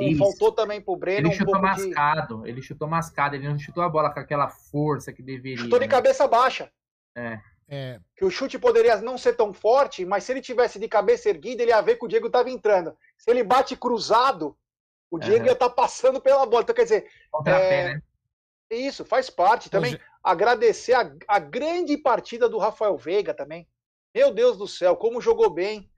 [0.01, 0.19] Isso.
[0.19, 1.87] faltou também pro Breno Ele um chutou pouco de...
[1.89, 2.47] mascado.
[2.47, 3.37] Ele chutou mascado.
[3.37, 5.59] Ele não chutou a bola com aquela força que deveria.
[5.59, 5.91] Chutou de né?
[5.91, 6.71] cabeça baixa.
[7.15, 7.41] É.
[7.69, 11.29] É, Que o chute poderia não ser tão forte, mas se ele tivesse de cabeça
[11.29, 12.97] erguida, ele ia ver que o Diego estava entrando.
[13.19, 14.57] Se ele bate cruzado,
[15.11, 15.47] o Diego Aham.
[15.47, 16.63] ia estar passando pela bola.
[16.63, 18.03] Então, quer dizer, Contrapé, é, né?
[18.71, 19.69] Isso, faz parte.
[19.69, 23.67] Também Hoje- agradecer a, a grande partida do Rafael Veiga também.
[24.15, 25.91] Meu Deus do céu, como jogou bem.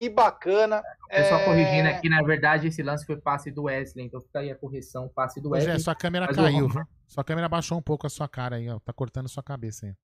[0.00, 0.82] Que bacana.
[1.10, 4.06] É, corrigindo aqui, na verdade, esse lance foi passe do Wesley.
[4.06, 5.74] Então fica aí a correção, passe do Wesley.
[5.74, 6.84] Jé, sua câmera caiu, viu?
[7.06, 8.80] Sua câmera baixou um pouco a sua cara aí, ó.
[8.80, 9.94] Tá cortando sua cabeça aí.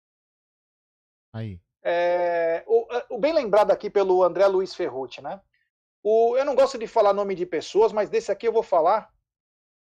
[1.32, 1.60] Aí.
[1.82, 5.40] É, o, o bem lembrado aqui pelo André Luiz Ferrucci, né?
[6.02, 9.08] O, eu não gosto de falar nome de pessoas, mas desse aqui eu vou falar.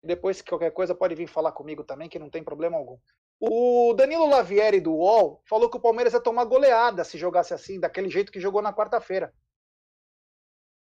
[0.03, 2.97] Depois, qualquer coisa, pode vir falar comigo também, que não tem problema algum.
[3.39, 7.79] O Danilo Lavieri do UOL falou que o Palmeiras ia tomar goleada se jogasse assim,
[7.79, 9.31] daquele jeito que jogou na quarta-feira.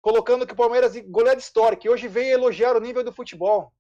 [0.02, 3.74] Colocando que o Palmeiras goleada histórica, e hoje veio elogiar o nível do futebol.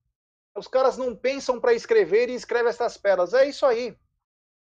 [0.55, 3.33] Os caras não pensam para escrever e escrevem essas pérolas.
[3.33, 3.95] É isso aí.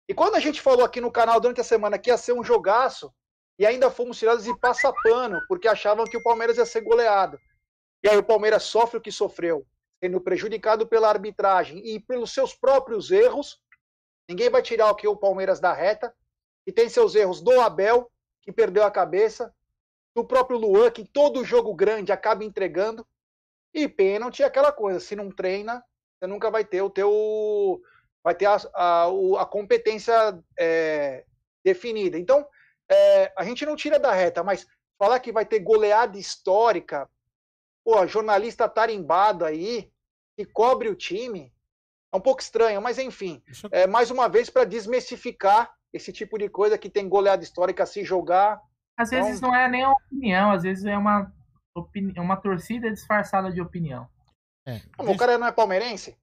[0.07, 2.43] E quando a gente falou aqui no canal durante a semana que ia ser um
[2.43, 3.13] jogaço,
[3.59, 7.37] e ainda fomos tirados de passapano, porque achavam que o Palmeiras ia ser goleado.
[8.03, 9.65] E aí o Palmeiras sofre o que sofreu,
[10.03, 13.61] sendo prejudicado pela arbitragem e pelos seus próprios erros.
[14.27, 16.13] Ninguém vai tirar o que o Palmeiras da reta,
[16.65, 18.11] e tem seus erros do Abel,
[18.41, 19.53] que perdeu a cabeça,
[20.15, 23.05] do próprio Luan, que todo jogo grande acaba entregando,
[23.73, 25.83] e pênalti é aquela coisa, se não treina,
[26.19, 27.81] você nunca vai ter o teu
[28.23, 29.05] vai ter a, a,
[29.39, 30.13] a competência
[30.59, 31.25] é,
[31.63, 32.19] definida.
[32.19, 32.45] Então,
[32.89, 34.67] é, a gente não tira da reta, mas
[34.99, 37.09] falar que vai ter goleada histórica,
[37.83, 39.91] pô, jornalista tarimbado aí,
[40.37, 41.51] que cobre o time,
[42.13, 46.49] é um pouco estranho, mas enfim, é mais uma vez para desmistificar esse tipo de
[46.49, 48.61] coisa que tem goleada histórica se jogar.
[49.01, 51.31] Às vezes não é nem uma opinião, às vezes é uma,
[51.75, 54.07] opini- uma torcida disfarçada de opinião.
[54.65, 56.15] É, deixa- O cara não é palmeirense?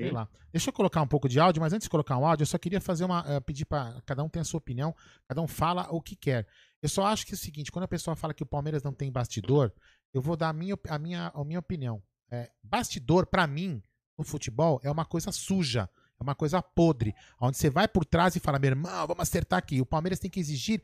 [0.00, 0.26] Sei lá.
[0.50, 2.56] Deixa eu colocar um pouco de áudio, mas antes de colocar um áudio, eu só
[2.56, 3.22] queria fazer uma.
[3.26, 4.94] eh, pedir para cada um ter a sua opinião,
[5.28, 6.46] cada um fala o que quer.
[6.82, 8.92] Eu só acho que é o seguinte: quando a pessoa fala que o Palmeiras não
[8.94, 9.70] tem bastidor,
[10.14, 12.02] eu vou dar a minha, a minha, a minha opinião.
[12.30, 13.82] É, bastidor, pra mim,
[14.16, 15.88] no futebol, é uma coisa suja,
[16.18, 19.58] é uma coisa podre, onde você vai por trás e fala, meu irmão, vamos acertar
[19.58, 19.80] aqui.
[19.82, 20.80] O Palmeiras tem que exigir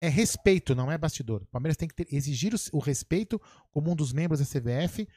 [0.00, 1.42] é respeito, não é bastidor.
[1.42, 3.40] O Palmeiras tem que ter- exigir o, o respeito
[3.70, 5.08] como um dos membros da CBF,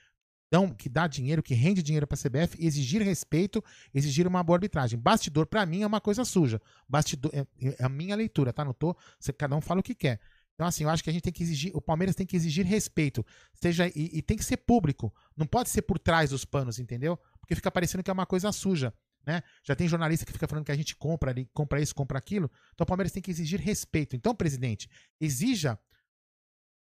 [0.52, 4.58] dão, que dá dinheiro, que rende dinheiro para a CBF, exigir respeito, exigir uma boa
[4.58, 4.98] arbitragem.
[5.00, 6.62] Bastidor, para mim, é uma coisa suja.
[6.88, 8.66] Bastidor, é, é a minha leitura, tá?
[8.66, 10.20] Não tô, você, cada um fala o que quer.
[10.56, 12.66] Então, assim, eu acho que a gente tem que exigir, o Palmeiras tem que exigir
[12.66, 15.14] respeito, seja e, e tem que ser público.
[15.38, 17.18] Não pode ser por trás dos panos, entendeu?
[17.40, 18.94] Porque fica parecendo que é uma coisa suja.
[19.30, 19.44] Né?
[19.64, 22.50] Já tem jornalista que fica falando que a gente compra ali, compra isso, compra aquilo.
[22.74, 24.16] Então o Palmeiras tem que exigir respeito.
[24.16, 24.90] Então, presidente,
[25.22, 25.78] exija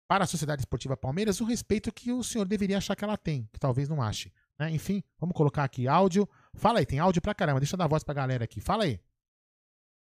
[0.10, 3.48] para a Sociedade Esportiva Palmeiras o respeito que o senhor deveria achar que ela tem,
[3.54, 4.34] que talvez não ache.
[4.58, 4.72] Né?
[4.72, 6.28] Enfim, vamos colocar aqui áudio.
[6.56, 7.60] Fala aí, tem áudio pra caramba.
[7.60, 8.60] Deixa eu dar voz pra galera aqui.
[8.60, 9.00] Fala aí.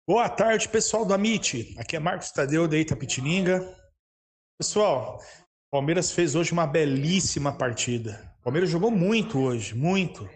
[0.04, 1.76] Boa tarde, pessoal do Amit.
[1.78, 3.60] Aqui é Marcos Tadeu, da Itapetininga.
[4.58, 5.22] Pessoal,
[5.70, 8.34] Palmeiras fez hoje uma belíssima partida.
[8.40, 10.28] O Palmeiras jogou muito hoje, muito.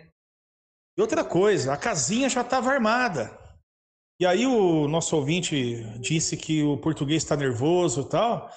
[0.99, 3.31] E outra coisa, a casinha já estava armada.
[4.20, 8.51] E aí o nosso ouvinte disse que o português está nervoso e tal.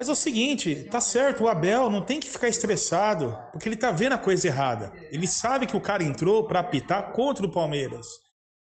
[0.00, 3.76] Mas é o seguinte, tá certo, o Abel não tem que ficar estressado, porque ele
[3.76, 4.90] tá vendo a coisa errada.
[5.10, 8.06] Ele sabe que o cara entrou para apitar contra o Palmeiras.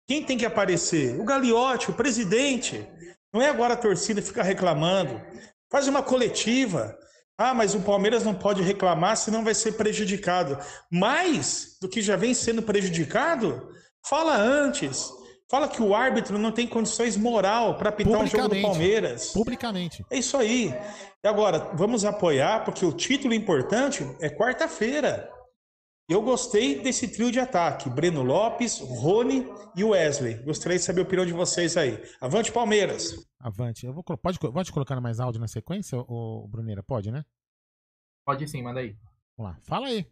[0.09, 1.21] Quem tem que aparecer?
[1.21, 2.89] O Gagliotti, o presidente.
[3.35, 5.21] Não é agora a torcida ficar reclamando.
[5.71, 6.97] Faz uma coletiva.
[7.43, 10.59] Ah, mas o Palmeiras não pode reclamar, senão vai ser prejudicado.
[10.91, 13.67] Mais do que já vem sendo prejudicado,
[14.07, 15.11] fala antes.
[15.49, 18.61] Fala que o árbitro não tem condições moral para apitar um jogo do.
[18.61, 19.31] Palmeiras.
[19.33, 20.05] Publicamente.
[20.11, 20.75] É isso aí.
[21.25, 25.27] E agora, vamos apoiar, porque o título importante é quarta-feira.
[26.11, 29.47] Eu gostei desse trio de ataque: Breno Lopes, Rony
[29.77, 30.43] e Wesley.
[30.43, 32.03] Gostaria de saber a opinião de vocês aí.
[32.21, 33.15] Avante, Palmeiras!
[33.39, 33.87] Avante.
[33.87, 36.83] Eu vou, pode, pode colocar mais áudio na sequência, ô, Bruneira?
[36.83, 37.25] Pode, né?
[38.27, 38.97] Pode sim, manda aí.
[39.39, 39.59] Vamos lá.
[39.63, 40.05] Fala aí.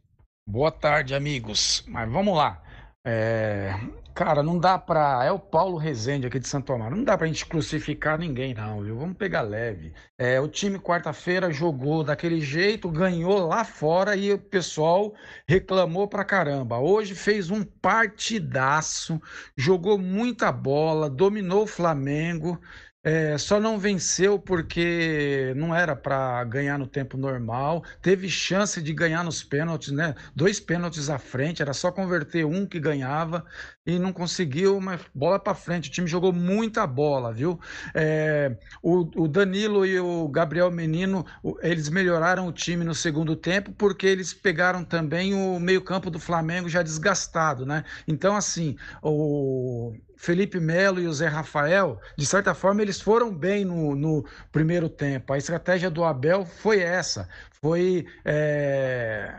[0.47, 1.85] Boa tarde, amigos.
[1.89, 2.63] Mas vamos lá.
[3.05, 3.73] É,
[4.19, 5.25] Cara, não dá pra.
[5.25, 6.97] É o Paulo Rezende aqui de Santo Amaro.
[6.97, 8.99] Não dá pra gente crucificar ninguém, não, viu?
[8.99, 9.93] Vamos pegar leve.
[10.19, 15.15] É, o time quarta-feira jogou daquele jeito, ganhou lá fora e o pessoal
[15.47, 16.81] reclamou pra caramba.
[16.81, 19.23] Hoje fez um partidaço,
[19.57, 22.61] jogou muita bola, dominou o Flamengo.
[23.05, 27.85] É, só não venceu porque não era para ganhar no tempo normal.
[28.03, 30.15] Teve chance de ganhar nos pênaltis, né?
[30.35, 33.47] Dois pênaltis à frente, era só converter um que ganhava
[33.87, 35.89] e não conseguiu, mas bola para frente.
[35.89, 37.59] O time jogou muita bola, viu?
[37.95, 41.25] É, o, o, Danilo e o Gabriel Menino,
[41.63, 46.69] eles melhoraram o time no segundo tempo porque eles pegaram também o meio-campo do Flamengo
[46.69, 47.85] já desgastado, né?
[48.07, 53.65] Então, assim, o Felipe Melo e o Zé Rafael, de certa forma, eles foram bem
[53.65, 55.33] no, no primeiro tempo.
[55.33, 57.29] A estratégia do Abel foi essa:
[57.63, 58.05] foi.
[58.25, 59.33] É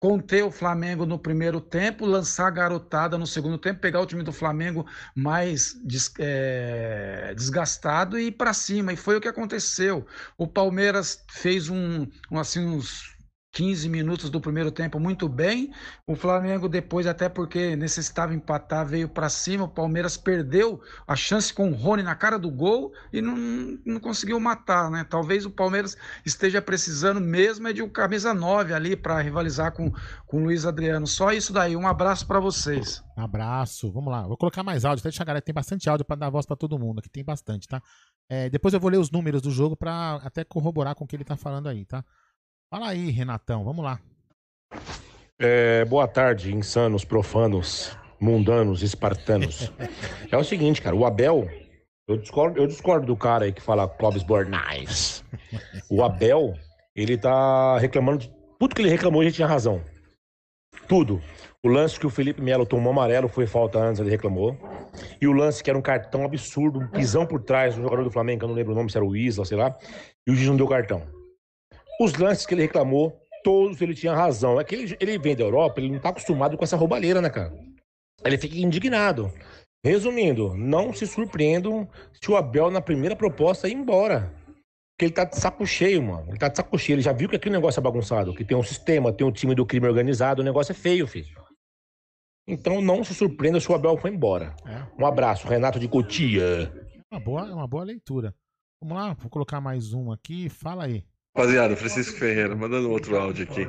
[0.00, 4.22] conter o Flamengo no primeiro tempo, lançar a garotada no segundo tempo, pegar o time
[4.22, 8.94] do Flamengo mais des, é, desgastado e ir para cima.
[8.94, 10.06] E foi o que aconteceu.
[10.38, 13.09] O Palmeiras fez um, um assim uns
[13.52, 15.72] 15 minutos do primeiro tempo muito bem.
[16.06, 19.64] O Flamengo depois, até porque necessitava empatar, veio para cima.
[19.64, 23.36] O Palmeiras perdeu a chance com o Rony na cara do gol e não,
[23.84, 25.04] não conseguiu matar, né?
[25.08, 29.92] Talvez o Palmeiras esteja precisando mesmo é de um camisa 9 ali para rivalizar com,
[30.26, 31.06] com o Luiz Adriano.
[31.06, 31.76] Só isso daí.
[31.76, 33.02] Um abraço para vocês.
[33.18, 33.90] Um abraço.
[33.90, 34.26] Vamos lá.
[34.26, 35.02] Vou colocar mais áudio.
[35.02, 37.00] Deixa a galera, tem bastante áudio para dar voz para todo mundo.
[37.00, 37.82] Aqui tem bastante, tá?
[38.28, 41.16] É, depois eu vou ler os números do jogo para até corroborar com o que
[41.16, 42.04] ele tá falando aí, tá?
[42.72, 43.98] Fala aí, Renatão, vamos lá.
[45.40, 49.72] É, boa tarde, insanos, profanos, mundanos, espartanos.
[50.30, 51.50] é o seguinte, cara, o Abel,
[52.06, 55.24] eu discordo, eu discordo do cara aí que fala Clóvis Bornais.
[55.90, 56.54] O Abel,
[56.94, 59.82] ele tá reclamando de tudo que ele reclamou, a gente tinha razão.
[60.86, 61.20] Tudo.
[61.64, 64.56] O lance que o Felipe Melo tomou amarelo foi falta antes, ele reclamou.
[65.20, 68.12] E o lance que era um cartão absurdo, um pisão por trás do jogador do
[68.12, 69.76] Flamengo, eu não lembro o nome, se era o Isla, sei lá.
[70.24, 71.19] E o juiz não deu cartão.
[72.00, 74.58] Os lances que ele reclamou, todos ele tinha razão.
[74.58, 77.28] É que ele, ele vem da Europa, ele não está acostumado com essa roubalheira, né,
[77.28, 77.52] cara?
[78.24, 79.30] Ele fica indignado.
[79.84, 84.32] Resumindo, não se surpreendam se o Abel, na primeira proposta, ir embora.
[84.46, 86.28] Porque ele tá de saco cheio, mano.
[86.28, 86.96] Ele tá de saco cheio.
[86.96, 89.54] Ele já viu que aquele negócio é bagunçado, que tem um sistema, tem um time
[89.54, 91.28] do crime organizado, o negócio é feio, filho.
[92.48, 94.56] Então não se surpreenda se o Abel foi embora.
[94.66, 95.02] É.
[95.02, 96.72] Um abraço, Renato de Cotia.
[97.12, 98.34] Uma boa, uma boa leitura.
[98.82, 100.48] Vamos lá, vou colocar mais um aqui.
[100.48, 101.04] Fala aí.
[101.36, 103.68] Rapaziada, Francisco Ferreira, mandando outro áudio aqui.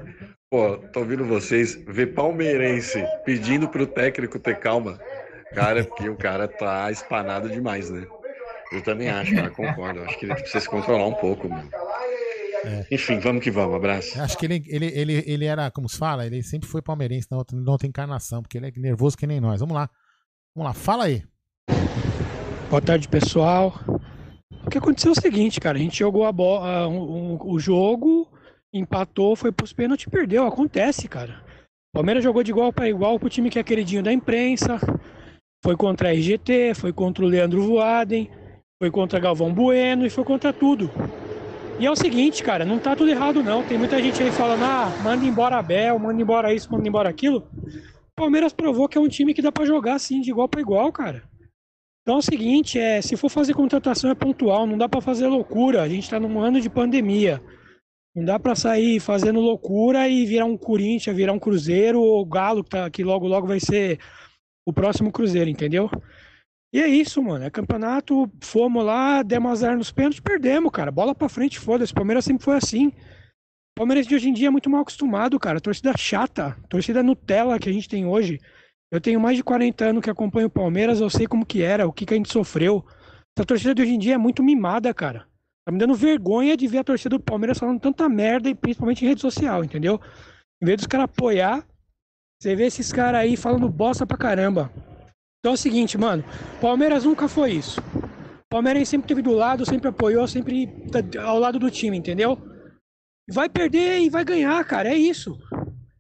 [0.50, 5.00] Pô, tô ouvindo vocês ver palmeirense pedindo pro técnico ter calma.
[5.54, 8.06] Cara, porque o cara tá espanado demais, né?
[8.72, 10.02] Eu também acho, cara, concordo.
[10.02, 11.70] Acho que ele precisa se controlar um pouco, mano.
[12.64, 12.86] É.
[12.92, 14.20] Enfim, vamos que vamos, abraço.
[14.20, 17.38] Acho que ele, ele, ele, ele era, como se fala, ele sempre foi palmeirense na
[17.38, 19.60] outra, na outra encarnação, porque ele é nervoso que nem nós.
[19.60, 19.90] Vamos lá.
[20.56, 21.24] Vamos lá, fala aí.
[22.70, 23.74] Boa tarde, pessoal.
[24.72, 28.26] O que aconteceu o seguinte, cara, a gente jogou a bola, um, um, o jogo,
[28.74, 30.48] empatou, foi pros pênaltis perdeu.
[30.48, 31.44] Acontece, cara.
[31.94, 34.80] O Palmeiras jogou de igual para igual pro time que é queridinho da imprensa.
[35.62, 38.32] Foi contra a RGT, foi contra o Leandro Voaden,
[38.82, 40.90] foi contra Galvão Bueno e foi contra tudo.
[41.78, 43.64] E é o seguinte, cara, não tá tudo errado não.
[43.64, 47.46] Tem muita gente aí falando, ah, manda embora Bel, manda embora isso, manda embora aquilo.
[47.68, 50.62] O Palmeiras provou que é um time que dá para jogar assim, de igual para
[50.62, 51.30] igual, cara.
[52.02, 55.28] Então é o seguinte, é, se for fazer contratação é pontual, não dá para fazer
[55.28, 55.84] loucura.
[55.84, 57.42] A gente está num ano de pandemia.
[58.16, 62.64] Não dá para sair fazendo loucura e virar um Corinthians, virar um Cruzeiro ou Galo,
[62.64, 64.00] que, tá, que logo logo vai ser
[64.66, 65.90] o próximo Cruzeiro, entendeu?
[66.74, 67.46] E é isso, mano.
[67.46, 70.92] É campeonato, fomos lá, demos azar nos pênaltis, perdemos, cara.
[70.92, 71.94] Bola pra frente, foda-se.
[71.94, 72.92] Palmeiras sempre foi assim.
[73.78, 75.62] Palmeiras de hoje em dia é muito mal acostumado, cara.
[75.62, 78.40] Torcida chata, torcida Nutella que a gente tem hoje.
[78.92, 81.88] Eu tenho mais de 40 anos que acompanho o Palmeiras, eu sei como que era,
[81.88, 82.86] o que, que a gente sofreu.
[83.38, 85.26] Essa torcida de hoje em dia é muito mimada, cara.
[85.66, 89.06] Tá me dando vergonha de ver a torcida do Palmeiras falando tanta merda, e principalmente
[89.06, 89.98] em rede social, entendeu?
[90.62, 91.66] Em vez dos caras apoiar,
[92.38, 94.70] você vê esses caras aí falando bosta pra caramba.
[95.40, 96.24] Então é o seguinte, mano,
[96.60, 97.82] Palmeiras nunca foi isso.
[98.50, 102.38] Palmeiras sempre teve do lado, sempre apoiou, sempre tá ao lado do time, entendeu?
[103.32, 105.40] Vai perder e vai ganhar, cara, é isso.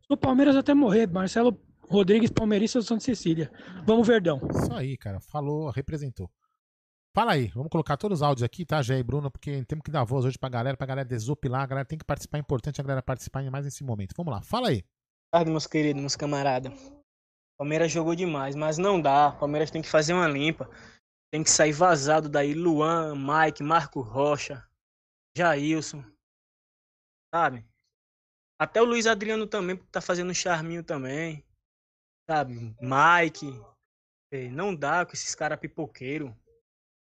[0.06, 1.58] Sou Palmeiras até morrer, Marcelo
[1.92, 3.52] Rodrigues, palmeirista do Santa Cecília.
[3.86, 4.40] Vamos, Verdão.
[4.50, 5.20] Isso aí, cara.
[5.20, 6.32] Falou, representou.
[7.14, 9.92] Fala aí, vamos colocar todos os áudios aqui, tá, Jé e Bruno, porque temos que
[9.92, 12.80] dar voz hoje pra galera, pra galera desopilar, a galera tem que participar, é importante
[12.80, 14.14] a galera participar mais nesse momento.
[14.16, 14.78] Vamos lá, fala aí.
[14.78, 16.72] Boa tarde, meus queridos, meus camaradas.
[17.60, 19.34] Palmeiras jogou demais, mas não dá.
[19.34, 20.70] Palmeiras tem que fazer uma limpa.
[21.30, 22.54] Tem que sair vazado daí.
[22.54, 24.66] Luan, Mike, Marco Rocha,
[25.38, 26.06] Jailson.
[27.36, 27.66] Sabe?
[28.58, 31.44] Até o Luiz Adriano também, porque tá fazendo um charminho também
[32.30, 32.76] sabe?
[32.82, 33.62] Mike.
[34.34, 36.34] É, não dá com esses caras pipoqueiro,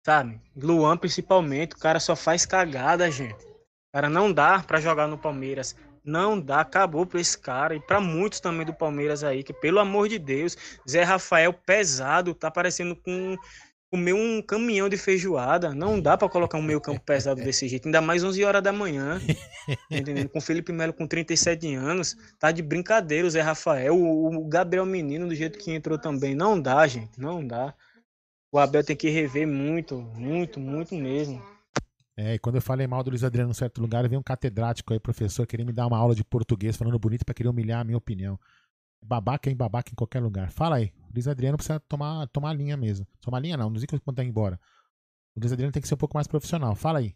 [0.05, 0.41] sabe?
[0.55, 3.45] Luan principalmente, o cara só faz cagada, gente.
[3.93, 5.75] Cara, não dá para jogar no Palmeiras.
[6.03, 9.79] Não dá, acabou para esse cara e para muitos também do Palmeiras aí, que pelo
[9.79, 10.57] amor de Deus,
[10.89, 13.37] Zé Rafael pesado, tá parecendo com
[13.93, 15.75] comer um caminhão de feijoada.
[15.75, 18.73] Não dá para colocar um meio campo pesado desse jeito, ainda mais 11 horas da
[18.73, 19.21] manhã.
[19.91, 20.29] Entendendo?
[20.29, 25.27] Com Felipe Melo com 37 anos, tá de brincadeira o Zé Rafael, o Gabriel Menino
[25.27, 26.33] do jeito que entrou também.
[26.33, 27.71] Não dá, gente, não dá.
[28.51, 31.39] O Abel tem que rever muito, muito, muito mesmo.
[32.17, 34.91] É, e quando eu falei mal do Luiz Adriano em certo lugar, veio um catedrático
[34.91, 37.83] aí, professor, querer me dar uma aula de português falando bonito para querer humilhar a
[37.83, 38.39] minha opinião.
[39.05, 40.51] Babaca em babaca em qualquer lugar.
[40.51, 40.91] Fala aí.
[41.13, 43.05] Luiz Adriano precisa tomar, tomar linha mesmo.
[43.21, 44.59] Tomar linha não, não diz que mandar embora.
[45.35, 46.75] O Luiz Adriano tem que ser um pouco mais profissional.
[46.75, 47.15] Fala aí.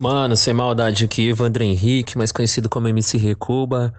[0.00, 3.92] Mano, sem maldade aqui, Evandro Henrique, mais conhecido como MC Recuba.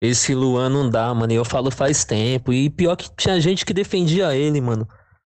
[0.00, 1.32] Esse Luan não dá, mano.
[1.32, 2.52] Eu falo faz tempo.
[2.52, 4.86] E pior que tinha gente que defendia ele, mano.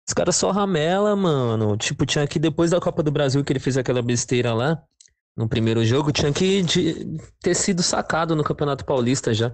[0.08, 1.76] Os caras só ramela, mano.
[1.76, 4.82] Tipo, tinha que depois da Copa do Brasil que ele fez aquela besteira lá,
[5.36, 6.64] no primeiro jogo, tinha que
[7.40, 9.52] ter sido sacado no Campeonato Paulista já.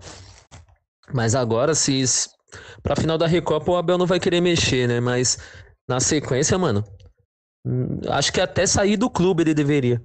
[1.12, 2.04] Mas agora, se
[2.82, 5.00] pra final da Recopa o Abel não vai querer mexer, né?
[5.00, 5.38] Mas
[5.88, 6.84] na sequência, mano,
[7.66, 10.02] hum, acho que até sair do clube ele deveria.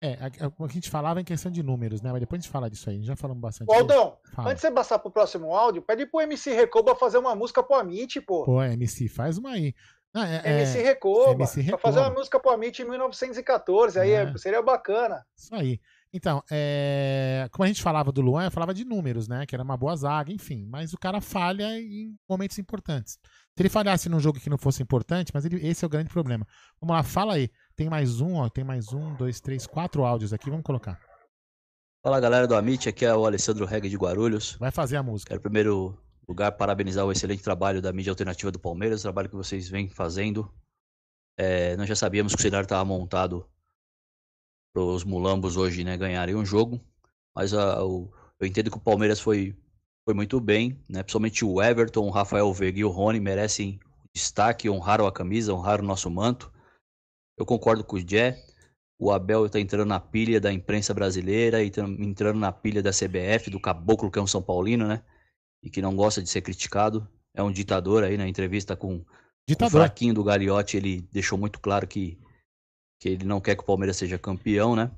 [0.00, 2.12] É, o que a gente falava em questão de números, né?
[2.12, 3.74] Mas depois a gente fala disso aí, já falamos bastante.
[3.74, 7.64] Aldão, antes de você passar pro próximo áudio, pede pro MC Recoba fazer uma música
[7.64, 8.44] pro Amit, pô.
[8.44, 9.74] Pô, MC, faz uma aí.
[10.14, 11.82] Ah, é, MC, Recoba, MC Recoba.
[11.82, 14.36] Pra fazer uma música pro Amit em 1914, aí é.
[14.36, 15.26] seria bacana.
[15.36, 15.80] Isso aí.
[16.12, 17.48] Então, é...
[17.52, 19.44] como a gente falava do Luan, eu falava de números, né?
[19.44, 20.66] Que era uma boa zaga, enfim.
[20.66, 23.18] Mas o cara falha em momentos importantes.
[23.56, 25.66] Se ele falhasse num jogo que não fosse importante, mas ele...
[25.66, 26.46] esse é o grande problema.
[26.80, 27.50] Vamos lá, fala aí.
[27.76, 28.48] Tem mais um, ó.
[28.48, 30.48] Tem mais um, dois, três, quatro áudios aqui.
[30.48, 30.98] Vamos colocar.
[32.02, 34.56] Fala galera do Amit, aqui é o Alessandro Reg de Guarulhos.
[34.58, 35.28] Vai fazer a música.
[35.28, 39.28] Quero, em primeiro lugar, parabenizar o excelente trabalho da mídia alternativa do Palmeiras, o trabalho
[39.28, 40.50] que vocês vêm fazendo.
[41.36, 43.48] É, nós já sabíamos que o cenário estava montado
[44.72, 46.80] para os mulambos hoje né, ganharem um jogo,
[47.34, 49.56] mas a, o, eu entendo que o Palmeiras foi,
[50.04, 53.80] foi muito bem, né, principalmente o Everton, o Rafael Veiga e o Rony merecem
[54.14, 56.52] destaque, honraram a camisa, honraram o nosso manto.
[57.36, 58.36] Eu concordo com o Jé.
[58.98, 61.70] O Abel está entrando na pilha da imprensa brasileira e
[62.00, 65.02] entrando na pilha da CBF, do caboclo que é um São Paulino, né?
[65.62, 67.08] E que não gosta de ser criticado.
[67.32, 69.04] É um ditador aí na entrevista com,
[69.56, 70.76] com o fraquinho do Gagliotti.
[70.76, 72.18] Ele deixou muito claro que,
[73.00, 74.90] que ele não quer que o Palmeiras seja campeão, né?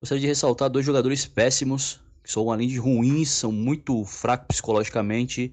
[0.00, 5.52] Gostaria de ressaltar dois jogadores péssimos, que são além de ruins, são muito fracos psicologicamente,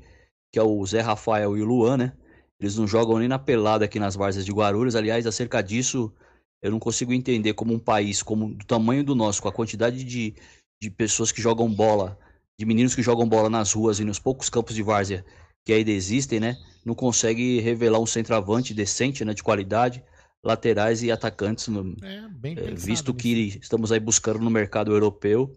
[0.52, 2.14] que é o Zé Rafael e o Luan, né?
[2.60, 4.96] Eles não jogam nem na pelada aqui nas várzeas de Guarulhos.
[4.96, 6.14] Aliás, acerca disso,
[6.62, 10.04] eu não consigo entender como um país como do tamanho do nosso, com a quantidade
[10.04, 10.36] de,
[10.82, 12.18] de pessoas que jogam bola,
[12.58, 15.26] de meninos que jogam bola nas ruas e nos poucos campos de várzea
[15.66, 16.58] que ainda existem, né?
[16.86, 19.34] Não consegue revelar um centroavante decente, né?
[19.34, 20.04] De qualidade,
[20.44, 25.52] laterais e atacantes, no, é, é, visto que estamos aí buscando no mercado europeu,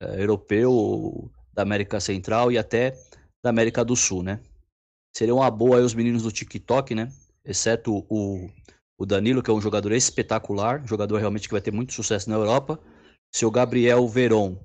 [0.00, 2.96] é, europeu, da América Central e até
[3.42, 4.40] da América do Sul, né?
[5.14, 7.12] Seria uma boa aí os meninos do TikTok, né?
[7.44, 8.48] Exceto o,
[8.96, 12.36] o Danilo, que é um jogador espetacular, jogador realmente que vai ter muito sucesso na
[12.36, 12.78] Europa.
[13.34, 14.56] Seu Gabriel Veron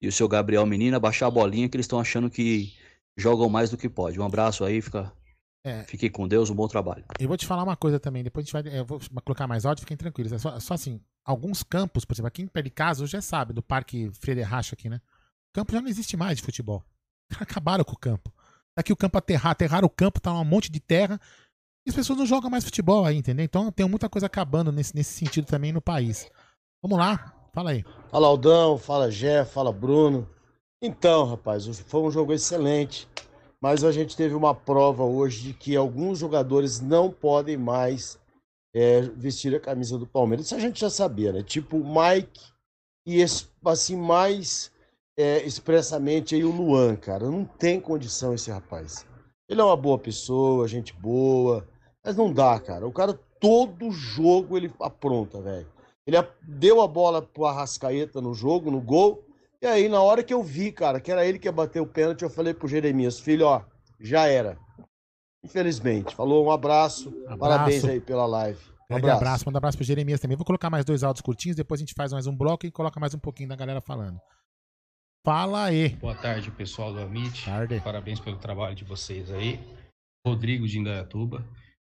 [0.00, 2.74] e o seu Gabriel Menina baixar a bolinha que eles estão achando que
[3.16, 4.20] jogam mais do que pode.
[4.20, 5.12] Um abraço aí, fica.
[5.64, 5.82] É.
[5.84, 7.04] Fiquem com Deus, um bom trabalho.
[7.18, 8.80] Eu vou te falar uma coisa também, depois a gente vai.
[8.80, 10.32] Eu vou colocar mais áudio, fiquem tranquilos.
[10.32, 13.52] É só, só assim, alguns campos, por exemplo, aqui em pé de casa, já sabe,
[13.52, 15.00] do Parque Frederracha aqui, né?
[15.50, 16.84] O campo já não existe mais de futebol.
[17.38, 18.32] Acabaram com o campo.
[18.76, 21.20] Daqui o campo aterrar, aterrar o campo, tá um monte de terra.
[21.84, 23.44] E as pessoas não jogam mais futebol aí, entendeu?
[23.44, 26.30] Então tem muita coisa acabando nesse, nesse sentido também no país.
[26.80, 27.84] Vamos lá, fala aí.
[28.10, 30.28] Fala Aldão, fala Jé, fala Bruno.
[30.80, 33.08] Então, rapaz, foi um jogo excelente.
[33.60, 38.18] Mas a gente teve uma prova hoje de que alguns jogadores não podem mais
[38.74, 40.46] é, vestir a camisa do Palmeiras.
[40.46, 41.42] Isso a gente já sabia, né?
[41.42, 42.52] Tipo Mike
[43.06, 43.24] e
[43.64, 44.70] assim mais
[45.18, 47.28] é, expressamente aí o Luan, cara.
[47.28, 49.04] Não tem condição esse rapaz.
[49.48, 51.66] Ele é uma boa pessoa, gente boa,
[52.04, 52.86] mas não dá, cara.
[52.86, 55.66] O cara, todo jogo, ele apronta, velho.
[56.06, 59.24] Ele deu a bola pro Arrascaeta no jogo, no gol.
[59.60, 61.86] E aí, na hora que eu vi, cara, que era ele que ia bater o
[61.86, 63.64] pênalti, eu falei pro Jeremias, filho, ó,
[63.98, 64.56] já era.
[65.44, 66.14] Infelizmente.
[66.14, 67.08] Falou, um abraço.
[67.26, 67.38] abraço.
[67.38, 68.60] Parabéns aí pela live.
[68.90, 69.16] Um abraço.
[69.16, 70.36] abraço, manda um abraço pro Jeremias também.
[70.36, 73.00] Vou colocar mais dois áudios curtinhos, depois a gente faz mais um bloco e coloca
[73.00, 74.20] mais um pouquinho da galera falando.
[75.26, 75.90] Fala aí.
[75.96, 77.44] Boa tarde, pessoal do Amit.
[77.44, 77.80] Tarde.
[77.80, 79.60] Parabéns pelo trabalho de vocês aí.
[80.26, 81.44] Rodrigo de Indaiatuba.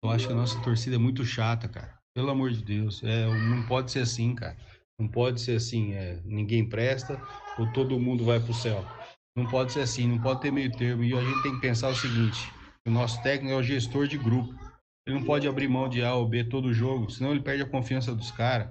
[0.04, 1.98] Eu acho que a nossa torcida é muito chata, cara.
[2.14, 3.04] Pelo amor de Deus.
[3.04, 4.58] É, não pode ser assim, cara.
[5.00, 7.22] Não pode ser assim, é, ninguém presta
[7.58, 8.86] ou todo mundo vai pro céu.
[9.36, 11.04] Não pode ser assim, não pode ter meio termo.
[11.04, 12.52] E a gente tem que pensar o seguinte:
[12.86, 14.54] O nosso técnico é o gestor de grupo.
[15.08, 17.70] Ele não pode abrir mão de A ou B todo jogo, senão ele perde a
[17.70, 18.70] confiança dos caras.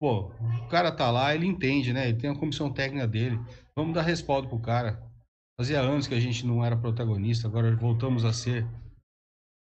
[0.00, 0.32] Pô,
[0.64, 2.08] o cara tá lá, ele entende, né?
[2.08, 3.38] Ele tem a comissão técnica dele.
[3.76, 5.02] Vamos dar respaldo pro cara.
[5.58, 8.66] Fazia anos que a gente não era protagonista, agora voltamos a ser.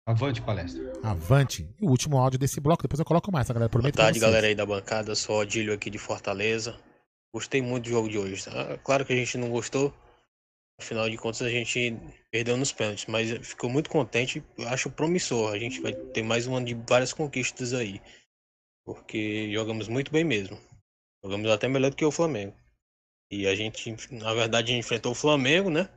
[0.07, 0.93] Avante, palestra.
[1.03, 1.69] Avante.
[1.81, 3.69] E o último áudio desse bloco, depois eu coloco mais, tá, galera?
[3.69, 4.31] Prometo Boa tarde, vocês.
[4.31, 5.15] galera aí da bancada.
[5.17, 6.79] Sou o Odílio aqui de Fortaleza.
[7.35, 8.45] Gostei muito do jogo de hoje.
[8.45, 8.79] tá?
[8.79, 9.95] Claro que a gente não gostou.
[10.81, 11.99] Afinal de contas, a gente
[12.31, 14.43] perdeu nos pênaltis, mas ficou muito contente.
[14.69, 15.53] Acho promissor.
[15.53, 18.01] A gente vai ter mais um ano de várias conquistas aí.
[18.85, 20.59] Porque jogamos muito bem mesmo.
[21.23, 22.57] Jogamos até melhor do que o Flamengo.
[23.31, 25.91] E a gente, na verdade, enfrentou o Flamengo, né?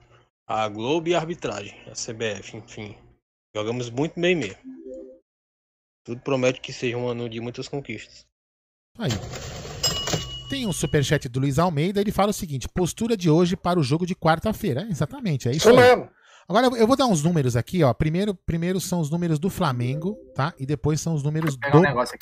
[0.47, 2.97] A Globo e a arbitragem, a CBF, enfim.
[3.55, 4.59] Jogamos muito bem mesmo.
[6.03, 8.27] Tudo promete que seja um ano de muitas conquistas.
[8.97, 9.11] Aí.
[10.51, 13.83] Tem um superchat do Luiz Almeida, ele fala o seguinte: postura de hoje para o
[13.83, 14.81] jogo de quarta-feira.
[14.81, 15.75] É, exatamente, é isso, aí.
[15.77, 16.09] mesmo.
[16.45, 17.93] Agora eu vou dar uns números aqui, ó.
[17.93, 20.53] Primeiro, primeiro são os números do Flamengo, tá?
[20.59, 21.71] E depois são os números um do pra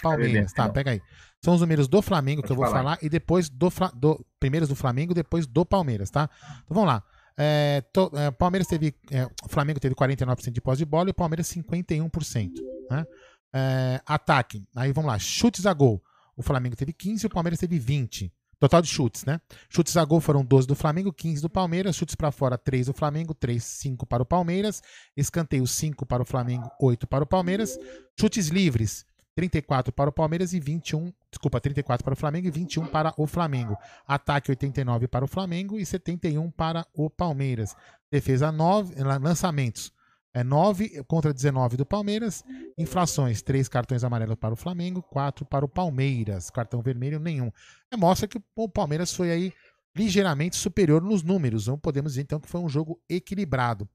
[0.04, 0.54] Palmeiras.
[0.54, 1.02] Tá, pega aí.
[1.44, 2.78] São os números do Flamengo que eu vou falar.
[2.84, 2.98] falar.
[3.02, 6.30] e depois do, do primeiros do Flamengo, depois do Palmeiras, tá?
[6.64, 7.04] Então vamos lá.
[7.36, 11.12] É, to- é, Palmeiras teve, é, o Flamengo teve 49% de posse de bola e
[11.12, 12.52] o Palmeiras 51%,
[12.92, 13.08] né?
[13.52, 14.64] É, ataque.
[14.76, 16.00] Aí vamos lá, chutes a gol.
[16.40, 18.32] O Flamengo teve 15 e o Palmeiras teve 20.
[18.58, 19.42] Total de chutes, né?
[19.70, 21.98] Chutes a gol foram 12 do Flamengo, 15 do Palmeiras.
[21.98, 24.82] Chutes pra fora, 3 do Flamengo, 3, 5 para o Palmeiras.
[25.18, 27.78] Escanteio, 5 para o Flamengo, 8 para o Palmeiras.
[28.18, 29.06] Chutes livres,
[29.36, 31.12] 34 para o Palmeiras e 21.
[31.30, 33.78] Desculpa, 34 para o Flamengo e 21 para o Flamengo.
[34.08, 37.76] Ataque, 89 para o Flamengo e 71 para o Palmeiras.
[38.10, 38.96] Defesa, 9.
[39.04, 39.92] Lançamentos.
[40.34, 42.44] É 9 contra 19 do Palmeiras.
[42.78, 46.50] Inflações, 3 cartões amarelos para o Flamengo, 4 para o Palmeiras.
[46.50, 47.52] Cartão vermelho nenhum.
[47.92, 49.54] É, mostra que o Palmeiras foi aí
[49.96, 51.68] ligeiramente superior nos números.
[51.68, 53.90] Não podemos dizer então que foi um jogo equilibrado.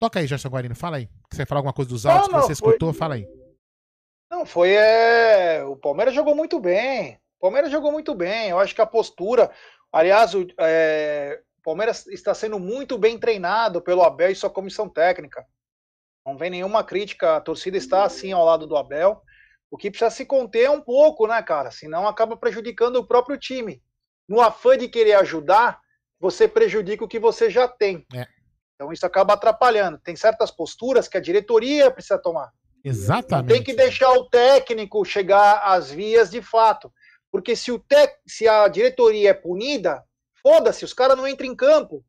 [0.00, 1.08] Toca aí, Gerson Guarino, fala aí.
[1.32, 2.92] Você falar alguma coisa dos áudios Não, que você não, foi- escutou?
[2.92, 3.28] Fala aí.
[4.30, 4.72] Não, foi.
[4.72, 5.62] É...
[5.64, 7.20] O Palmeiras jogou muito bem.
[7.38, 8.50] O Palmeiras jogou muito bem.
[8.50, 9.50] Eu acho que a postura.
[9.92, 14.88] Aliás, o, é, o Palmeiras está sendo muito bem treinado pelo Abel e sua comissão
[14.88, 15.46] técnica.
[16.26, 17.36] Não vem nenhuma crítica.
[17.36, 19.22] A torcida está assim ao lado do Abel.
[19.70, 21.70] O que precisa se conter um pouco, né, cara?
[21.70, 23.80] Senão acaba prejudicando o próprio time.
[24.28, 25.80] No afã de querer ajudar,
[26.18, 28.04] você prejudica o que você já tem.
[28.12, 28.26] É.
[28.74, 30.00] Então isso acaba atrapalhando.
[30.00, 32.50] Tem certas posturas que a diretoria precisa tomar.
[32.84, 33.54] Exatamente.
[33.54, 36.92] Tem que deixar o técnico chegar às vias de fato.
[37.30, 38.16] Porque se, o tec...
[38.26, 40.04] se a diretoria é punida,
[40.42, 42.04] foda-se, os caras não entram em campo.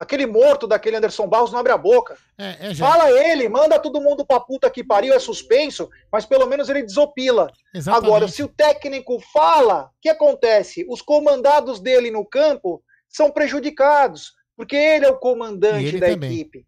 [0.00, 2.16] Aquele morto daquele Anderson Barros não abre a boca.
[2.38, 6.46] É, é, Fala ele, manda todo mundo pra puta que pariu, é suspenso, mas pelo
[6.46, 7.50] menos ele desopila.
[7.74, 8.06] Exatamente.
[8.06, 10.86] Agora, se o técnico fala, o que acontece?
[10.88, 16.32] Os comandados dele no campo são prejudicados, porque ele é o comandante da também.
[16.32, 16.64] equipe.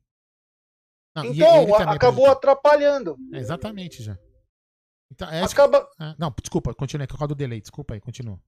[1.15, 3.17] Não, Então, a- acabou atrapalhando.
[3.33, 4.19] É, exatamente, já.
[5.13, 7.61] Então, é isso Acaba, ah, não, desculpa, continua que eu do delay.
[7.61, 8.41] Desculpa aí, continua.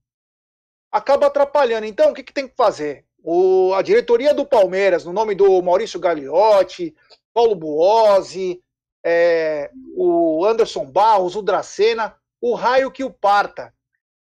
[0.93, 1.87] Acaba atrapalhando.
[1.87, 3.03] Então, o que, que tem que fazer?
[3.23, 6.95] O, a diretoria do Palmeiras, no nome do Maurício Gagliotti,
[7.33, 8.61] Paulo Buozzi,
[9.03, 13.73] é, o Anderson Barros, o Dracena, o raio que o parta.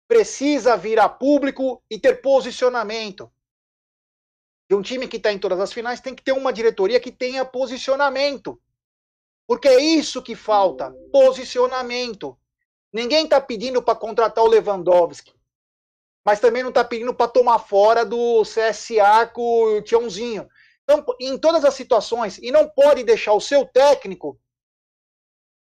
[0.09, 3.31] Precisa vir a público e ter posicionamento.
[4.71, 7.13] E um time que está em todas as finais tem que ter uma diretoria que
[7.13, 8.59] tenha posicionamento.
[9.47, 12.39] Porque é isso que falta: posicionamento.
[12.93, 15.35] Ninguém está pedindo para contratar o Lewandowski
[16.25, 20.49] mas também não está pedindo para tomar fora do CSA com o Tiãozinho.
[20.85, 24.39] Então, em todas as situações, e não pode deixar o seu técnico,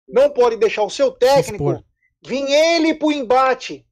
[0.06, 1.84] não pode deixar o seu técnico expor.
[2.24, 3.86] vir ele para o embate.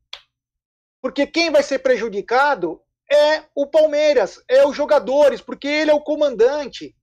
[1.00, 6.00] Porque quem vai ser prejudicado é o Palmeiras, é os jogadores, porque ele é o
[6.00, 6.96] comandante.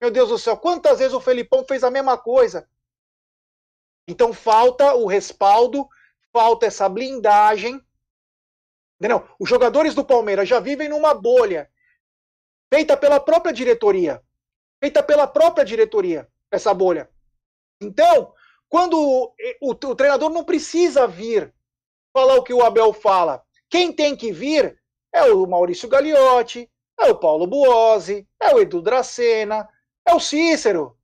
[0.00, 2.68] Meu Deus do céu, quantas vezes o Felipão fez a mesma coisa?
[4.06, 5.88] Então falta o respaldo,
[6.32, 7.80] falta essa blindagem
[8.98, 9.28] Entendeu?
[9.38, 11.70] Os jogadores do Palmeiras já vivem numa bolha
[12.72, 14.22] feita pela própria diretoria.
[14.80, 17.10] Feita pela própria diretoria, essa bolha.
[17.80, 18.32] Então,
[18.68, 21.54] quando o, o, o treinador não precisa vir
[22.12, 24.78] falar o que o Abel fala, quem tem que vir
[25.12, 29.68] é o Maurício Gagliotti, é o Paulo Buozzi, é o Edu Dracena,
[30.06, 30.96] é o Cícero,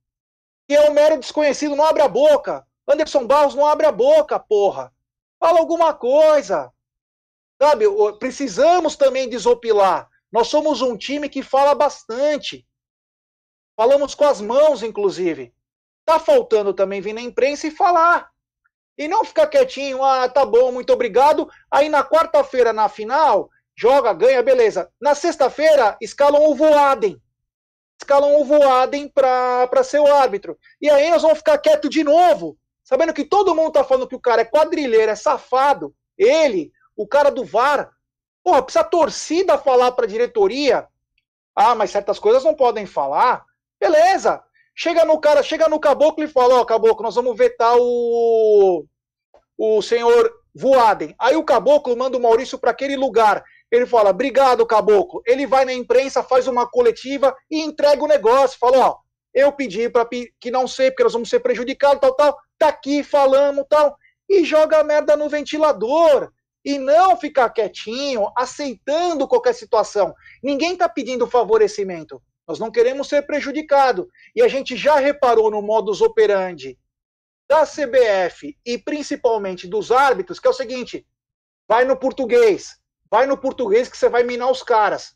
[0.67, 2.65] que é um mero desconhecido, não abre a boca.
[2.87, 4.93] Anderson Barros não abre a boca, porra.
[5.39, 6.71] Fala alguma coisa.
[7.63, 7.85] Sabe,
[8.19, 10.09] precisamos também desopilar.
[10.29, 12.67] Nós somos um time que fala bastante.
[13.77, 15.53] Falamos com as mãos, inclusive.
[16.05, 18.29] Tá faltando também vir na imprensa e falar.
[18.97, 21.49] E não ficar quietinho, ah, tá bom, muito obrigado.
[21.71, 24.91] Aí na quarta-feira, na final, joga, ganha, beleza.
[24.99, 27.17] Na sexta-feira, escalam o Voaden.
[27.97, 30.59] escalam o Voaden para ser o árbitro.
[30.81, 34.15] E aí nós vamos ficar quieto de novo, sabendo que todo mundo tá falando que
[34.17, 35.95] o cara é quadrilheiro, é safado.
[36.17, 37.91] Ele, o cara do VAR,
[38.43, 40.87] porra, precisa a torcida falar para a diretoria.
[41.55, 43.45] Ah, mas certas coisas não podem falar.
[43.79, 44.43] Beleza.
[44.75, 48.85] Chega no cara, chega no caboclo e fala: Ó, oh, caboclo, nós vamos vetar o,
[49.57, 51.13] o senhor Voaden.
[51.19, 53.43] Aí o caboclo manda o Maurício para aquele lugar.
[53.71, 55.21] Ele fala: Obrigado, caboclo.
[55.27, 58.57] Ele vai na imprensa, faz uma coletiva e entrega o negócio.
[58.57, 58.97] Fala: Ó,
[59.33, 60.07] eu pedi para
[60.39, 62.37] que não sei, porque nós vamos ser prejudicados, tal, tal.
[62.57, 63.95] Tá aqui, falamos, tal.
[64.27, 66.31] E joga a merda no ventilador.
[66.63, 70.15] E não ficar quietinho, aceitando qualquer situação.
[70.41, 72.21] Ninguém está pedindo favorecimento.
[72.47, 74.09] Nós não queremos ser prejudicado.
[74.35, 76.77] E a gente já reparou no modus operandi
[77.47, 81.05] da CBF e principalmente dos árbitros, que é o seguinte:
[81.67, 82.77] vai no português,
[83.09, 85.15] vai no português que você vai minar os caras.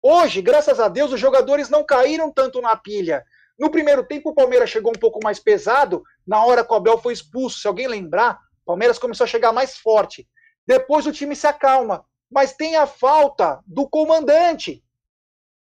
[0.00, 3.24] Hoje, graças a Deus, os jogadores não caíram tanto na pilha.
[3.58, 6.98] No primeiro tempo, o Palmeiras chegou um pouco mais pesado, na hora que o Abel
[6.98, 7.60] foi expulso.
[7.60, 10.28] Se alguém lembrar, o Palmeiras começou a chegar mais forte.
[10.66, 12.04] Depois o time se acalma.
[12.30, 14.82] Mas tem a falta do comandante.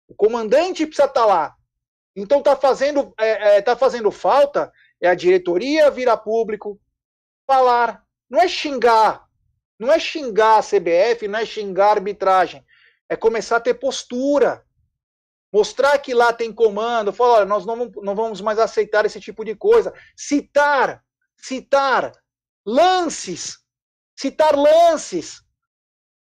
[0.08, 1.56] O comandante precisa estar tá lá.
[2.14, 6.80] Então tá fazendo, é, é, tá fazendo falta é a diretoria virar público,
[7.46, 8.02] falar.
[8.28, 9.26] Não é xingar.
[9.78, 12.64] Não é xingar a CBF, não é xingar a arbitragem.
[13.08, 14.64] É começar a ter postura.
[15.52, 17.12] Mostrar que lá tem comando.
[17.12, 19.92] Falar, olha, nós não, não vamos mais aceitar esse tipo de coisa.
[20.16, 21.04] Citar,
[21.36, 22.12] citar
[22.64, 23.58] lances.
[24.16, 25.44] Citar lances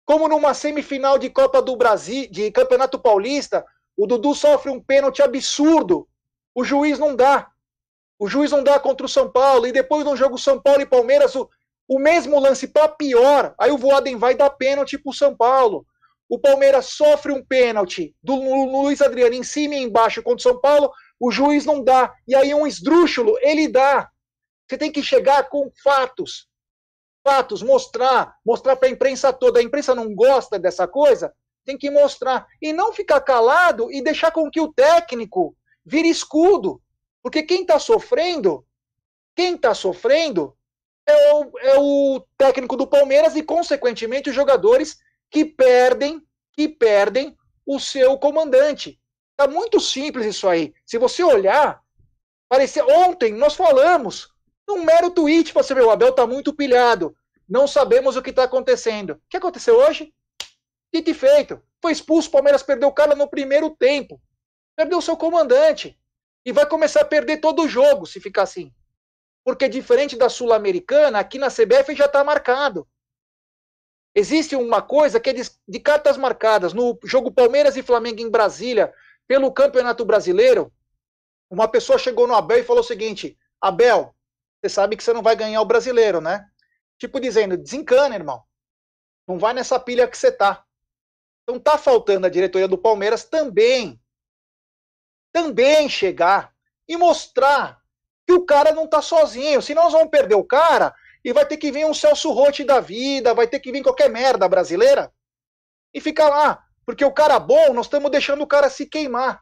[0.06, 3.66] como numa semifinal de Copa do Brasil, de Campeonato Paulista,
[3.96, 6.08] o Dudu sofre um pênalti absurdo.
[6.54, 7.50] O juiz não dá.
[8.20, 9.68] O juiz não dá contra o São Paulo.
[9.68, 11.50] E depois no jogo São Paulo e Palmeiras, o,
[11.88, 13.56] o mesmo lance para pior.
[13.60, 15.86] Aí o Voaden vai dar pênalti pro São Paulo.
[16.28, 20.60] O Palmeiras sofre um pênalti do Luiz Adriano em cima e embaixo contra o São
[20.60, 20.92] Paulo.
[21.20, 22.14] O juiz não dá.
[22.28, 24.10] E aí um esdrúxulo, ele dá.
[24.68, 26.51] Você tem que chegar com fatos
[27.24, 29.60] fatos, mostrar, mostrar para a imprensa toda.
[29.60, 31.34] A imprensa não gosta dessa coisa,
[31.66, 32.48] tem que mostrar.
[32.62, 36.82] E não ficar calado e deixar com que o técnico vire escudo.
[37.22, 38.66] Porque quem está sofrendo,
[39.36, 40.56] quem está sofrendo
[41.06, 44.98] é o, é o técnico do Palmeiras e, consequentemente, os jogadores
[45.30, 46.22] que perdem,
[46.54, 47.36] que perdem
[47.66, 49.00] o seu comandante.
[49.38, 50.74] Tá muito simples isso aí.
[50.86, 51.82] Se você olhar,
[52.50, 54.31] parecia ontem nós falamos
[54.72, 57.16] um mero tweet, você vê, o Abel tá muito pilhado.
[57.48, 59.12] Não sabemos o que está acontecendo.
[59.12, 60.14] O que aconteceu hoje?
[60.94, 61.62] Dito e feito.
[61.82, 64.22] Foi expulso, o Palmeiras perdeu o cara no primeiro tempo.
[64.76, 66.00] Perdeu seu comandante.
[66.46, 68.74] E vai começar a perder todo o jogo se ficar assim.
[69.44, 72.88] Porque diferente da Sul-Americana, aqui na CBF já está marcado.
[74.14, 76.74] Existe uma coisa que é de, de cartas marcadas.
[76.74, 78.94] No jogo Palmeiras e Flamengo em Brasília,
[79.28, 80.72] pelo Campeonato Brasileiro,
[81.50, 84.14] uma pessoa chegou no Abel e falou o seguinte: Abel,
[84.62, 86.46] você sabe que você não vai ganhar o brasileiro, né?
[87.00, 88.44] Tipo dizendo, desencana, irmão.
[89.28, 90.64] Não vai nessa pilha que você tá.
[91.44, 94.00] Então tá faltando a diretoria do Palmeiras também,
[95.34, 96.54] também chegar
[96.88, 97.82] e mostrar
[98.28, 99.62] que o cara não tá sozinho.
[99.62, 100.94] Senão nós vamos perder o cara
[101.26, 104.10] e vai ter que vir um Celso Rotti da vida, vai ter que vir qualquer
[104.10, 105.12] merda brasileira
[105.94, 106.64] e ficar lá.
[106.86, 109.42] Porque o cara bom, nós estamos deixando o cara se queimar.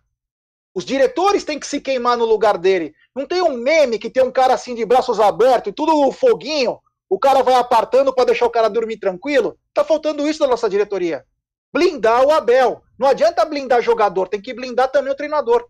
[0.80, 2.95] Os diretores têm que se queimar no lugar dele.
[3.14, 6.80] Não tem um meme que tem um cara assim de braços abertos e tudo foguinho,
[7.10, 9.60] o cara vai apartando para deixar o cara dormir tranquilo?
[9.73, 11.26] Tá faltando isso da nossa diretoria.
[11.73, 12.81] Blindar o Abel.
[12.97, 15.68] Não adianta blindar jogador, tem que blindar também o treinador.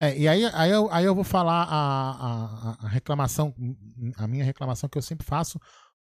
[0.00, 3.52] É, e aí, aí, eu, aí eu vou falar a, a, a reclamação,
[4.18, 5.58] a minha reclamação que eu sempre faço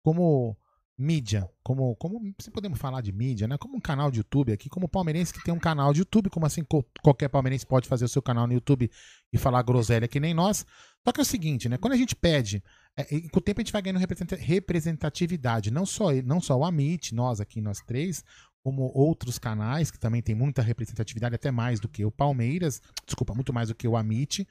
[0.03, 0.57] como
[0.99, 3.57] mídia, como, como se podemos falar de mídia, né?
[3.59, 6.47] Como um canal de YouTube aqui, como palmeirense que tem um canal de YouTube, como
[6.47, 6.63] assim
[7.03, 8.91] qualquer palmeirense pode fazer o seu canal no YouTube
[9.33, 10.67] e falar groselha que nem nós.
[11.05, 11.79] Só que é o seguinte, né?
[11.79, 12.63] Quando a gente pede,
[12.97, 14.05] é, com o tempo a gente vai ganhando
[14.39, 18.23] representatividade, não só não só o Amit, nós aqui nós três,
[18.63, 23.35] como outros canais que também tem muita representatividade, até mais do que o Palmeiras, desculpa,
[23.35, 24.47] muito mais do que o Amit.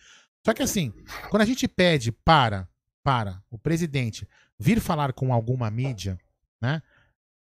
[0.46, 0.92] Só que assim,
[1.30, 2.68] quando a gente pede para
[3.04, 4.28] para o presidente
[4.60, 6.20] vir falar com alguma mídia,
[6.62, 6.82] né?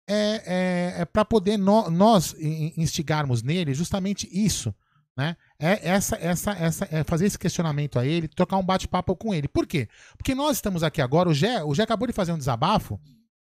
[0.08, 2.36] É, é, é para poder no, nós
[2.78, 4.74] instigarmos nele justamente isso,
[5.18, 5.36] né?
[5.58, 9.48] É essa, essa, essa, é fazer esse questionamento a ele, trocar um bate-papo com ele.
[9.48, 9.88] Por quê?
[10.18, 11.30] Porque nós estamos aqui agora.
[11.30, 13.00] O Gé, o Gé acabou de fazer um desabafo,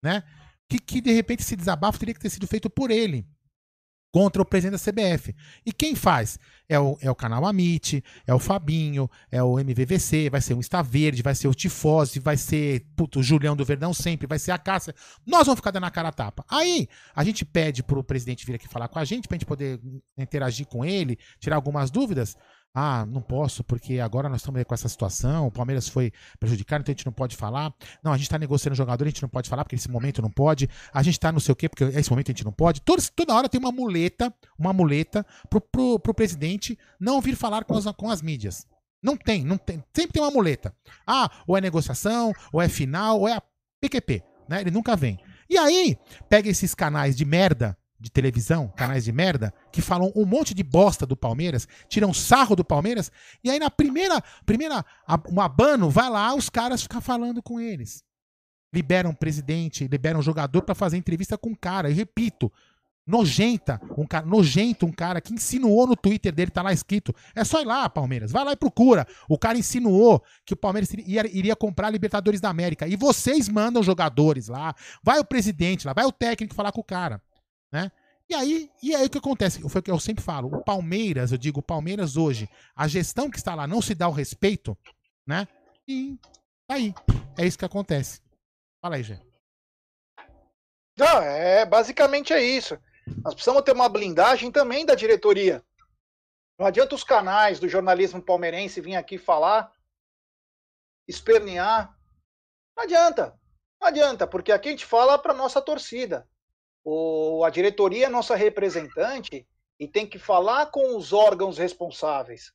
[0.02, 0.22] né?
[0.68, 3.26] Que, que de repente esse desabafo teria que ter sido feito por ele.
[4.12, 5.35] Contra o presidente da CBF.
[5.65, 6.39] E quem faz?
[6.69, 10.59] É o, é o canal Amit, é o Fabinho, é o MVVC, vai ser o
[10.59, 14.39] Insta Verde, vai ser o Tifose, vai ser puto, o Julião do Verdão sempre, vai
[14.39, 14.95] ser a Cássia.
[15.24, 16.45] Nós vamos ficar dando a cara a tapa.
[16.49, 19.81] Aí a gente pede pro presidente vir aqui falar com a gente, pra gente poder
[20.19, 22.37] interagir com ele, tirar algumas dúvidas.
[22.78, 26.93] Ah, não posso, porque agora nós estamos com essa situação, o Palmeiras foi prejudicado, então
[26.93, 27.74] a gente não pode falar.
[28.05, 30.31] Não, a gente está negociando jogador, a gente não pode falar, porque nesse momento não
[30.31, 30.69] pode.
[30.93, 32.82] A gente está não sei o quê, porque nesse momento a gente não pode.
[32.82, 37.65] Toda, toda hora tem uma muleta, uma muleta pro, pro, pro presidente não vir falar
[37.65, 38.66] com as, com as mídias.
[39.03, 39.82] Não tem, não tem.
[39.94, 40.74] Sempre tem uma muleta.
[41.07, 43.43] Ah, ou é negociação, ou é final, ou é a
[43.81, 44.23] PQP.
[44.51, 44.61] Né?
[44.61, 45.19] Ele nunca vem.
[45.48, 45.97] E aí,
[46.28, 47.74] pega esses canais de merda
[48.07, 52.55] de televisão, canais de merda, que falam um monte de bosta do Palmeiras, tiram sarro
[52.55, 53.11] do Palmeiras,
[53.43, 54.85] e aí na primeira, primeira
[55.28, 58.05] um abano, vai lá os caras ficam falando com eles.
[58.73, 61.91] Liberam presidente, liberam jogador para fazer entrevista com o cara.
[61.91, 62.53] E repito,
[63.07, 67.15] nojenta, um cara, nojento um cara que insinuou no Twitter dele, tá lá escrito.
[67.35, 69.07] É só ir lá, Palmeiras, vai lá e procura.
[69.28, 72.87] O cara insinuou que o Palmeiras iria, iria comprar a Libertadores da América.
[72.87, 76.85] E vocês mandam jogadores lá, vai o presidente lá, vai o técnico falar com o
[76.85, 77.20] cara
[77.72, 77.90] né?
[78.28, 79.66] E aí, e aí o que acontece?
[79.68, 80.48] Foi o que eu sempre falo.
[80.48, 84.09] O Palmeiras, eu digo, o Palmeiras hoje, a gestão que está lá não se dá
[84.09, 84.76] o respeito,
[85.26, 85.47] né?
[85.86, 86.18] E
[86.66, 86.93] tá aí.
[87.38, 88.20] É isso que acontece.
[88.82, 89.20] Fala aí, Gê.
[90.98, 92.78] Não, é basicamente é isso.
[93.22, 95.64] Nós precisamos ter uma blindagem também da diretoria.
[96.59, 99.72] Não adianta os canais do jornalismo palmeirense vir aqui falar,
[101.06, 101.97] espernear.
[102.76, 103.38] Não adianta.
[103.80, 106.26] Não adianta, porque aqui a gente fala para nossa torcida
[106.88, 109.44] o, a diretoria é nossa representante
[109.76, 112.52] e tem que falar com os órgãos responsáveis.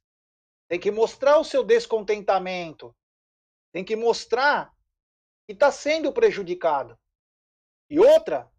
[0.70, 2.96] Tem que mostrar o seu descontentamento.
[3.74, 4.72] Tem que mostrar
[5.46, 6.98] que está sendo prejudicado.
[7.90, 8.50] E outra,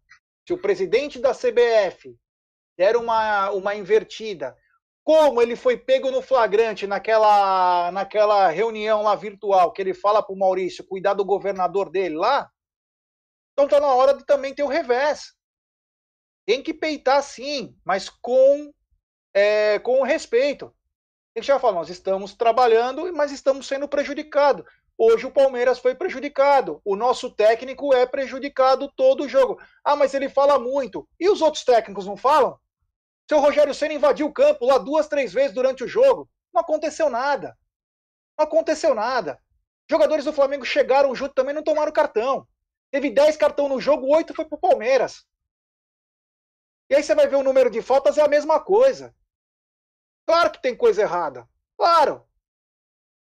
[0.47, 2.15] se o presidente da CBF
[2.77, 4.55] der uma, uma invertida,
[5.03, 10.35] como ele foi pego no flagrante naquela, naquela reunião lá virtual, que ele fala para
[10.35, 12.47] o Maurício cuidar do governador dele lá,
[13.53, 15.33] então está na hora de também ter o revés.
[16.45, 18.73] Tem que peitar sim, mas com,
[19.33, 20.73] é, com respeito.
[21.35, 24.65] Ele já falou, nós estamos trabalhando, mas estamos sendo prejudicados.
[24.97, 26.79] Hoje o Palmeiras foi prejudicado.
[26.85, 29.59] O nosso técnico é prejudicado todo o jogo.
[29.83, 31.07] Ah, mas ele fala muito.
[31.19, 32.59] E os outros técnicos não falam?
[33.27, 36.29] Seu Rogério Senna invadiu o campo lá duas, três vezes durante o jogo.
[36.53, 37.57] Não aconteceu nada.
[38.37, 39.39] Não aconteceu nada.
[39.89, 42.47] Jogadores do Flamengo chegaram junto também não tomaram cartão.
[42.91, 45.25] Teve 10 cartão no jogo, 8 foi pro Palmeiras.
[46.93, 49.15] E aí você vai ver o número de faltas, é a mesma coisa.
[50.27, 51.49] Claro que tem coisa errada.
[51.75, 52.23] Claro.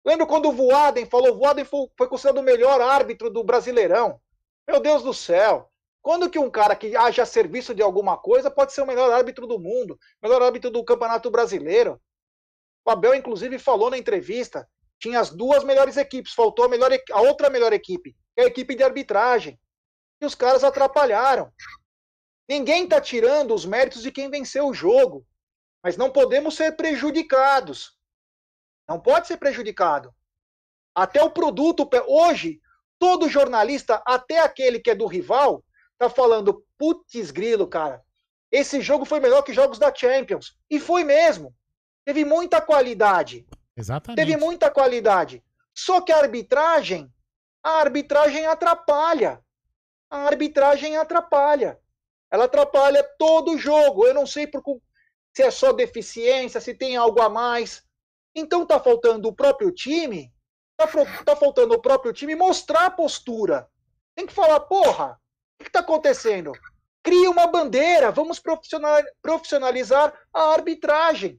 [0.05, 4.21] Lembra quando o Voaden falou, o Voaden foi, foi considerado o melhor árbitro do Brasileirão.
[4.67, 5.71] Meu Deus do céu.
[6.03, 9.47] Quando que um cara que haja serviço de alguma coisa pode ser o melhor árbitro
[9.47, 12.03] do mundo, melhor árbitro do Campeonato Brasileiro?
[12.85, 14.69] O Abel, inclusive, falou na entrevista,
[14.99, 18.49] tinha as duas melhores equipes, faltou a, melhor, a outra melhor equipe, que é a
[18.49, 19.57] equipe de arbitragem.
[20.21, 21.53] E os caras atrapalharam.
[22.49, 25.27] Ninguém está tirando os méritos de quem venceu o jogo,
[25.83, 27.97] mas não podemos ser prejudicados.
[28.89, 30.15] Não pode ser prejudicado.
[30.95, 32.61] Até o produto, hoje,
[32.99, 35.65] todo jornalista, até aquele que é do rival,
[35.99, 38.03] tá falando, putz grilo, cara,
[38.53, 40.55] esse jogo foi melhor que jogos da Champions.
[40.69, 41.55] E foi mesmo.
[42.05, 43.47] Teve muita qualidade.
[43.75, 44.19] Exatamente.
[44.19, 45.43] Teve muita qualidade.
[45.75, 47.11] Só que a arbitragem,
[47.63, 49.43] a arbitragem atrapalha.
[50.11, 51.81] A arbitragem atrapalha.
[52.33, 54.07] Ela atrapalha todo o jogo.
[54.07, 54.63] Eu não sei por,
[55.37, 57.85] se é só deficiência, se tem algo a mais.
[58.35, 60.33] Então tá faltando o próprio time,
[60.77, 60.89] tá,
[61.25, 63.69] tá faltando o próprio time mostrar a postura.
[64.15, 66.53] Tem que falar, porra, o que, que tá acontecendo?
[67.03, 68.41] Cria uma bandeira, vamos
[69.21, 71.39] profissionalizar a arbitragem.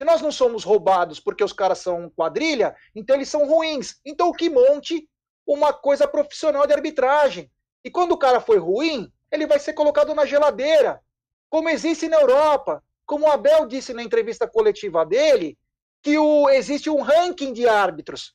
[0.00, 4.00] Se nós não somos roubados porque os caras são quadrilha, então eles são ruins.
[4.04, 5.08] Então que monte
[5.46, 7.50] uma coisa profissional de arbitragem.
[7.84, 11.00] E quando o cara foi ruim, ele vai ser colocado na geladeira,
[11.48, 12.82] como existe na Europa.
[13.04, 15.58] Como o Abel disse na entrevista coletiva dele,
[16.02, 18.34] que o, existe um ranking de árbitros.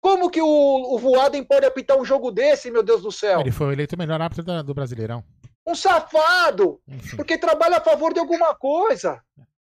[0.00, 3.40] Como que o, o Voaden pode apitar um jogo desse, meu Deus do céu?
[3.40, 5.22] Ele foi eleito o melhor árbitro da, do Brasileirão.
[5.66, 6.80] Um safado!
[6.88, 7.16] Enfim.
[7.16, 9.22] Porque trabalha a favor de alguma coisa.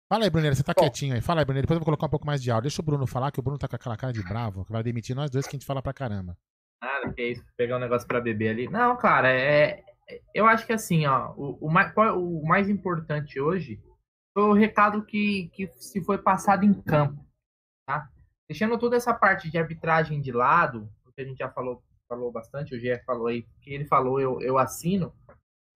[0.09, 0.81] Fala aí, Bruneiro, você tá Bom.
[0.81, 1.21] quietinho aí.
[1.21, 1.65] Fala aí, Bruneiro.
[1.65, 2.63] Depois eu vou colocar um pouco mais de áudio.
[2.63, 4.83] Deixa o Bruno falar, que o Bruno tá com aquela cara de bravo, que vai
[4.83, 6.37] demitir nós dois, que a gente fala pra caramba.
[6.81, 8.67] Nada, que é isso, pegar um negócio pra beber ali.
[8.67, 9.83] Não, cara, é,
[10.33, 13.81] eu acho que assim, ó, o, o, mais, o mais importante hoje
[14.33, 17.25] foi o recado que, que se foi passado em campo,
[17.87, 18.09] tá?
[18.47, 22.75] Deixando toda essa parte de arbitragem de lado, porque a gente já falou, falou bastante,
[22.75, 25.13] o GF falou aí, que ele falou, eu, eu assino.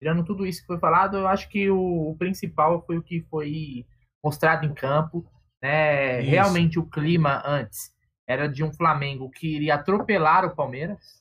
[0.00, 3.22] tirando tudo isso que foi falado, eu acho que o, o principal foi o que
[3.22, 3.86] foi
[4.22, 5.26] mostrado em campo.
[5.62, 6.20] Né?
[6.20, 7.92] Realmente o clima antes
[8.28, 11.19] era de um Flamengo que iria atropelar o Palmeiras?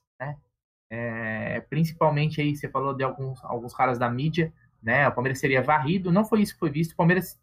[0.89, 4.51] É, principalmente aí, você falou de alguns, alguns caras da mídia,
[4.81, 5.07] né?
[5.07, 6.93] O Palmeiras seria varrido, não foi isso que foi visto.
[6.93, 7.39] O Palmeiras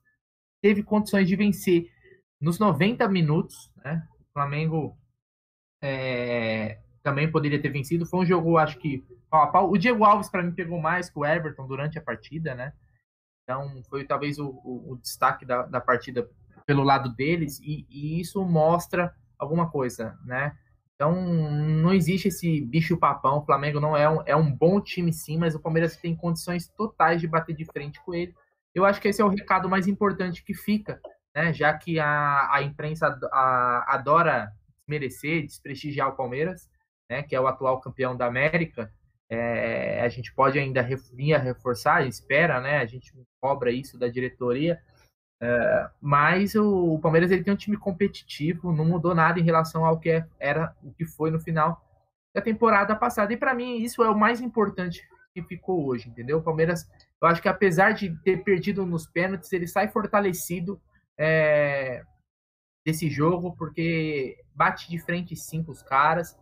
[0.62, 1.90] teve condições de vencer
[2.40, 4.06] nos 90 minutos, né?
[4.20, 4.96] O Flamengo
[5.82, 8.04] é, também poderia ter vencido.
[8.04, 9.70] Foi um jogo, acho que pau a pau.
[9.70, 12.72] O Diego Alves, para mim, pegou mais que o Everton durante a partida, né?
[13.44, 16.28] Então, foi talvez o, o, o destaque da, da, partida
[16.66, 20.58] pelo lado deles, e, e, isso mostra alguma coisa, né?
[20.96, 23.38] Então, não existe esse bicho-papão.
[23.38, 26.68] O Flamengo não é um, é um bom time, sim, mas o Palmeiras tem condições
[26.68, 28.34] totais de bater de frente com ele.
[28.74, 31.00] Eu acho que esse é o recado mais importante que fica,
[31.34, 31.52] né?
[31.52, 34.50] Já que a, a imprensa a, adora
[34.88, 36.68] merecer, desprestigiar o Palmeiras,
[37.10, 37.22] né?
[37.22, 38.90] Que é o atual campeão da América.
[39.28, 40.82] É, a gente pode ainda
[41.12, 42.78] vir a reforçar, espera, né?
[42.78, 44.80] A gente cobra isso da diretoria.
[45.40, 49.84] É, mas o, o, Palmeiras ele tem um time competitivo, não mudou nada em relação
[49.84, 51.82] ao que era o que foi no final
[52.34, 53.32] da temporada passada.
[53.32, 56.38] E para mim isso é o mais importante que ficou hoje, entendeu?
[56.38, 56.88] O Palmeiras,
[57.20, 60.80] eu acho que apesar de ter perdido nos pênaltis, ele sai fortalecido
[61.18, 62.02] é,
[62.84, 66.38] desse jogo porque bate de frente cinco os caras.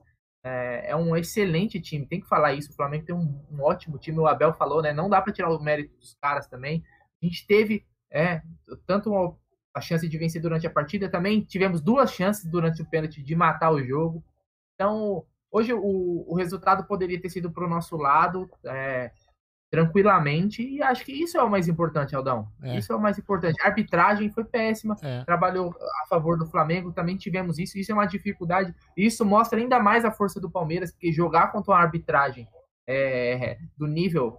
[0.47, 2.71] É, é, um excelente time, tem que falar isso.
[2.71, 4.19] O Flamengo tem um, um ótimo time.
[4.19, 4.93] O Abel falou, né?
[4.93, 6.85] Não dá para tirar o mérito dos caras também.
[7.23, 7.85] A gente teve
[8.15, 8.41] é,
[8.87, 9.37] tanto
[9.75, 13.35] a chance de vencer durante a partida, também tivemos duas chances durante o pênalti de
[13.35, 14.25] matar o jogo.
[14.75, 18.49] Então, hoje o, o resultado poderia ter sido para o nosso lado.
[18.65, 19.11] É,
[19.75, 20.63] tranquilamente.
[20.63, 22.49] E acho que isso é o mais importante, Aldão.
[22.63, 22.79] É.
[22.79, 23.61] Isso é o mais importante.
[23.61, 25.25] A arbitragem foi péssima, é.
[25.25, 25.75] trabalhou
[26.05, 27.77] a favor do Flamengo, também tivemos isso.
[27.77, 28.73] Isso é uma dificuldade.
[28.97, 32.47] Isso mostra ainda mais a força do Palmeiras, porque jogar contra uma arbitragem
[32.87, 34.39] é, do nível.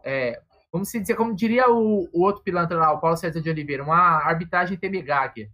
[0.76, 3.84] É, vamos dizer, como diria o, o, outro pilantra lá, o Paulo César de Oliveira,
[3.84, 5.50] uma arbitragem temegag.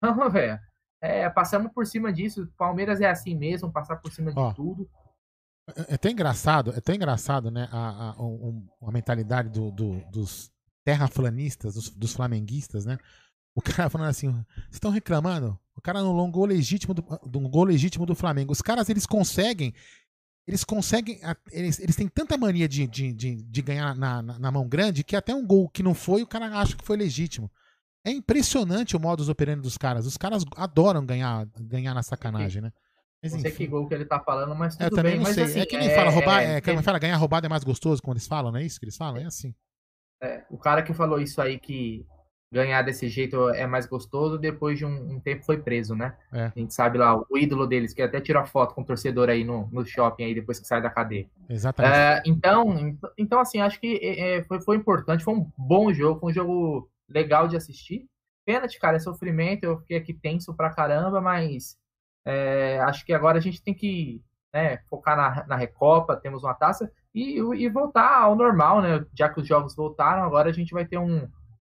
[0.00, 0.58] Não, velho.
[1.00, 2.48] É, passamos por cima disso.
[2.56, 4.88] Palmeiras é assim mesmo, passar por cima de Ó, tudo.
[5.68, 7.68] É, é até engraçado, é até engraçado, né?
[7.70, 10.50] A, a, um, a mentalidade do, do, dos
[10.84, 12.98] terraplanistas, dos, dos, flamenguistas, né?
[13.54, 15.58] O cara falando assim, vocês estão reclamando?
[15.76, 18.52] O cara no gol legítimo do, do gol legítimo do Flamengo.
[18.52, 19.74] Os caras eles conseguem,
[20.46, 24.50] eles conseguem, eles, eles têm tanta mania de, de, de, de ganhar na, na, na,
[24.50, 27.50] mão grande que até um gol que não foi, o cara acha que foi legítimo.
[28.04, 30.04] É impressionante o modus operandi dos caras.
[30.04, 32.70] Os caras adoram ganhar, ganhar na sacanagem, né?
[33.22, 35.20] Mas, não sei que gol que ele tá falando, mas tudo eu também bem.
[35.20, 35.44] Não mas, sei.
[35.44, 37.64] Assim, é que nem é, fala roubar, é, é, que fala ganhar roubado é mais
[37.64, 39.22] gostoso, quando eles falam, não é isso que eles falam?
[39.22, 39.54] É assim.
[40.22, 42.06] É, o cara que falou isso aí que
[42.54, 46.14] ganhar desse jeito é mais gostoso, depois de um, um tempo foi preso, né?
[46.32, 46.44] É.
[46.44, 49.42] A gente sabe lá, o ídolo deles, que até tirou foto com o torcedor aí
[49.42, 51.26] no, no shopping aí depois que sai da cadeia.
[51.50, 51.96] Exatamente.
[51.96, 56.20] É, então, então, assim, acho que é, é, foi, foi importante, foi um bom jogo,
[56.20, 58.06] foi um jogo legal de assistir.
[58.46, 61.76] Pênalti, cara, é sofrimento, eu fiquei aqui tenso pra caramba, mas
[62.24, 64.22] é, acho que agora a gente tem que
[64.52, 69.04] né, focar na, na Recopa, temos uma taça, e, e voltar ao normal, né?
[69.12, 71.28] Já que os jogos voltaram, agora a gente vai ter um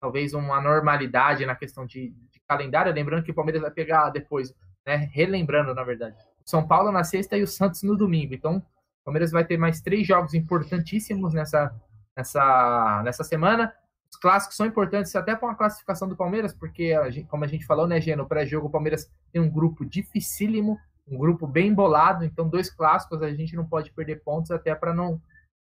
[0.04, 2.92] talvez uma normalidade na questão de, de calendário.
[2.92, 4.54] Lembrando que o Palmeiras vai pegar depois,
[4.86, 5.08] né?
[5.10, 6.14] Relembrando, na verdade,
[6.44, 8.34] São Paulo na sexta e o Santos no domingo.
[8.34, 11.74] Então, o Palmeiras vai ter mais três jogos importantíssimos nessa,
[12.14, 13.72] nessa, nessa semana.
[14.10, 17.48] Os clássicos são importantes até para uma classificação do Palmeiras, porque, a gente, como a
[17.48, 20.78] gente falou, né, Gê, no pré-jogo, o Palmeiras tem um grupo dificílimo,
[21.08, 24.92] um grupo bem bolado, então dois clássicos a gente não pode perder pontos até para
[24.92, 25.18] não,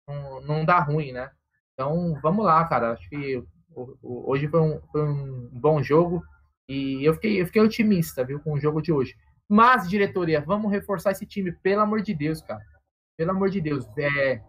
[0.07, 1.29] não, não dar ruim, né?
[1.73, 2.93] Então, vamos lá, cara.
[2.93, 3.43] Acho que
[4.01, 6.23] hoje foi um, foi um bom jogo
[6.67, 9.15] e eu fiquei, eu fiquei otimista, viu, com o jogo de hoje.
[9.49, 12.61] Mas, diretoria, vamos reforçar esse time, pelo amor de Deus, cara.
[13.17, 13.85] Pelo amor de Deus.
[13.97, 14.41] É,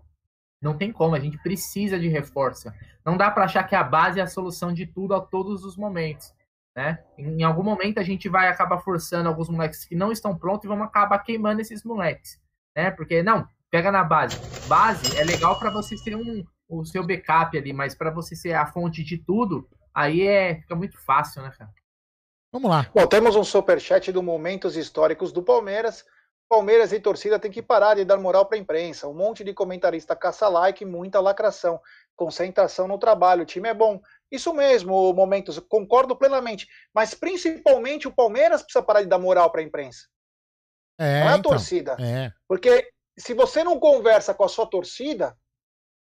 [0.63, 2.71] não tem como, a gente precisa de reforço.
[3.05, 5.77] Não dá para achar que a base é a solução de tudo a todos os
[5.77, 6.35] momentos.
[6.77, 7.03] Né?
[7.17, 10.69] Em algum momento a gente vai acabar forçando alguns moleques que não estão prontos e
[10.69, 12.39] vamos acabar queimando esses moleques.
[12.77, 12.91] Né?
[12.91, 14.37] Porque, não, pega na base.
[14.69, 18.55] Base é legal para você ter um, o seu backup ali, mas para você ser
[18.55, 21.71] a fonte de tudo, aí é, fica muito fácil, né, cara?
[22.53, 22.89] Vamos lá.
[22.95, 26.05] Bom, temos um superchat do Momentos Históricos do Palmeiras.
[26.49, 29.07] Palmeiras e torcida tem que parar de dar moral para a imprensa.
[29.07, 31.81] Um monte de comentarista caça like, muita lacração.
[32.17, 33.43] Concentração no trabalho.
[33.43, 34.01] O time é bom.
[34.31, 36.69] Isso mesmo, momentos, concordo plenamente.
[36.93, 40.09] Mas principalmente o Palmeiras precisa parar de dar moral para a imprensa.
[40.99, 41.97] É, não é a então, torcida.
[42.01, 42.33] É.
[42.49, 45.37] Porque se você não conversa com a sua torcida,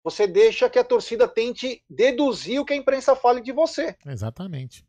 [0.03, 3.95] você deixa que a torcida tente deduzir o que a imprensa fale de você.
[4.05, 4.85] Exatamente.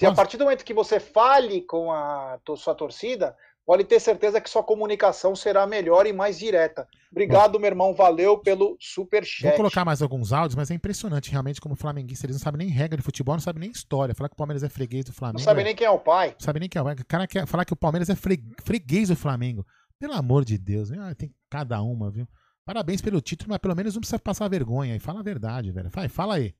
[0.00, 3.36] Se a partir do momento que você fale com a sua torcida,
[3.66, 6.88] pode ter certeza que sua comunicação será melhor e mais direta.
[7.10, 9.48] Obrigado, Bom, meu irmão, valeu pelo super chat.
[9.48, 12.68] Vou colocar mais alguns áudios, mas é impressionante realmente como flamenguista, eles não sabem nem
[12.68, 14.14] regra de futebol, não sabem nem história.
[14.14, 15.40] Falar que o Palmeiras é freguês do Flamengo.
[15.40, 15.64] Não sabe é...
[15.64, 16.28] nem quem é o pai.
[16.30, 16.94] Não sabe nem quem é o pai.
[16.94, 19.66] O cara quer falar que o Palmeiras é freguês do Flamengo.
[19.98, 22.28] Pelo amor de Deus, tem cada uma, viu?
[22.68, 24.94] Parabéns pelo título, mas pelo menos não precisa passar vergonha.
[24.94, 25.88] E fala a verdade, velho.
[25.88, 26.54] Vai, fala aí.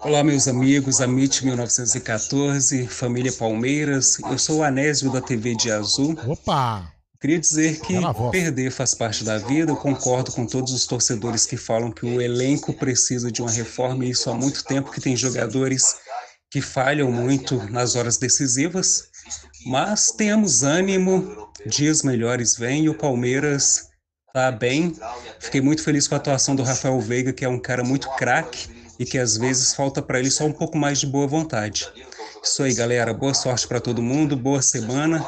[0.00, 4.18] Olá, meus amigos, Amit 1914, família Palmeiras.
[4.20, 6.16] Eu sou o Anésio da TV de Azul.
[6.26, 6.90] Opa!
[7.20, 7.92] Queria dizer que
[8.30, 9.70] perder faz parte da vida.
[9.70, 14.06] Eu concordo com todos os torcedores que falam que o elenco precisa de uma reforma
[14.06, 15.94] e isso há muito tempo que tem jogadores
[16.50, 19.10] que falham muito nas horas decisivas.
[19.66, 23.92] Mas temos ânimo, dias melhores vêm e o Palmeiras
[24.34, 24.92] tá bem.
[25.38, 28.68] Fiquei muito feliz com a atuação do Rafael Veiga, que é um cara muito craque
[28.98, 31.88] e que às vezes falta para ele só um pouco mais de boa vontade.
[32.42, 33.14] Isso aí, galera.
[33.14, 35.24] Boa sorte para todo mundo, boa semana.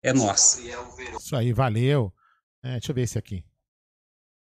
[0.00, 0.60] É nossa.
[1.18, 2.12] Isso aí, valeu.
[2.62, 3.44] É, deixa eu ver esse aqui.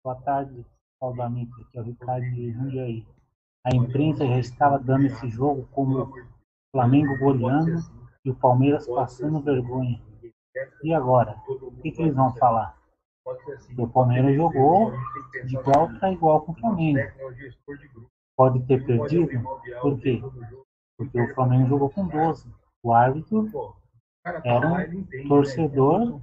[0.01, 0.65] Boa tarde,
[0.97, 1.51] Saudamento.
[1.61, 3.05] Aqui é o Ricardo de Jundiaí.
[3.65, 6.13] A imprensa já estava dando esse jogo como o
[6.71, 7.77] Flamengo goleando
[8.23, 10.01] e o Palmeiras passando vergonha.
[10.83, 11.35] E agora?
[11.49, 12.78] O que, que eles vão falar?
[13.77, 14.91] O Palmeiras jogou
[15.45, 16.99] de igual para igual com o Flamengo
[18.39, 19.27] pode ter perdido.
[19.81, 20.21] Por quê?
[20.97, 22.49] Porque o Flamengo jogou com 12.
[22.81, 23.75] O árbitro
[24.45, 26.21] era um torcedor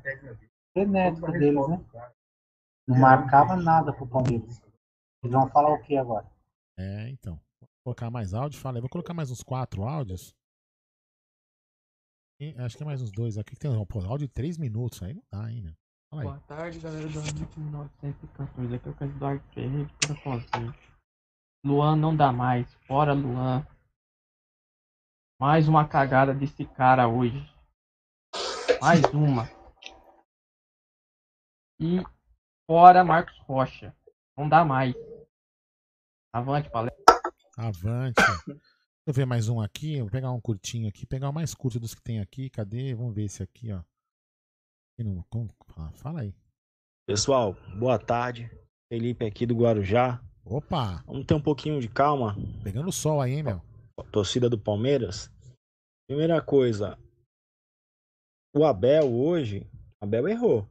[0.72, 1.84] frenético deles, né?
[2.88, 4.62] Não marcava nada pro Palmeiras.
[5.22, 6.26] Eles vão falar o que agora?
[6.78, 7.38] É, então.
[7.60, 8.58] Vou colocar mais áudio.
[8.60, 8.80] Fala aí.
[8.80, 10.34] Vou colocar mais uns quatro áudios.
[12.40, 13.56] E, acho que é mais uns dois aqui.
[13.56, 15.02] Tem um áudio de três minutos.
[15.02, 15.76] Aí não dá, hein,
[16.16, 16.24] né?
[16.24, 18.74] Boa tarde, galera do Amit 1914.
[18.74, 20.74] Aqui é o Eduardo Ferreira para fazer.
[21.64, 22.72] Luan não dá mais.
[22.86, 23.66] Fora Luan.
[25.38, 27.38] Mais uma cagada desse cara hoje.
[28.80, 29.48] Mais uma.
[31.78, 32.02] E
[32.66, 33.94] fora Marcos Rocha.
[34.36, 34.94] Não dá mais.
[36.32, 37.04] Avante, palestra.
[37.56, 38.14] Avante.
[38.16, 38.60] Deixa
[39.06, 40.00] eu ver mais um aqui.
[40.00, 41.06] Vou pegar um curtinho aqui.
[41.06, 42.48] Pegar o mais curto dos que tem aqui.
[42.48, 42.94] Cadê?
[42.94, 43.82] Vamos ver esse aqui, ó.
[45.92, 46.34] Fala aí.
[47.06, 48.50] Pessoal, boa tarde.
[48.90, 50.22] Felipe aqui do Guarujá.
[50.42, 51.02] Opa!
[51.06, 52.34] Vamos ter um pouquinho de calma.
[52.64, 53.62] Pegando sol aí, hein, meu?
[54.10, 55.30] Torcida do Palmeiras.
[56.08, 56.98] Primeira coisa,
[58.54, 59.66] o Abel hoje,
[60.00, 60.66] Abel errou.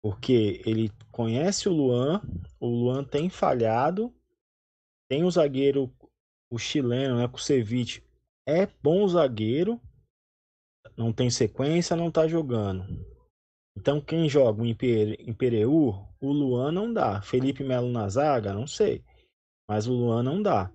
[0.00, 2.22] Porque ele conhece o Luan,
[2.60, 4.14] o Luan tem falhado,
[5.10, 5.92] tem o zagueiro,
[6.52, 8.00] o chileno, né, com o Ceviche,
[8.46, 9.80] é bom zagueiro,
[10.98, 12.84] não tem sequência, não tá jogando.
[13.76, 17.22] Então quem joga o Impereu, o Luan não dá.
[17.22, 19.04] Felipe Melo na zaga, não sei.
[19.68, 20.72] Mas o Luan não dá.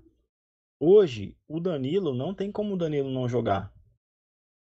[0.80, 3.74] Hoje, o Danilo não tem como o Danilo não jogar.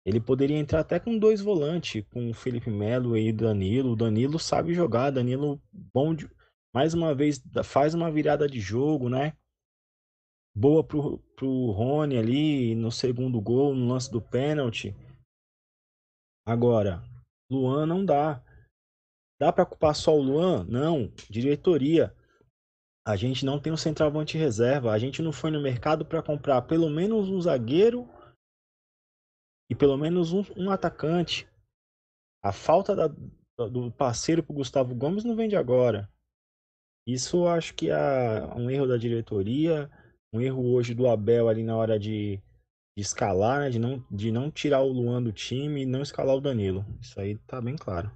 [0.05, 3.93] Ele poderia entrar até com dois volantes, com o Felipe Melo e o Danilo.
[3.93, 6.29] O Danilo sabe jogar, Danilo bom de...
[6.73, 9.33] mais uma vez faz uma virada de jogo, né?
[10.55, 14.95] Boa pro, pro Rony ali no segundo gol, no lance do pênalti.
[16.47, 17.03] Agora,
[17.51, 18.41] Luan não dá.
[19.37, 20.63] Dá para culpar só o Luan?
[20.63, 21.11] Não.
[21.29, 22.15] Diretoria.
[23.05, 24.93] A gente não tem um centroavante reserva.
[24.93, 28.07] A gente não foi no mercado para comprar pelo menos um zagueiro
[29.69, 31.45] e pelo menos um, um atacante.
[32.41, 33.07] A falta da,
[33.67, 36.09] do parceiro para Gustavo Gomes não vem de agora.
[37.05, 39.91] Isso acho que é um erro da diretoria,
[40.31, 42.41] um erro hoje do Abel ali na hora de
[42.97, 43.69] de escalar, né?
[43.69, 46.83] de, não, de não tirar o Luan do time e não escalar o Danilo.
[46.99, 48.11] Isso aí tá bem claro.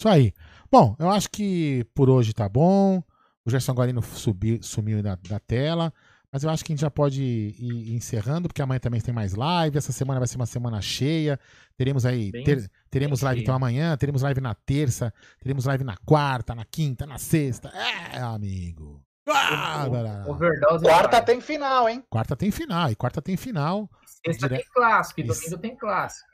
[0.00, 0.32] Isso aí.
[0.72, 3.02] Bom, eu acho que por hoje tá bom.
[3.44, 5.92] O Gerson Guarino subi, sumiu da, da tela.
[6.32, 9.34] Mas eu acho que a gente já pode ir encerrando, porque amanhã também tem mais
[9.34, 9.76] live.
[9.76, 11.38] Essa semana vai ser uma semana cheia.
[11.76, 12.32] Teremos aí.
[12.32, 13.44] Bem, ter, teremos live cheia.
[13.44, 17.68] então amanhã, teremos live na terça, teremos live na quarta, na quinta, na sexta.
[17.68, 19.05] É, amigo.
[19.28, 19.86] Ah,
[20.26, 22.04] Overdose quarta tem final, hein?
[22.08, 23.90] Quarta tem final, e quarta tem final.
[24.24, 24.60] Sexta dire...
[24.60, 26.28] tem clássico, e domingo tem clássico.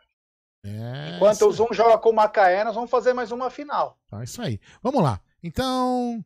[0.64, 3.98] É, Enquanto o Zoom joga com o Macaé, nós vamos fazer mais uma final.
[4.08, 4.60] Tá, isso aí.
[4.82, 5.20] Vamos lá.
[5.42, 6.22] Então,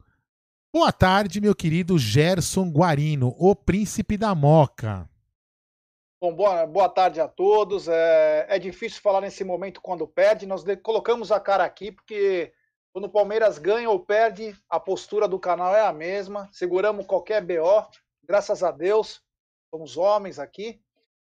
[0.72, 5.08] boa tarde, meu querido Gerson Guarino, o príncipe da Moca.
[6.20, 7.88] Bom, boa, boa tarde a todos.
[7.88, 10.46] É, é difícil falar nesse momento quando perde.
[10.46, 12.52] Nós de, colocamos a cara aqui porque
[12.96, 16.48] quando o Palmeiras ganha ou perde, a postura do canal é a mesma.
[16.50, 17.86] Seguramos qualquer BO,
[18.24, 19.22] graças a Deus.
[19.70, 20.80] Somos homens aqui.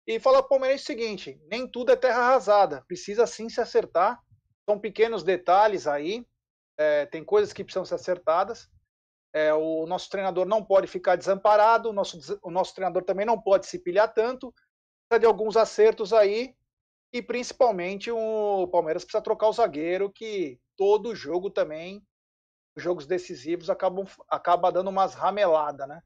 [0.06, 2.84] E fala Palmeiras o seguinte: nem tudo é terra arrasada.
[2.90, 4.22] Precisa sim se acertar.
[4.70, 6.28] São pequenos detalhes aí.
[6.78, 8.70] É, tem coisas que precisam ser acertadas.
[9.34, 11.92] É, o nosso treinador não pode ficar desamparado.
[11.92, 14.54] O nosso, o nosso treinador também não pode se pilhar tanto.
[15.08, 16.54] Precisa de alguns acertos aí.
[17.14, 22.02] E principalmente o Palmeiras precisa trocar o zagueiro, que todo jogo também,
[22.76, 26.02] os jogos decisivos, acabam acaba dando umas rameladas, né?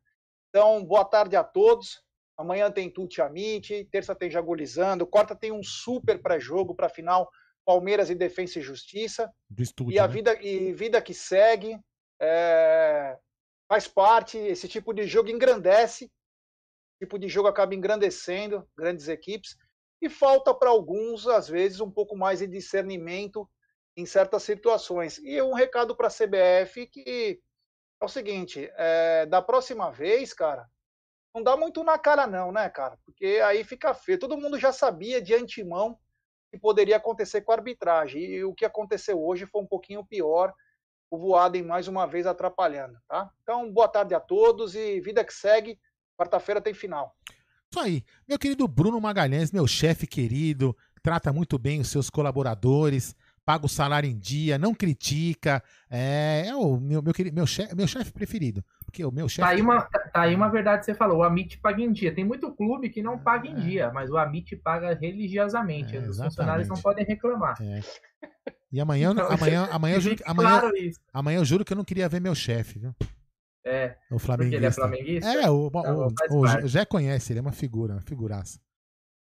[0.49, 2.03] Então, boa tarde a todos.
[2.38, 7.30] Amanhã tem Tuti Amit, terça tem Jagulizando, quarta tem um super pré-jogo para final
[7.64, 9.32] Palmeiras e Defensa e Justiça.
[9.57, 10.14] Estúdio, e a né?
[10.14, 11.80] vida e vida que segue
[12.19, 13.18] é,
[13.69, 14.38] faz parte.
[14.38, 16.06] Esse tipo de jogo engrandece.
[16.06, 19.56] Esse tipo de jogo acaba engrandecendo grandes equipes
[20.02, 23.50] e falta para alguns às vezes um pouco mais de discernimento
[23.98, 25.18] em certas situações.
[25.20, 27.42] E um recado para a CBF que
[28.02, 30.70] é o seguinte: é, da próxima vez, cara,
[31.34, 32.98] não dá muito na cara não, né, cara?
[33.06, 34.20] Porque aí fica feio.
[34.20, 35.98] Todo mundo já sabia de antemão
[36.52, 38.22] que poderia acontecer com a arbitragem.
[38.22, 40.54] E o que aconteceu hoje foi um pouquinho pior.
[41.12, 43.30] O Voaden mais uma vez atrapalhando, tá?
[43.44, 45.80] Então, boa tarde a todos e vida que segue.
[46.18, 47.14] Quarta-feira tem final.
[47.76, 48.06] Isso aí.
[48.26, 50.74] Meu querido Bruno Magalhães, meu chefe querido,
[51.04, 55.62] trata muito bem os seus colaboradores, paga o salário em dia, não critica.
[55.90, 58.64] É, é o meu, meu, querido, meu, chefe, meu chefe preferido.
[58.86, 59.42] Porque o meu chefe.
[59.42, 62.16] Tá aí, uma, tá aí uma verdade que você falou: o Amit paga em dia.
[62.16, 65.98] Tem muito clube que não paga em dia, mas o Amit paga religiosamente.
[65.98, 67.58] Os funcionários não podem reclamar.
[67.62, 67.82] É.
[68.72, 71.00] E amanhã, Então, amanhã, amanhã, eu juro, amanhã, claro isso.
[71.14, 72.96] amanhã eu juro que eu não queria ver meu chefe, viu?
[73.66, 73.96] É.
[74.12, 74.82] O Porque ele é flamenguista.
[74.82, 75.30] flamenguista?
[75.34, 78.60] É, o, Tá o, o, o Jé conhece, ele é uma figura, uma figuraça.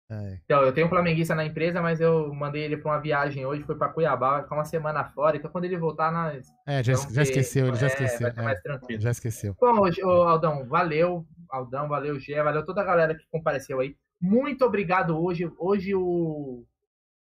[0.10, 0.40] É.
[0.44, 3.64] Então, eu tenho um flamenguista na empresa, mas eu mandei ele pra uma viagem hoje,
[3.64, 6.46] foi pra Cuiabá, vai ficar uma semana fora, então quando ele voltar, nós.
[6.68, 8.34] É, já, já esqueceu, ele já É, esqueceu.
[8.44, 9.00] mais é, tranquilo.
[9.02, 9.56] já esqueceu.
[9.62, 13.96] Bom, hoje, ô, Aldão, valeu, Aldão, valeu, Gé, valeu toda a galera que compareceu aí.
[14.20, 15.50] Muito obrigado hoje.
[15.58, 16.66] Hoje o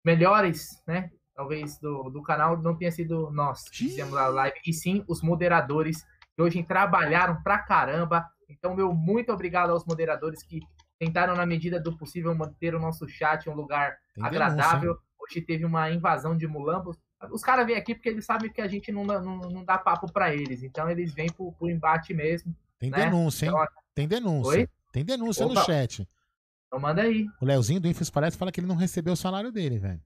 [0.04, 1.10] melhores, né?
[1.34, 5.22] Talvez do, do canal não tenha sido nós que fizemos a live, e sim os
[5.22, 6.04] moderadores
[6.50, 8.26] que hoje trabalharam pra caramba.
[8.48, 10.60] Então, meu muito obrigado aos moderadores que
[10.98, 14.80] tentaram, na medida do possível, manter o nosso chat um lugar Tem agradável.
[14.80, 16.96] denúncia, Hoje teve uma invasão de mulambos.
[17.30, 19.78] Os caras vêm aqui porque eles sabem que a gente não, dá- não, não dá
[19.78, 20.64] papo pra eles.
[20.64, 22.54] Então, eles vêm pro, pro embate mesmo.
[22.78, 23.04] Tem né?
[23.04, 23.52] denúncia, hein?
[23.52, 24.58] Então, Tem denúncia.
[24.58, 24.68] Oi?
[24.92, 25.62] Tem denúncia no Opa.
[25.64, 26.08] chat.
[26.66, 27.26] Então manda aí.
[27.40, 30.00] O Leozinho do Infos Parece fala que ele não recebeu o salário dele, velho.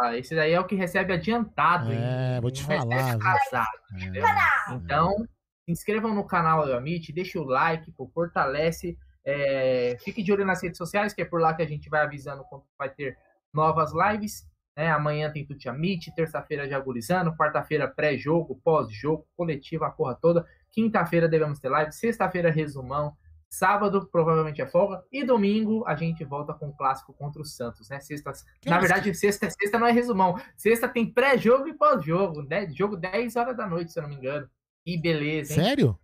[0.00, 1.90] Ah, esse daí é o que recebe adiantado.
[1.92, 2.40] É, hein?
[2.40, 3.28] vou te falar, viu?
[3.28, 4.24] atrasado, entendeu?
[4.72, 5.28] Então,
[5.68, 8.96] se inscrevam no canal do Amit, deixa o like, pô, fortalece.
[9.22, 12.00] é, fique de olho nas redes sociais, que é por lá que a gente vai
[12.00, 13.18] avisando quando vai ter
[13.52, 14.48] novas lives.
[14.74, 14.90] né?
[14.90, 20.46] Amanhã tem Tuti Amit, terça-feira Jagulizando, quarta-feira pré-jogo, pós-jogo, coletiva, a porra toda.
[20.70, 23.14] Quinta-feira devemos ter live, sexta-feira resumão,
[23.50, 27.90] sábado provavelmente é folga e domingo a gente volta com o clássico contra o Santos,
[27.90, 28.00] né?
[28.00, 28.32] Sexta,
[28.62, 32.66] Que na verdade, sexta, sexta não é resumão, sexta tem pré-jogo e pós-jogo, né?
[32.70, 34.48] Jogo 10 horas da noite, se eu não me engano.
[34.88, 35.60] Que beleza, hein?
[35.64, 35.98] Sério?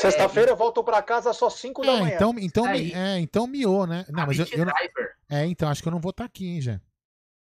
[0.00, 2.14] Sexta-feira eu volto para casa só 5 da É, manhã.
[2.14, 2.92] então, então, Aí.
[2.94, 4.06] é, então miou, né?
[4.08, 4.72] Não, mas eu, eu não-.
[5.28, 6.80] É, então, acho que eu não vou estar aqui, hein, já.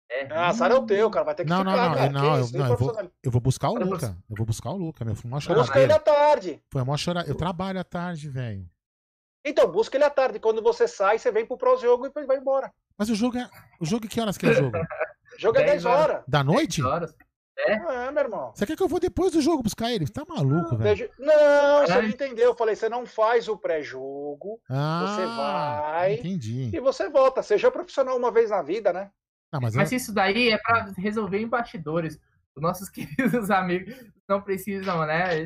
[0.10, 0.26] É.
[0.32, 1.26] Ah, azar é o teu, cara.
[1.26, 2.06] Vai ter que Não, ficar, não, não, cara.
[2.08, 3.12] eu, não, Que eu, isso, não, eu vou, profissional.
[3.24, 4.18] eu vou buscar o Olha, Luca.
[4.30, 5.16] Eu vou buscar o Luca, meu.
[5.16, 5.96] Foi mó Busca ele choradeira.
[5.96, 6.64] à tarde.
[6.72, 7.28] Foi mó chorar.
[7.28, 8.66] Eu trabalho à tarde, velho.
[9.46, 10.40] Então, busca ele à tarde.
[10.40, 12.74] Quando você sai, você vem pro próximo jogo e vai embora.
[12.98, 13.50] Mas o jogo é.
[13.82, 14.78] O jogo que horas que é o jogo?
[14.78, 14.82] O
[15.38, 16.24] jogo é 10 horas.
[16.28, 16.82] Da noite?
[16.82, 17.14] 10 horas.
[17.60, 17.74] É?
[17.74, 18.52] É, meu irmão.
[18.54, 20.06] Você quer que eu vou depois do jogo buscar ele?
[20.06, 20.84] Você tá maluco, velho?
[20.96, 22.02] Veja- Não, você É.
[22.02, 22.46] não entendeu.
[22.52, 26.70] Eu falei, você não faz o pré-jogo, Ah, você vai Entendi.
[26.76, 27.42] e você volta.
[27.42, 29.10] Seja profissional uma vez na vida, né?
[29.52, 32.20] Não, mas, Mas eu- isso daí é pra resolver em bastidores.
[32.56, 32.90] Os nossos
[33.46, 33.96] queridos amigos
[34.28, 35.46] não precisam, né?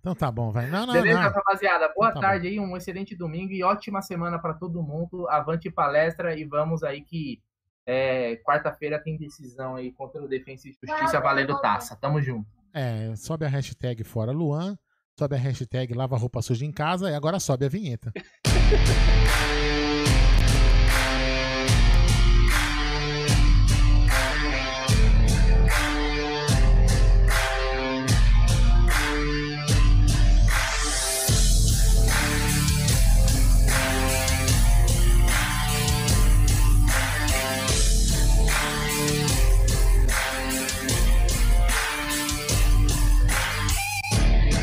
[0.00, 0.66] Então tá bom, vai.
[0.68, 1.30] Não, não, Beleza, não.
[1.30, 1.92] rapaziada?
[1.94, 5.28] Boa Tá tarde aí, um excelente domingo e ótima semana pra todo mundo.
[5.28, 7.40] Avante palestra e vamos aí que
[7.86, 11.96] é, quarta-feira tem decisão aí contra o Defensa e Justiça valendo taça.
[11.96, 12.48] Tamo junto.
[12.72, 14.76] É, sobe a hashtag fora Luan,
[15.18, 18.12] sobe a hashtag lava roupa suja em casa e agora sobe a vinheta.